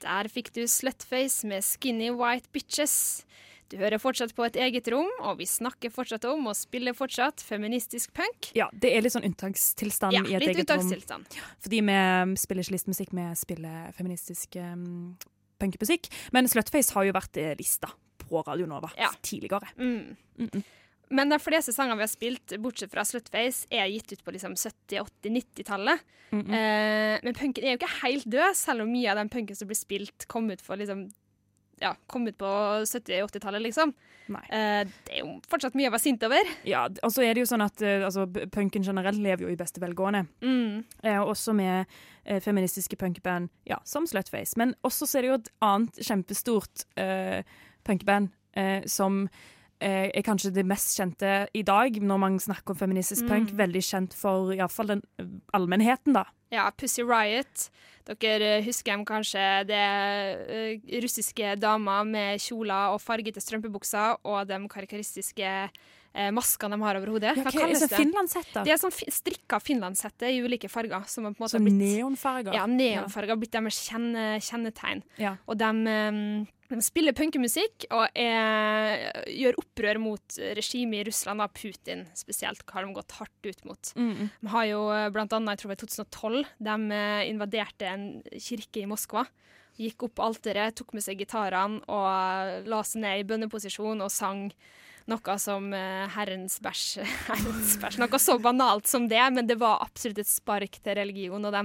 Der 0.00 0.26
fikk 0.32 0.50
du 0.56 0.66
Slutface 0.66 1.46
med 1.46 1.62
'Skinny 1.62 2.10
White 2.10 2.48
Bitches'. 2.50 3.22
Du 3.70 3.76
hører 3.78 4.02
fortsatt 4.02 4.32
på 4.34 4.42
et 4.48 4.56
eget 4.58 4.88
rom, 4.90 5.08
og 5.22 5.38
vi 5.38 5.46
snakker 5.46 5.92
fortsatt 5.94 6.24
om 6.26 6.48
og 6.50 6.56
spiller 6.58 6.96
fortsatt 6.96 7.42
feministisk 7.46 8.10
punk. 8.16 8.50
Ja, 8.58 8.66
det 8.74 8.90
er 8.96 9.04
litt 9.04 9.14
sånn 9.14 9.28
unntakstilstand 9.28 10.16
Ja, 10.16 10.24
i 10.26 10.34
et 10.34 10.48
eget 10.48 10.64
rom. 10.64 10.82
unntakstilstand. 10.82 11.38
Fordi 11.62 11.82
vi 11.86 12.00
spiller 12.42 12.66
ikke 12.66 12.76
listmusikk, 12.76 13.14
vi 13.14 13.28
spiller 13.38 13.94
feministisk 13.94 14.58
um, 14.58 15.14
punkmusikk. 15.62 16.10
Men 16.34 16.50
Slutface 16.50 16.96
har 16.96 17.06
jo 17.06 17.14
vært 17.14 17.38
eh, 17.38 17.54
lista 17.58 17.92
på 18.24 18.42
Radio 18.46 18.66
Nova 18.70 18.90
tidligere. 19.22 19.70
Mm. 19.78 20.16
Mm-mm. 20.40 20.62
Men 21.10 21.32
de 21.32 21.40
fleste 21.42 21.72
sangene 21.74 21.98
vi 21.98 22.06
har 22.06 22.10
spilt, 22.12 22.52
bortsett 22.62 22.92
fra 22.92 23.02
Slutface, 23.06 23.66
er 23.74 23.90
gitt 23.90 24.12
ut 24.14 24.22
på 24.26 24.34
liksom 24.34 24.54
70-, 24.54 25.00
80-, 25.02 25.32
90-tallet. 25.40 26.04
Mm-mm. 26.30 26.52
eh, 26.54 27.16
men 27.26 27.34
punken 27.34 27.66
er 27.66 27.74
jo 27.74 27.80
ikke 27.80 27.96
helt 28.04 28.28
død, 28.30 28.54
selv 28.58 28.84
om 28.84 28.92
mye 28.92 29.10
av 29.10 29.18
den 29.18 29.32
punken 29.32 29.58
som 29.58 29.70
blir 29.70 29.78
spilt, 29.78 30.28
kom 30.30 30.46
ut 30.52 30.62
for 30.62 30.78
liksom 30.78 31.08
ja, 31.80 31.94
kom 32.06 32.26
ut 32.28 32.36
på 32.38 32.46
70-, 32.84 33.22
80-tallet, 33.26 33.62
liksom. 33.64 33.92
Eh, 34.30 34.84
det 34.86 35.14
er 35.16 35.22
jo 35.24 35.32
fortsatt 35.50 35.74
mye 35.74 35.88
å 35.88 35.94
være 35.94 36.02
sint 36.04 36.22
over. 36.22 36.50
Ja, 36.68 36.84
og 37.02 37.10
så 37.10 37.24
er 37.26 37.34
det 37.34 37.42
jo 37.42 37.48
sånn 37.50 37.64
at 37.64 37.80
eh, 37.82 38.04
altså, 38.06 38.26
punken 38.54 38.84
generelt 38.86 39.18
lever 39.18 39.46
jo 39.48 39.50
i 39.50 39.56
beste 39.58 39.80
velgående. 39.82 40.26
Mm. 40.44 40.84
Eh, 41.02 41.18
også 41.22 41.54
med 41.56 41.86
eh, 42.24 42.38
feministiske 42.44 42.96
punkband 43.00 43.48
ja, 43.66 43.80
som 43.88 44.06
Slutface. 44.06 44.54
Men 44.60 44.76
også 44.86 45.08
så 45.10 45.18
er 45.18 45.22
det 45.26 45.32
jo 45.32 45.38
et 45.40 45.50
annet 45.66 45.98
kjempestort 46.06 46.84
eh, 47.00 47.40
punkband 47.88 48.30
eh, 48.54 48.84
som 48.86 49.24
er 49.80 50.20
kanskje 50.26 50.50
det 50.52 50.66
mest 50.68 50.90
kjente 50.98 51.28
i 51.56 51.62
dag 51.64 51.94
når 52.04 52.18
man 52.20 52.34
snakker 52.38 52.74
om 52.74 52.76
feministisk 52.76 53.24
Mm. 53.24 53.30
punk. 53.30 53.52
Veldig 53.56 53.80
kjent 53.86 54.12
for 54.12 54.50
iallfall 54.52 54.90
den 54.90 55.00
allmennheten, 55.56 56.12
da. 56.12 56.26
Ja, 56.52 56.66
Pussy 56.76 57.00
Riot. 57.02 57.70
Dere 58.18 58.58
husker 58.66 58.96
dem 58.96 59.04
kanskje 59.06 59.44
det 59.68 59.78
eh, 59.78 60.98
russiske 61.04 61.54
damer 61.60 62.04
med 62.08 62.42
kjoler 62.42 62.94
og 62.94 63.00
fargete 63.02 63.42
strømpebukser 63.42 64.20
og 64.26 64.48
de 64.50 64.58
karakteristiske 64.72 65.50
eh, 65.50 66.30
maskene 66.34 66.76
de 66.76 66.86
har 66.86 66.98
over 66.98 67.12
hodet. 67.14 67.34
Ja, 67.38 67.44
hva 67.46 67.68
det? 67.70 67.80
Sånn 67.84 67.94
finlandshette? 67.94 68.64
Det 68.66 68.74
er 68.74 68.80
sånn 68.82 68.94
strikka 68.94 69.60
finlandshette 69.62 70.30
i 70.32 70.40
ulike 70.42 70.70
farger. 70.72 71.06
Som 71.10 71.28
på 71.28 71.34
en 71.34 71.38
måte 71.38 71.54
så 71.54 71.60
har 71.60 71.66
blitt, 71.68 71.80
neonfarger? 71.80 72.56
Ja, 72.56 72.66
neonfarger 72.70 73.34
har 73.36 73.42
blitt 73.42 73.54
deres 73.54 73.82
kjenne, 73.86 74.32
kjennetegn. 74.44 75.04
Ja. 75.22 75.36
Og 75.46 75.60
de, 75.60 75.70
eh, 75.94 76.56
de 76.78 76.84
spiller 76.86 77.14
punkemusikk 77.16 77.88
og 77.90 78.18
er, 78.18 79.08
gjør 79.26 79.58
opprør 79.58 79.98
mot 80.02 80.36
regimet 80.56 81.00
i 81.00 81.06
Russland, 81.08 81.42
av 81.42 81.50
Putin 81.56 82.04
spesielt, 82.14 82.62
har 82.70 82.86
de 82.86 82.94
gått 82.94 83.16
hardt 83.18 83.48
ut 83.48 83.64
mot. 83.66 83.92
Mm. 83.98 84.28
De 84.40 84.52
har 84.52 84.66
jo 84.70 84.82
blant 85.14 85.34
annet, 85.34 85.56
jeg 85.56 85.62
tror 85.62 85.72
det 85.72 85.74
var 85.74 85.80
i 85.80 85.84
2012, 85.84 86.52
de 86.68 86.98
eh, 86.98 87.22
invaderte 87.30 87.90
en 87.90 88.06
kirke 88.36 88.84
i 88.84 88.88
Moskva. 88.90 89.26
Gikk 89.80 90.06
opp 90.06 90.22
alteret, 90.22 90.76
tok 90.78 90.94
med 90.94 91.04
seg 91.04 91.18
gitarene 91.22 91.80
og 91.88 92.68
la 92.68 92.80
seg 92.86 93.02
ned 93.04 93.22
i 93.22 93.26
bønneposisjon 93.28 94.04
og 94.04 94.12
sang 94.12 94.48
noe 95.10 95.36
som 95.42 95.70
eh, 95.74 96.06
herrens 96.14 96.58
bæsj. 96.62 97.00
herrens 97.30 97.76
bæsj. 97.82 97.98
Noe 98.02 98.20
så 98.22 98.36
banalt 98.42 98.90
som 98.90 99.08
det, 99.10 99.22
men 99.34 99.48
det 99.48 99.58
var 99.60 99.82
absolutt 99.84 100.22
et 100.22 100.30
spark 100.30 100.78
til 100.84 100.98
religion. 101.00 101.46
Og 101.48 101.54
de 101.56 101.64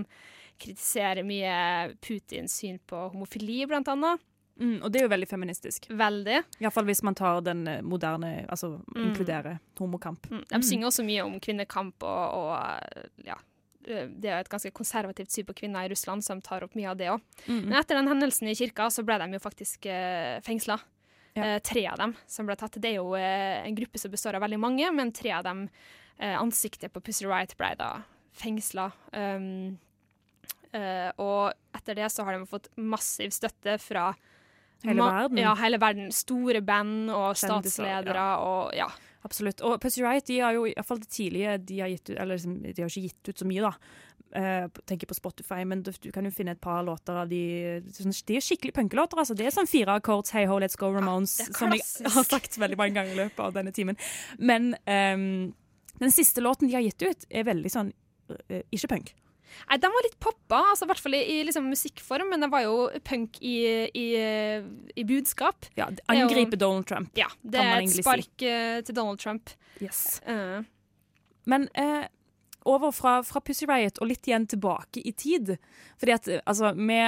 kritiserer 0.62 1.26
mye 1.28 1.98
Putins 2.02 2.56
syn 2.62 2.80
på 2.88 3.10
homofili, 3.12 3.66
blant 3.70 3.92
annet. 3.92 4.24
Mm, 4.60 4.78
og 4.84 4.92
det 4.92 5.02
er 5.02 5.04
jo 5.08 5.12
veldig 5.12 5.28
feministisk. 5.28 5.88
Veldig. 5.92 6.38
Iallfall 6.64 6.86
hvis 6.88 7.02
man 7.04 7.16
tar 7.20 7.42
den 7.44 7.66
eh, 7.68 7.82
moderne 7.84 8.46
Altså 8.48 8.78
Mm. 8.96 9.02
inkluderer 9.10 9.60
homokamp. 9.80 10.30
Mm. 10.32 10.44
De 10.50 10.62
synger 10.64 10.88
også 10.88 11.04
mye 11.04 11.26
om 11.26 11.40
kvinnekamp 11.44 12.04
og, 12.04 12.34
og 12.40 13.26
ja. 13.26 13.36
Det 13.86 14.26
er 14.32 14.40
et 14.40 14.50
ganske 14.50 14.72
konservativt 14.74 15.30
syn 15.30 15.46
på 15.46 15.54
kvinner 15.60 15.86
i 15.86 15.90
Russland 15.92 16.24
som 16.26 16.40
tar 16.42 16.64
opp 16.66 16.74
mye 16.74 16.90
av 16.90 16.98
det 16.98 17.10
òg. 17.12 17.22
Mm. 17.46 17.66
Men 17.68 17.76
etter 17.78 18.00
den 18.00 18.08
hendelsen 18.10 18.48
i 18.50 18.56
kirka 18.58 18.88
så 18.90 19.04
ble 19.06 19.20
de 19.22 19.28
jo 19.38 19.40
faktisk 19.44 19.86
eh, 19.86 20.40
fengsla. 20.42 20.80
Eh, 21.36 21.60
tre 21.60 21.84
av 21.92 21.98
dem 22.00 22.16
som 22.26 22.48
ble 22.48 22.56
tatt. 22.56 22.80
Det 22.82 22.94
er 22.94 22.98
jo 23.02 23.12
eh, 23.20 23.60
en 23.68 23.76
gruppe 23.76 24.00
som 24.00 24.10
består 24.10 24.40
av 24.40 24.42
veldig 24.42 24.58
mange, 24.64 24.88
men 24.96 25.12
tre 25.12 25.36
av 25.36 25.44
dem, 25.44 25.68
eh, 26.18 26.34
ansiktet 26.40 26.94
på 26.96 27.04
Pussy 27.04 27.28
Riot, 27.28 27.54
ble 27.60 27.74
da 27.78 27.92
fengsla. 28.40 28.88
Um, 29.14 29.78
eh, 30.74 31.12
og 31.22 31.54
etter 31.76 31.96
det 32.00 32.10
så 32.12 32.24
har 32.26 32.40
de 32.40 32.48
fått 32.50 32.72
massiv 32.80 33.30
støtte 33.36 33.78
fra 33.84 34.14
Hele 34.86 35.10
verden. 35.10 35.42
Ja, 35.42 35.56
hele 35.60 35.82
verden. 35.82 36.14
Store 36.16 36.62
band 36.66 37.10
og 37.10 37.34
Kjendiser, 37.34 37.82
statsledere 37.82 38.30
og 38.46 38.74
ja. 38.78 38.90
Absolutt. 39.26 39.62
Og 39.66 39.80
Pussy 39.82 40.04
Riot 40.04 40.28
de 40.30 40.42
har 40.44 40.54
jo 40.54 40.68
iallfall 40.70 41.00
det 41.02 41.10
tidlige 41.10 41.58
de 41.66 41.80
har 41.82 41.90
gitt 41.90 42.12
ut 42.12 42.18
Eller 42.20 42.38
liksom, 42.38 42.60
de 42.62 42.76
har 42.78 42.92
ikke 42.92 43.08
gitt 43.08 43.32
ut 43.32 43.42
så 43.42 43.48
mye, 43.50 43.64
da. 43.66 43.72
Eh, 44.36 44.68
tenker 44.86 45.08
på 45.08 45.18
Spotify, 45.18 45.64
men 45.66 45.82
du, 45.82 45.92
du 46.02 46.10
kan 46.12 46.26
jo 46.28 46.32
finne 46.36 46.54
et 46.54 46.62
par 46.62 46.84
låter 46.84 47.18
av 47.22 47.30
de 47.32 47.42
sånn, 47.96 48.14
De 48.28 48.38
er 48.38 48.44
skikkelig 48.44 48.76
punkelåter, 48.76 49.22
altså. 49.22 49.38
Det 49.38 49.48
er 49.48 49.56
sånn 49.56 49.70
fire 49.70 49.98
akkords, 49.98 50.34
Hey 50.36 50.46
Ho, 50.52 50.60
Let's 50.62 50.78
Go, 50.78 50.92
Ramones, 50.94 51.38
er 51.42 51.54
som 51.56 51.74
jeg 51.74 51.86
har 52.18 52.28
sagt 52.28 52.60
veldig 52.62 52.78
mange 52.82 53.00
ganger 53.00 53.16
i 53.16 53.22
løpet 53.24 53.44
av 53.48 53.56
denne 53.56 53.74
timen. 53.76 53.98
Men 54.38 54.74
ehm, 54.92 55.54
den 56.02 56.14
siste 56.14 56.44
låten 56.44 56.70
de 56.70 56.76
har 56.78 56.86
gitt 56.86 57.06
ut, 57.08 57.30
er 57.32 57.48
veldig 57.48 57.72
sånn 57.72 57.94
eh, 58.50 58.66
ikke 58.76 58.92
punk. 58.92 59.16
Nei, 59.70 59.78
Den 59.82 59.94
var 59.96 60.06
litt 60.06 60.18
poppa, 60.22 60.62
altså, 60.72 60.86
i 60.86 60.92
hvert 60.92 61.04
fall 61.04 61.18
i, 61.18 61.22
i 61.36 61.38
liksom 61.48 61.68
musikkform, 61.72 62.30
men 62.34 62.46
den 62.46 62.54
var 62.54 62.66
jo 62.66 62.90
punk 63.08 63.40
i, 63.42 63.58
i, 63.90 64.08
i 64.96 65.06
budskap. 65.08 65.70
Ja, 65.80 65.90
Angripe 66.12 66.60
Donald 66.60 66.88
Trump. 66.90 67.12
Ja, 67.18 67.30
det 67.42 67.60
kan 67.60 67.72
man 67.72 67.86
er 67.86 67.88
et 67.88 67.96
spark 68.04 68.34
si. 68.34 68.50
eh, 68.50 68.82
til 68.86 68.98
Donald 68.98 69.22
Trump. 69.24 69.54
Yes. 69.84 70.22
Uh. 70.28 70.66
Men 71.50 71.70
uh, 71.78 72.06
over 72.66 72.92
fra, 72.96 73.20
fra 73.24 73.42
Pussy 73.46 73.68
Riot 73.70 74.02
og 74.02 74.10
litt 74.10 74.28
igjen 74.28 74.48
tilbake 74.50 75.04
i 75.06 75.14
tid. 75.14 75.56
Fordi 76.02 76.16
at 76.16 76.30
altså, 76.44 76.74
vi 76.78 77.00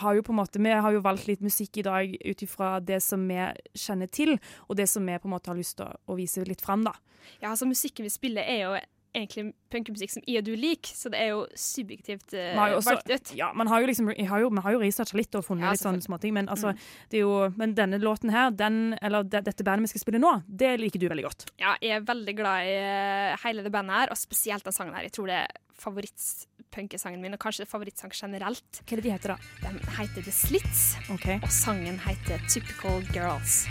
har 0.00 0.14
jo 0.16 0.22
på 0.24 0.32
en 0.32 0.38
måte 0.40 0.58
Vi 0.62 0.70
har 0.72 0.92
jo 0.92 1.02
valgt 1.04 1.26
litt 1.28 1.42
musikk 1.44 1.80
i 1.80 1.84
dag 1.84 2.14
ut 2.24 2.42
ifra 2.42 2.78
det 2.80 3.00
som 3.04 3.26
vi 3.28 3.38
kjenner 3.76 4.08
til, 4.08 4.38
og 4.68 4.76
det 4.80 4.88
som 4.88 5.06
vi 5.06 5.18
på 5.20 5.28
en 5.28 5.34
måte 5.34 5.52
har 5.52 5.58
lyst 5.58 5.76
til 5.78 5.88
å, 5.88 5.98
å 6.08 6.16
vise 6.18 6.44
litt 6.48 6.64
fram, 6.64 6.84
da. 6.86 6.94
ja, 7.42 7.50
altså 7.52 7.68
Musikken 7.68 8.08
vi 8.08 8.12
spiller, 8.12 8.46
er 8.46 8.62
jo 8.64 8.72
egentlig 9.14 9.52
punkemusikk 9.70 10.12
som 10.12 10.22
jeg 10.26 10.38
og 10.40 10.44
du 10.46 10.52
liker, 10.58 10.92
så 10.94 11.10
det 11.12 11.18
er 11.22 11.28
jo 11.32 11.40
subjektivt 11.58 12.34
uh, 12.34 12.78
valgt 12.84 13.10
ut. 13.10 13.32
Ja, 13.38 13.50
man 13.56 13.70
har 13.70 13.82
jo 13.82 13.88
liksom, 13.90 14.10
jeg 14.14 14.28
har 14.30 14.42
jo, 14.44 14.50
vi 14.54 14.62
har 14.64 14.76
jo 14.76 14.80
researcha 14.82 15.18
litt 15.18 15.34
og 15.38 15.44
funnet 15.46 15.66
Ja, 15.66 15.72
litt 15.74 15.82
sånne 15.82 16.04
småting, 16.04 16.34
men, 16.36 16.48
altså, 16.48 16.70
Mm. 16.74 16.78
det 17.10 17.18
er 17.18 17.24
jo, 17.24 17.34
men 17.56 17.74
denne 17.74 17.98
låten 18.02 18.30
her, 18.30 18.50
den, 18.50 18.94
eller 19.02 19.24
det, 19.24 19.44
dette 19.46 19.64
bandet 19.66 19.88
vi 19.88 19.94
skal 19.94 20.04
spille 20.04 20.20
nå, 20.22 20.42
det 20.46 20.76
liker 20.80 20.98
du 21.02 21.08
veldig 21.10 21.24
godt. 21.26 21.46
Ja, 21.58 21.76
jeg 21.82 21.96
er 21.98 22.06
veldig 22.06 22.36
glad 22.38 22.66
i 22.70 22.76
uh, 22.78 23.36
hele 23.46 23.62
det 23.66 23.72
bandet 23.74 23.96
her, 23.96 24.10
og 24.14 24.18
spesielt 24.20 24.64
den 24.64 24.72
sangen 24.76 24.94
her. 24.94 25.02
Jeg 25.08 25.12
tror 25.18 25.26
det 25.30 25.40
er 25.44 25.58
favorittpunkesangen 25.80 27.20
min, 27.22 27.34
og 27.34 27.40
kanskje 27.40 27.66
favorittsang 27.66 28.12
generelt. 28.12 28.82
Hva 28.84 28.92
er 28.92 29.00
det 29.00 29.06
de 29.08 29.14
heter, 29.16 29.34
da? 29.34 29.66
Den 29.66 29.80
heter 29.98 30.22
The 30.26 30.34
Slits, 30.34 30.84
og 31.10 31.50
sangen 31.50 31.98
heter 32.06 32.42
Typical 32.48 33.02
Girls. 33.14 33.64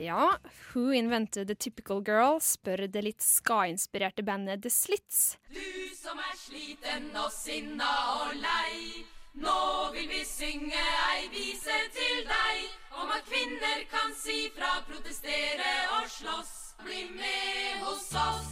Ja, 0.00 0.38
Who 0.72 0.92
Invented 0.94 1.48
The 1.48 1.54
Typical 1.54 2.02
Girl 2.06 2.38
spør 2.40 2.86
det 2.88 3.02
litt 3.04 3.20
ska-inspirerte 3.20 4.24
bandet 4.24 4.62
The 4.64 4.70
Slits. 4.72 5.36
Du 5.52 5.92
som 5.92 6.16
er 6.16 6.38
sliten 6.40 7.10
og 7.20 7.28
sinna 7.34 7.90
og 8.14 8.30
lei. 8.40 9.04
Nå 9.44 9.58
vil 9.92 10.08
vi 10.08 10.22
synge 10.24 10.80
ei 11.10 11.28
vise 11.34 11.76
til 11.92 12.24
deg 12.30 12.96
om 12.96 13.12
at 13.12 13.28
kvinner 13.28 13.84
kan 13.92 14.16
si 14.16 14.48
fra, 14.56 14.78
protestere 14.88 15.76
og 15.98 16.08
slåss. 16.08 16.56
Bli 16.80 17.04
med 17.12 17.84
hos 17.84 18.08
oss. 18.16 18.50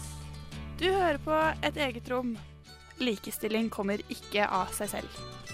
Du 0.77 0.91
hører 0.93 1.17
på 1.25 1.41
Et 1.65 1.85
eget 1.89 2.13
rom. 2.13 2.37
Likestilling 3.01 3.73
kommer 3.73 4.05
ikke 4.13 4.45
av 4.45 4.69
seg 4.77 4.99
selv. 4.99 5.48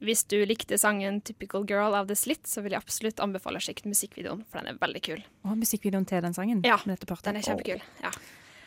Hvis 0.00 0.22
du 0.32 0.38
likte 0.48 0.78
sangen 0.80 1.18
Typical 1.20 1.66
Girl 1.68 1.94
av 1.98 2.06
The 2.08 2.16
Slit, 2.16 2.46
så 2.48 2.62
vil 2.64 2.72
jeg 2.72 2.80
absolutt 2.80 3.20
anbefale 3.20 3.60
å 3.60 3.64
sjekke 3.64 3.88
musikkvideoen, 3.90 4.46
for 4.48 4.60
den 4.60 4.72
er 4.72 4.78
veldig 4.80 5.02
kul. 5.04 5.24
Og 5.44 5.58
musikkvideoen 5.60 6.06
til 6.08 6.22
den 6.24 6.36
sangen? 6.36 6.62
Ja, 6.64 6.78
den 6.86 7.36
er 7.36 7.44
kjempekul. 7.44 7.82
Ja. 8.00 8.12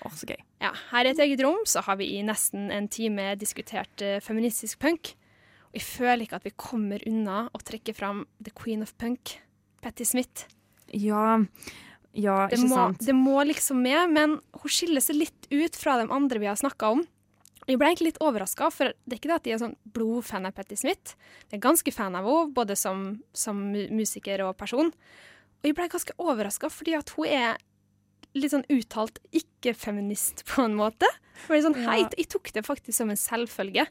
Å, 0.03 0.11
så 0.13 0.27
gøy. 0.29 0.37
Ja, 0.61 0.73
her 0.91 1.07
i 1.07 1.13
et 1.13 1.21
eget 1.23 1.41
rom 1.41 1.63
så 1.69 1.81
har 1.87 1.97
vi 1.97 2.11
i 2.17 2.21
nesten 2.27 2.67
en 2.75 2.89
time 2.91 3.31
diskutert 3.39 4.03
uh, 4.03 4.19
feministisk 4.21 4.81
punk. 4.83 5.15
Og 5.71 5.79
jeg 5.79 5.87
føler 5.87 6.25
ikke 6.27 6.37
at 6.37 6.45
vi 6.45 6.53
kommer 6.59 7.01
unna 7.09 7.47
å 7.49 7.61
trekke 7.65 7.95
fram 7.97 8.25
The 8.43 8.53
Queen 8.53 8.83
of 8.85 8.93
Punk, 9.01 9.37
Patti 9.81 10.05
Smith. 10.05 10.45
Ja, 10.93 11.39
ja 12.13 12.35
Det 12.51 12.59
ikke 12.59 12.67
må, 12.67 12.77
sant? 12.77 13.01
det 13.07 13.15
må 13.17 13.39
liksom 13.49 13.81
med, 13.81 14.13
men 14.13 14.37
hun 14.59 14.69
skiller 14.69 15.01
seg 15.01 15.17
litt 15.23 15.49
ut 15.49 15.79
fra 15.79 15.97
de 16.03 16.11
andre 16.13 16.43
vi 16.43 16.51
har 16.51 16.59
snakka 16.59 16.93
om. 16.93 17.01
Jeg 17.67 17.79
ble 17.79 17.87
egentlig 17.89 18.09
litt 18.11 18.21
overraska, 18.23 18.69
for 18.73 18.91
det 19.05 19.15
er 19.15 19.19
ikke 19.21 19.29
det 19.31 19.35
at 19.39 19.45
jeg 19.47 19.55
er 19.57 19.61
sånn 19.63 19.75
blodfan 19.95 20.47
av 20.49 20.55
Patti 20.57 20.75
Smith. 20.79 21.13
Jeg 21.49 21.59
er 21.59 21.63
ganske 21.63 21.93
fan 21.95 22.17
av 22.19 22.25
henne, 22.27 22.53
både 22.55 22.75
som, 22.79 23.05
som 23.33 23.61
musiker 23.71 24.43
og 24.47 24.57
person. 24.59 24.91
Og 25.61 25.69
jeg 25.69 25.77
ble 25.77 25.87
ganske 25.93 26.15
overraska 26.19 26.67
fordi 26.73 26.97
at 26.99 27.13
hun 27.15 27.29
er 27.31 27.61
litt 28.35 28.51
sånn 28.51 28.65
uttalt 28.73 29.19
ikke-feminist 29.31 30.43
på 30.49 30.65
en 30.65 30.75
måte. 30.75 31.07
For 31.45 31.55
sånn, 31.61 31.75
Ja. 31.77 31.91
hei, 31.91 32.01
Jeg 32.17 32.29
tok 32.29 32.51
det 32.53 32.65
faktisk 32.65 32.97
som 32.97 33.09
en 33.09 33.15
selvfølge 33.19 33.87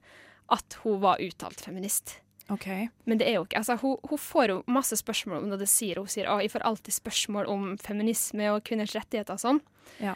at 0.51 0.77
hun 0.83 1.01
var 1.01 1.19
uttalt 1.19 1.61
feminist. 1.61 2.19
OK. 2.51 2.67
Men 3.07 3.19
det 3.19 3.29
er 3.29 3.39
jo 3.39 3.45
ikke 3.47 3.57
altså, 3.63 3.79
hun, 3.81 3.97
hun 4.09 4.19
får 4.19 4.49
jo 4.49 4.63
masse 4.67 4.97
spørsmål 4.99 5.45
om 5.45 5.51
det. 5.51 5.61
det 5.61 5.69
sier 5.71 5.97
Hun 5.97 6.11
sier 6.11 6.27
at 6.29 6.43
jeg 6.43 6.51
får 6.51 6.65
alltid 6.67 6.93
spørsmål 6.93 7.47
om 7.49 7.79
feminisme 7.79 8.51
og 8.53 8.65
kvinners 8.65 8.93
rettigheter 8.99 9.33
og 9.39 9.41
sånn. 9.41 9.61
Ja. 10.03 10.15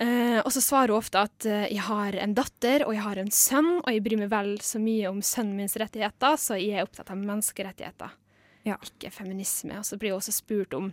Eh, 0.00 0.38
og 0.40 0.48
så 0.54 0.62
svarer 0.64 0.94
hun 0.94 1.02
ofte 1.02 1.20
at 1.20 1.44
eh, 1.44 1.66
jeg 1.74 1.84
har 1.84 2.16
en 2.16 2.32
datter 2.34 2.86
og 2.86 2.94
jeg 2.96 3.04
har 3.04 3.20
en 3.20 3.30
sønn, 3.30 3.70
og 3.82 3.90
jeg 3.92 4.02
bryr 4.04 4.22
meg 4.22 4.30
vel 4.32 4.54
så 4.64 4.80
mye 4.80 5.10
om 5.10 5.20
sønnen 5.20 5.58
mins 5.58 5.76
rettigheter, 5.80 6.38
så 6.40 6.56
jeg 6.56 6.78
er 6.80 6.88
opptatt 6.88 7.12
av 7.12 7.20
menneskerettigheter, 7.20 8.18
Ja. 8.64 8.78
ikke 8.80 9.10
feminisme. 9.12 9.76
Og 9.78 9.84
så 9.84 9.98
blir 9.98 10.14
hun 10.14 10.22
også 10.22 10.32
spurt 10.32 10.74
om 10.78 10.92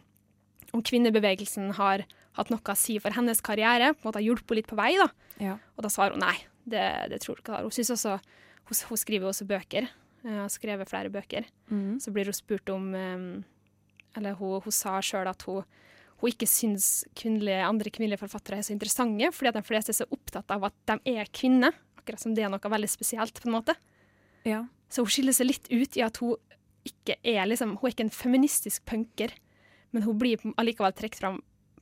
om 0.74 0.84
kvinnebevegelsen 0.86 1.72
har 1.80 2.04
hatt 2.38 2.52
noe 2.54 2.62
å 2.62 2.78
si 2.78 3.00
for 3.02 3.16
hennes 3.16 3.42
karriere, 3.42 3.94
på 3.96 4.04
en 4.04 4.10
måte 4.10 4.20
har 4.22 4.28
hjulpet 4.28 4.52
henne 4.52 4.60
litt 4.62 4.70
på 4.70 4.78
vei. 4.80 4.92
da. 5.00 5.08
Ja. 5.42 5.56
Og 5.76 5.86
da 5.86 5.90
svarer 5.90 6.14
hun 6.14 6.24
nei, 6.24 6.36
det, 6.70 6.86
det 7.10 7.22
tror 7.24 7.40
hun 7.40 7.44
ikke. 7.44 7.62
Hun, 7.66 7.74
synes 7.76 7.94
også, 7.96 8.18
hun, 8.70 8.82
hun 8.92 9.02
skriver 9.02 9.32
også 9.32 9.48
bøker, 9.50 9.90
har 10.26 10.44
uh, 10.46 10.52
skrevet 10.52 10.92
flere 10.92 11.12
bøker. 11.14 11.48
Mm. 11.72 11.98
Så 12.04 12.14
blir 12.14 12.30
hun 12.30 12.38
spurt 12.38 12.70
om 12.74 12.92
um, 12.94 13.30
Eller 14.18 14.36
hun, 14.40 14.60
hun 14.66 14.76
sa 14.76 14.98
sjøl 15.06 15.30
at 15.30 15.46
hun, 15.48 15.64
hun 16.20 16.34
ikke 16.34 16.48
syns 16.50 17.06
kvinnelige, 17.16 17.62
andre 17.64 17.92
kvinnelige 17.96 18.20
forfattere 18.22 18.60
er 18.60 18.66
så 18.68 18.74
interessante, 18.76 19.32
fordi 19.36 19.52
at 19.52 19.60
de 19.60 19.64
fleste 19.64 19.94
er 19.94 20.00
så 20.02 20.10
opptatt 20.12 20.52
av 20.52 20.68
at 20.68 20.76
de 20.92 21.16
er 21.16 21.32
kvinner. 21.32 21.76
Akkurat 22.00 22.22
som 22.22 22.36
det 22.36 22.44
er 22.44 22.52
noe 22.52 22.72
veldig 22.76 22.90
spesielt, 22.92 23.40
på 23.40 23.48
en 23.48 23.56
måte. 23.56 23.76
Ja. 24.48 24.66
Så 24.92 25.06
hun 25.06 25.14
skiller 25.14 25.36
seg 25.36 25.48
litt 25.48 25.70
ut 25.72 25.96
i 25.96 26.04
at 26.04 26.20
hun 26.20 26.36
ikke 26.88 27.16
er 27.28 27.48
liksom, 27.48 27.78
hun 27.80 27.88
er 27.88 27.96
ikke 27.96 28.08
en 28.08 28.16
feministisk 28.16 28.84
punker, 28.90 29.32
men 29.96 30.06
hun 30.06 30.20
blir 30.20 30.44
allikevel 30.60 30.96
trukket 30.98 31.22
fram 31.22 31.40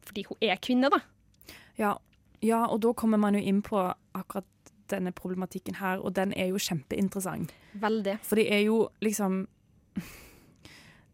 fordi 0.07 0.23
hun 0.29 0.39
er 0.45 0.59
kvinne, 0.63 0.87
da. 0.93 1.01
Ja, 1.75 1.97
ja, 2.45 2.61
og 2.69 2.79
da 2.85 2.93
kommer 2.95 3.19
man 3.19 3.35
jo 3.35 3.41
inn 3.43 3.59
på 3.65 3.79
akkurat 4.15 4.47
denne 4.91 5.11
problematikken 5.11 5.81
her, 5.81 5.99
og 5.99 6.13
den 6.15 6.31
er 6.37 6.53
jo 6.53 6.61
kjempeinteressant. 6.61 7.51
Veldig. 7.81 8.15
For 8.23 8.39
det 8.39 8.47
er 8.53 8.63
jo 8.69 8.85
liksom 9.03 9.41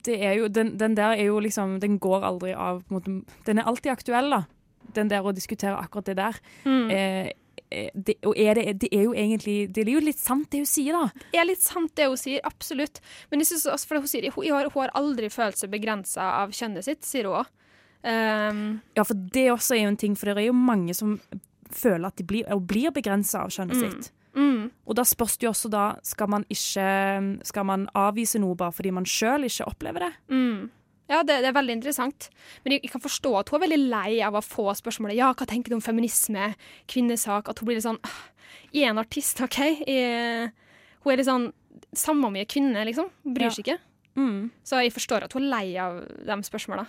det 0.05 0.17
er 0.21 0.33
jo, 0.39 0.47
den, 0.51 0.73
den 0.77 0.95
der 0.95 1.13
er 1.15 1.25
jo 1.29 1.39
liksom 1.39 1.79
Den 1.79 1.99
går 1.99 2.23
aldri 2.27 2.53
av 2.53 2.83
måte, 2.91 3.21
Den 3.45 3.57
er 3.59 3.63
alltid 3.69 3.91
aktuell, 3.93 4.29
da. 4.29 4.41
Den 4.93 5.07
der 5.09 5.23
å 5.23 5.31
diskutere 5.33 5.77
akkurat 5.79 6.05
det 6.05 6.15
der. 6.19 6.39
Mm. 6.65 6.91
Eh, 6.91 7.29
eh, 7.71 7.89
det, 7.95 8.17
og 8.27 8.35
er 8.37 8.55
det, 8.59 8.65
det 8.83 8.89
er 8.91 9.03
jo 9.07 9.13
egentlig 9.13 9.73
Det 9.73 9.85
er 9.87 9.91
jo 9.95 10.03
litt 10.03 10.19
sant, 10.19 10.49
det 10.51 10.59
hun 10.63 10.65
sier, 10.69 10.93
da. 10.93 11.25
Det 11.31 11.39
er 11.39 11.47
litt 11.47 11.61
sant 11.63 11.93
det 11.95 12.07
hun 12.11 12.17
sier, 12.19 12.41
absolutt. 12.43 12.99
Men 13.31 13.39
jeg 13.39 13.47
synes 13.53 13.65
også, 13.77 13.87
for 13.87 14.03
hun 14.03 14.07
sier 14.11 14.29
hun, 14.35 14.45
har, 14.51 14.69
hun 14.73 14.81
har 14.83 14.93
aldri 14.99 15.29
følt 15.33 15.57
seg 15.57 15.71
begrensa 15.71 16.21
av 16.43 16.51
kjønnet 16.51 16.83
sitt, 16.85 17.03
sier 17.07 17.29
hun 17.31 17.41
òg. 17.43 17.51
Um, 18.03 18.81
Ja, 18.97 19.03
for 19.07 19.15
det 19.15 19.45
også 19.53 19.77
er 19.77 19.85
jo 19.85 19.93
en 19.93 19.97
ting, 19.97 20.15
for 20.19 20.27
det 20.27 20.41
er 20.43 20.49
jo 20.49 20.57
mange 20.57 20.93
som 20.97 21.15
føler 21.73 22.09
at 22.11 22.17
de 22.19 22.25
blir, 22.27 22.43
blir 22.67 22.91
begrensa 22.93 23.45
av 23.45 23.49
kjønnet 23.55 23.79
Mm. 23.79 23.85
sitt. 24.03 24.11
Mm. 24.35 24.71
Og 24.87 24.95
da 24.97 25.03
spørs 25.07 25.37
det 25.37 25.45
jo 25.47 25.51
også 25.53 25.69
da 25.69 25.83
Skal 26.03 26.27
man 26.29 26.43
ikke 26.49 26.85
Skal 27.45 27.65
man 27.69 27.87
avvise 27.93 28.39
noe 28.41 28.55
bare 28.57 28.73
fordi 28.73 28.91
man 28.95 29.05
sjøl 29.05 29.45
ikke 29.47 29.67
opplever 29.69 30.07
det? 30.07 30.11
Mm. 30.33 30.69
Ja, 31.11 31.19
det, 31.21 31.41
det 31.43 31.49
er 31.51 31.55
veldig 31.57 31.75
interessant. 31.77 32.29
Men 32.63 32.73
jeg, 32.77 32.83
jeg 32.85 32.91
kan 32.93 33.01
forstå 33.03 33.33
at 33.37 33.49
hun 33.51 33.59
er 33.59 33.65
veldig 33.67 33.89
lei 33.91 34.11
av 34.25 34.37
å 34.39 34.41
få 34.41 34.69
spørsmålet 34.79 35.17
Ja, 35.19 35.33
hva 35.35 35.45
tenker 35.49 35.69
du 35.69 35.75
om 35.77 35.83
feminisme, 35.83 36.53
kvinnesak? 36.89 37.49
At 37.51 37.59
hun 37.59 37.67
blir 37.69 37.77
litt 37.77 37.85
sånn 37.85 37.99
I 38.71 38.79
Jeg 38.81 38.87
er 38.87 38.93
en 38.95 39.01
artist, 39.03 39.41
OK? 39.43 39.59
Jeg, 39.85 40.49
hun 41.03 41.13
er 41.13 41.19
litt 41.21 41.29
sånn 41.29 41.49
Samme 41.93 42.25
om 42.29 42.35
jeg 42.39 42.47
er 42.47 42.53
kvinne, 42.53 42.85
liksom. 42.87 43.09
Bryr 43.27 43.49
Ja. 43.49 43.53
seg 43.53 43.67
ikke. 43.67 43.79
Mm. 44.17 44.49
Så 44.65 44.79
jeg 44.81 44.93
forstår 44.95 45.25
at 45.27 45.33
hun 45.37 45.43
er 45.45 45.51
lei 45.51 45.75
av 45.81 45.99
de 46.25 46.37
spørsmåla. 46.47 46.87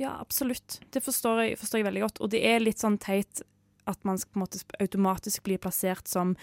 Ja, 0.00 0.14
absolutt. 0.20 0.78
Det 0.92 1.02
forstår 1.04 1.42
jeg, 1.44 1.58
forstår 1.60 1.80
jeg 1.82 1.86
veldig 1.88 2.02
godt. 2.06 2.20
Og 2.24 2.30
det 2.32 2.40
er 2.48 2.62
litt 2.64 2.80
sånn 2.80 2.96
teit 3.02 3.42
at 3.90 4.04
man 4.04 4.20
på 4.20 4.38
en 4.38 4.44
måte 4.44 4.62
automatisk 4.80 5.44
blir 5.46 5.60
plassert 5.62 6.08
som 6.10 6.34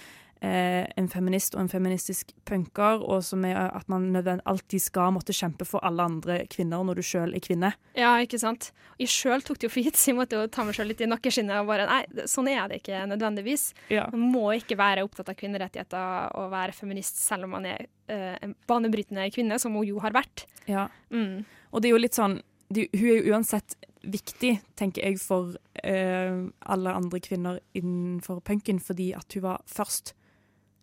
eh, 0.42 0.86
en 0.98 1.08
feminist 1.10 1.56
og 1.56 1.64
en 1.64 1.72
feministisk 1.72 2.34
punker, 2.48 3.02
og 3.02 3.24
som 3.26 3.46
er 3.48 3.58
at 3.64 3.88
man 3.92 4.10
alltid 4.18 4.82
skal 4.82 5.14
måtte 5.16 5.36
kjempe 5.36 5.66
for 5.68 5.84
alle 5.86 6.06
andre 6.10 6.39
kvinner 6.52 6.84
når 6.86 7.00
du 7.00 7.06
sjøl 7.06 7.36
er 7.38 7.44
kvinne. 7.44 7.74
Ja, 7.98 8.14
ikke 8.24 8.39
sant. 8.42 8.72
Jeg 9.02 9.12
sjøl 9.14 9.46
tok 9.46 9.62
det 9.62 9.70
jo 9.70 9.74
for 9.74 9.86
gitt, 9.86 10.00
så 10.00 10.12
jeg 10.12 10.20
måtte 10.20 10.39
jo 10.39 10.50
ta 10.52 10.66
meg 10.66 10.78
sjøl 10.78 10.92
litt 10.92 11.02
i 11.02 11.10
nakkeskinnet 11.10 11.62
og 11.62 11.72
bare 11.72 11.88
Nei, 11.89 12.28
sånn 12.30 12.50
er 12.52 12.68
det 12.70 12.82
ikke 12.82 13.06
nødvendigvis. 13.12 13.72
Ja. 13.94 14.08
Man 14.14 14.30
må 14.34 14.46
ikke 14.58 14.80
være 14.80 15.06
opptatt 15.08 15.32
av 15.34 15.39
kvinnerettigheter 15.39 16.38
og 16.39 16.52
være 16.54 16.76
feminist 16.78 17.22
selv 17.22 17.48
om 17.48 17.58
man 17.58 17.68
er 17.70 17.88
eh, 18.12 18.38
en 18.42 18.56
banebrytende 18.70 19.30
kvinne, 19.34 19.60
som 19.62 19.76
hun 19.78 19.88
jo 19.88 20.02
har 20.04 20.16
vært. 20.16 20.46
Ja. 20.70 20.88
Mm. 21.14 21.44
Og 21.72 21.82
det 21.82 21.89
er 21.89 21.96
jo 21.96 22.02
litt 22.02 22.18
sånn 22.18 22.42
det, 22.74 22.88
Hun 22.96 23.08
er 23.10 23.20
jo 23.20 23.36
uansett 23.36 23.76
viktig, 24.02 24.56
tenker 24.80 25.06
jeg, 25.06 25.20
for 25.22 25.54
eh, 25.84 26.42
alle 26.74 26.96
andre 26.98 27.22
kvinner 27.22 27.60
innenfor 27.78 28.42
punken, 28.46 28.80
fordi 28.82 29.12
at 29.18 29.38
hun 29.38 29.46
var 29.46 29.62
først, 29.70 30.16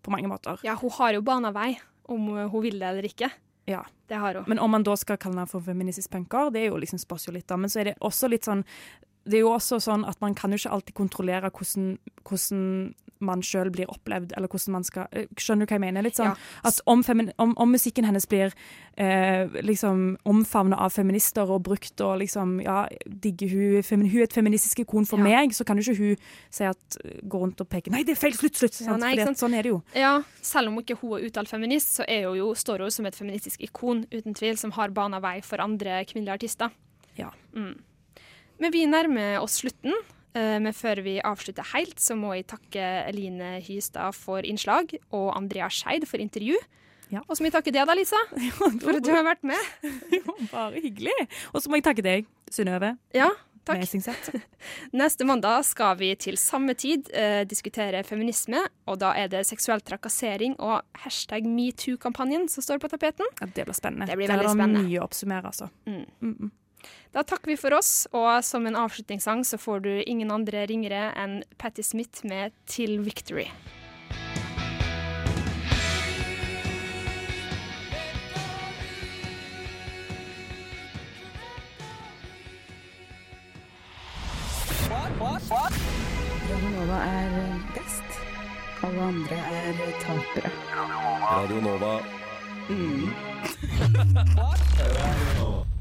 på 0.03 0.12
mange 0.14 0.30
måter. 0.30 0.61
Ja, 0.64 0.76
hun 0.78 0.95
har 0.95 1.16
jo 1.16 1.24
bana 1.26 1.51
vei, 1.53 1.72
om 2.09 2.30
hun 2.49 2.62
vil 2.62 2.78
det 2.78 2.93
eller 2.93 3.09
ikke. 3.09 3.30
Ja. 3.68 3.82
Det 4.09 4.14
har 4.16 4.39
hun. 4.39 4.45
Men 4.49 4.59
om 4.59 4.70
man 4.70 4.86
da 4.86 4.95
skal 4.97 5.18
kalle 5.20 5.36
henne 5.36 5.51
for 5.51 5.64
feministisk 5.64 6.11
punker, 6.14 6.53
det 6.55 6.62
er 6.62 6.70
jo 6.70 6.78
liksom 6.80 7.01
spørs 7.03 7.28
jo 7.28 7.34
litt, 7.34 7.49
da. 7.51 7.59
Men 7.61 7.72
så 7.72 7.82
er 7.82 7.91
det 7.91 7.99
også 8.01 8.30
litt 8.30 8.49
sånn 8.49 8.64
Det 9.28 9.36
er 9.36 9.45
jo 9.45 9.51
også 9.53 9.76
sånn 9.84 10.07
at 10.09 10.16
man 10.24 10.32
kan 10.32 10.55
jo 10.55 10.57
ikke 10.57 10.70
alltid 10.72 10.97
kontrollere 10.97 11.51
hvordan, 11.53 11.99
hvordan 12.24 12.62
man 13.20 13.42
sjøl 13.42 13.70
blir 13.74 13.88
opplevd, 13.90 14.32
eller 14.36 14.48
hvordan 14.48 14.72
man 14.72 14.84
skal 14.86 15.06
eh, 15.12 15.26
Skjønner 15.38 15.66
du 15.66 15.72
hva 15.72 15.76
jeg 15.78 15.84
mener? 15.86 16.04
Litt 16.06 16.18
sånn 16.18 16.30
Ja. 16.30 16.34
at 16.68 16.80
om, 16.86 17.02
om, 17.38 17.54
om 17.56 17.70
musikken 17.72 18.04
hennes 18.06 18.26
blir 18.28 18.52
eh, 18.96 19.48
liksom 19.62 20.18
omfavna 20.28 20.78
av 20.78 20.90
feminister 20.94 21.48
og 21.50 21.62
brukt 21.66 22.00
og 22.04 22.18
liksom 22.22 22.60
Ja, 22.64 22.86
digger 23.06 23.48
hun 23.54 24.02
Hun 24.08 24.20
er 24.20 24.26
et 24.26 24.36
feministisk 24.36 24.80
ikon 24.84 25.06
for 25.06 25.18
meg, 25.22 25.52
så 25.56 25.64
kan 25.64 25.78
jo 25.78 25.86
ikke 25.86 25.98
hun 25.98 26.16
si 26.50 26.64
at 26.64 26.98
Gå 27.22 27.40
rundt 27.42 27.60
og 27.60 27.68
peke 27.68 27.90
Nei, 27.90 28.04
det 28.06 28.16
er 28.16 28.20
feil! 28.20 28.36
Slutt! 28.38 28.56
Slutt! 28.58 28.80
Ja, 28.84 28.96
nei, 28.96 29.14
Fordi 29.16 29.28
sant? 29.30 29.42
sånn 29.42 29.54
er 29.58 29.66
det 29.66 29.72
jo. 29.72 29.80
Ja, 29.96 30.14
selv 30.44 30.70
om 30.72 30.78
ikke 30.80 30.96
hun 31.00 31.18
er 31.18 31.26
uttalt 31.28 31.50
feminist, 31.50 31.96
så 31.98 32.06
er 32.08 32.28
hun 32.28 32.38
jo, 32.38 32.52
står 32.58 32.84
hun 32.86 32.94
som 32.94 33.06
et 33.08 33.16
feministisk 33.18 33.62
ikon, 33.64 34.04
uten 34.12 34.36
tvil, 34.38 34.58
som 34.60 34.72
har 34.76 34.92
bana 34.94 35.20
vei 35.24 35.38
for 35.44 35.60
andre 35.62 36.00
kvinnelige 36.08 36.36
artister. 36.38 36.70
Ja. 37.18 37.30
Mm. 37.56 37.74
Men 38.58 38.74
vi 38.74 38.84
nærmer 38.90 39.38
oss 39.42 39.60
slutten. 39.62 39.94
Eh, 40.34 40.58
Men 40.60 40.74
før 40.76 41.02
vi 41.04 41.18
avslutter 41.24 41.66
helt, 41.74 42.00
så 42.00 42.16
må 42.18 42.34
jeg 42.34 42.48
takke 42.52 42.84
Eline 43.08 43.58
Hystad 43.64 44.16
for 44.16 44.44
innslag, 44.44 44.96
og 45.10 45.36
Andrea 45.36 45.68
Skeid 45.68 46.06
for 46.08 46.18
intervju. 46.18 46.58
Og 47.24 47.36
så 47.36 47.42
må 47.42 47.48
jeg 47.48 47.56
takke 47.56 47.72
deg 47.72 47.88
da, 47.88 47.96
Lisa, 47.96 48.20
for 48.84 48.96
at 48.96 49.04
du 49.04 49.12
har 49.14 49.26
vært 49.26 49.44
med. 49.46 49.68
Jo, 50.18 50.38
Bare 50.52 50.80
hyggelig. 50.82 51.14
Og 51.52 51.62
så 51.62 51.70
må 51.70 51.80
jeg 51.80 51.86
takke 51.88 52.04
deg, 52.04 52.28
Synnøve. 52.52 52.94
Ja, 53.16 53.30
takk. 53.68 53.84
Neste 55.00 55.26
mandag 55.28 55.64
skal 55.68 55.96
vi 56.00 56.12
til 56.20 56.38
samme 56.40 56.76
tid 56.78 57.10
eh, 57.16 57.42
diskutere 57.48 58.04
feminisme, 58.06 58.62
og 58.88 59.00
da 59.02 59.14
er 59.16 59.32
det 59.32 59.44
seksuell 59.48 59.82
trakassering 59.84 60.56
og 60.60 60.84
hashtag 61.04 61.48
metoo-kampanjen 61.48 62.48
som 62.52 62.64
står 62.64 62.82
på 62.84 62.92
tapeten. 62.92 63.28
Ja, 63.40 63.48
det 63.48 63.68
blir 63.68 63.76
spennende. 63.76 64.08
Det 64.10 64.20
blir 64.20 64.32
veldig 64.32 64.54
spennende. 64.54 64.84
det 64.84 64.88
er 64.88 64.92
mye 64.92 65.02
å 65.02 65.08
oppsummere, 65.08 65.52
altså. 65.52 65.70
Mm. 65.88 66.04
Mm 66.20 66.34
-mm. 66.34 66.56
Da 67.12 67.22
takker 67.24 67.53
vi 67.53 67.57
for 67.57 67.72
oss, 67.74 68.07
og 68.12 68.45
som 68.45 68.66
en 68.68 68.76
avslutningssang 68.76 69.45
så 69.45 69.59
får 69.59 69.80
du 69.86 69.93
ingen 70.05 70.30
andre 70.30 70.66
ringere 70.68 71.09
enn 71.16 71.41
Patti 71.59 71.82
Smith 71.82 72.24
med 72.24 72.53
'Till 72.66 73.01
Victory'. 73.01 73.51
Radio 86.49 86.70
Nova 86.70 86.99
er 87.05 87.61
best. 87.74 88.20
Alle 88.82 89.03
andre 89.03 89.36
er 89.36 89.72
tapere. 90.01 90.51
Radio 91.22 91.61
Nova. 91.61 92.01
Mm. 92.68 93.09
Radio 94.39 95.41
Nova. 95.41 95.77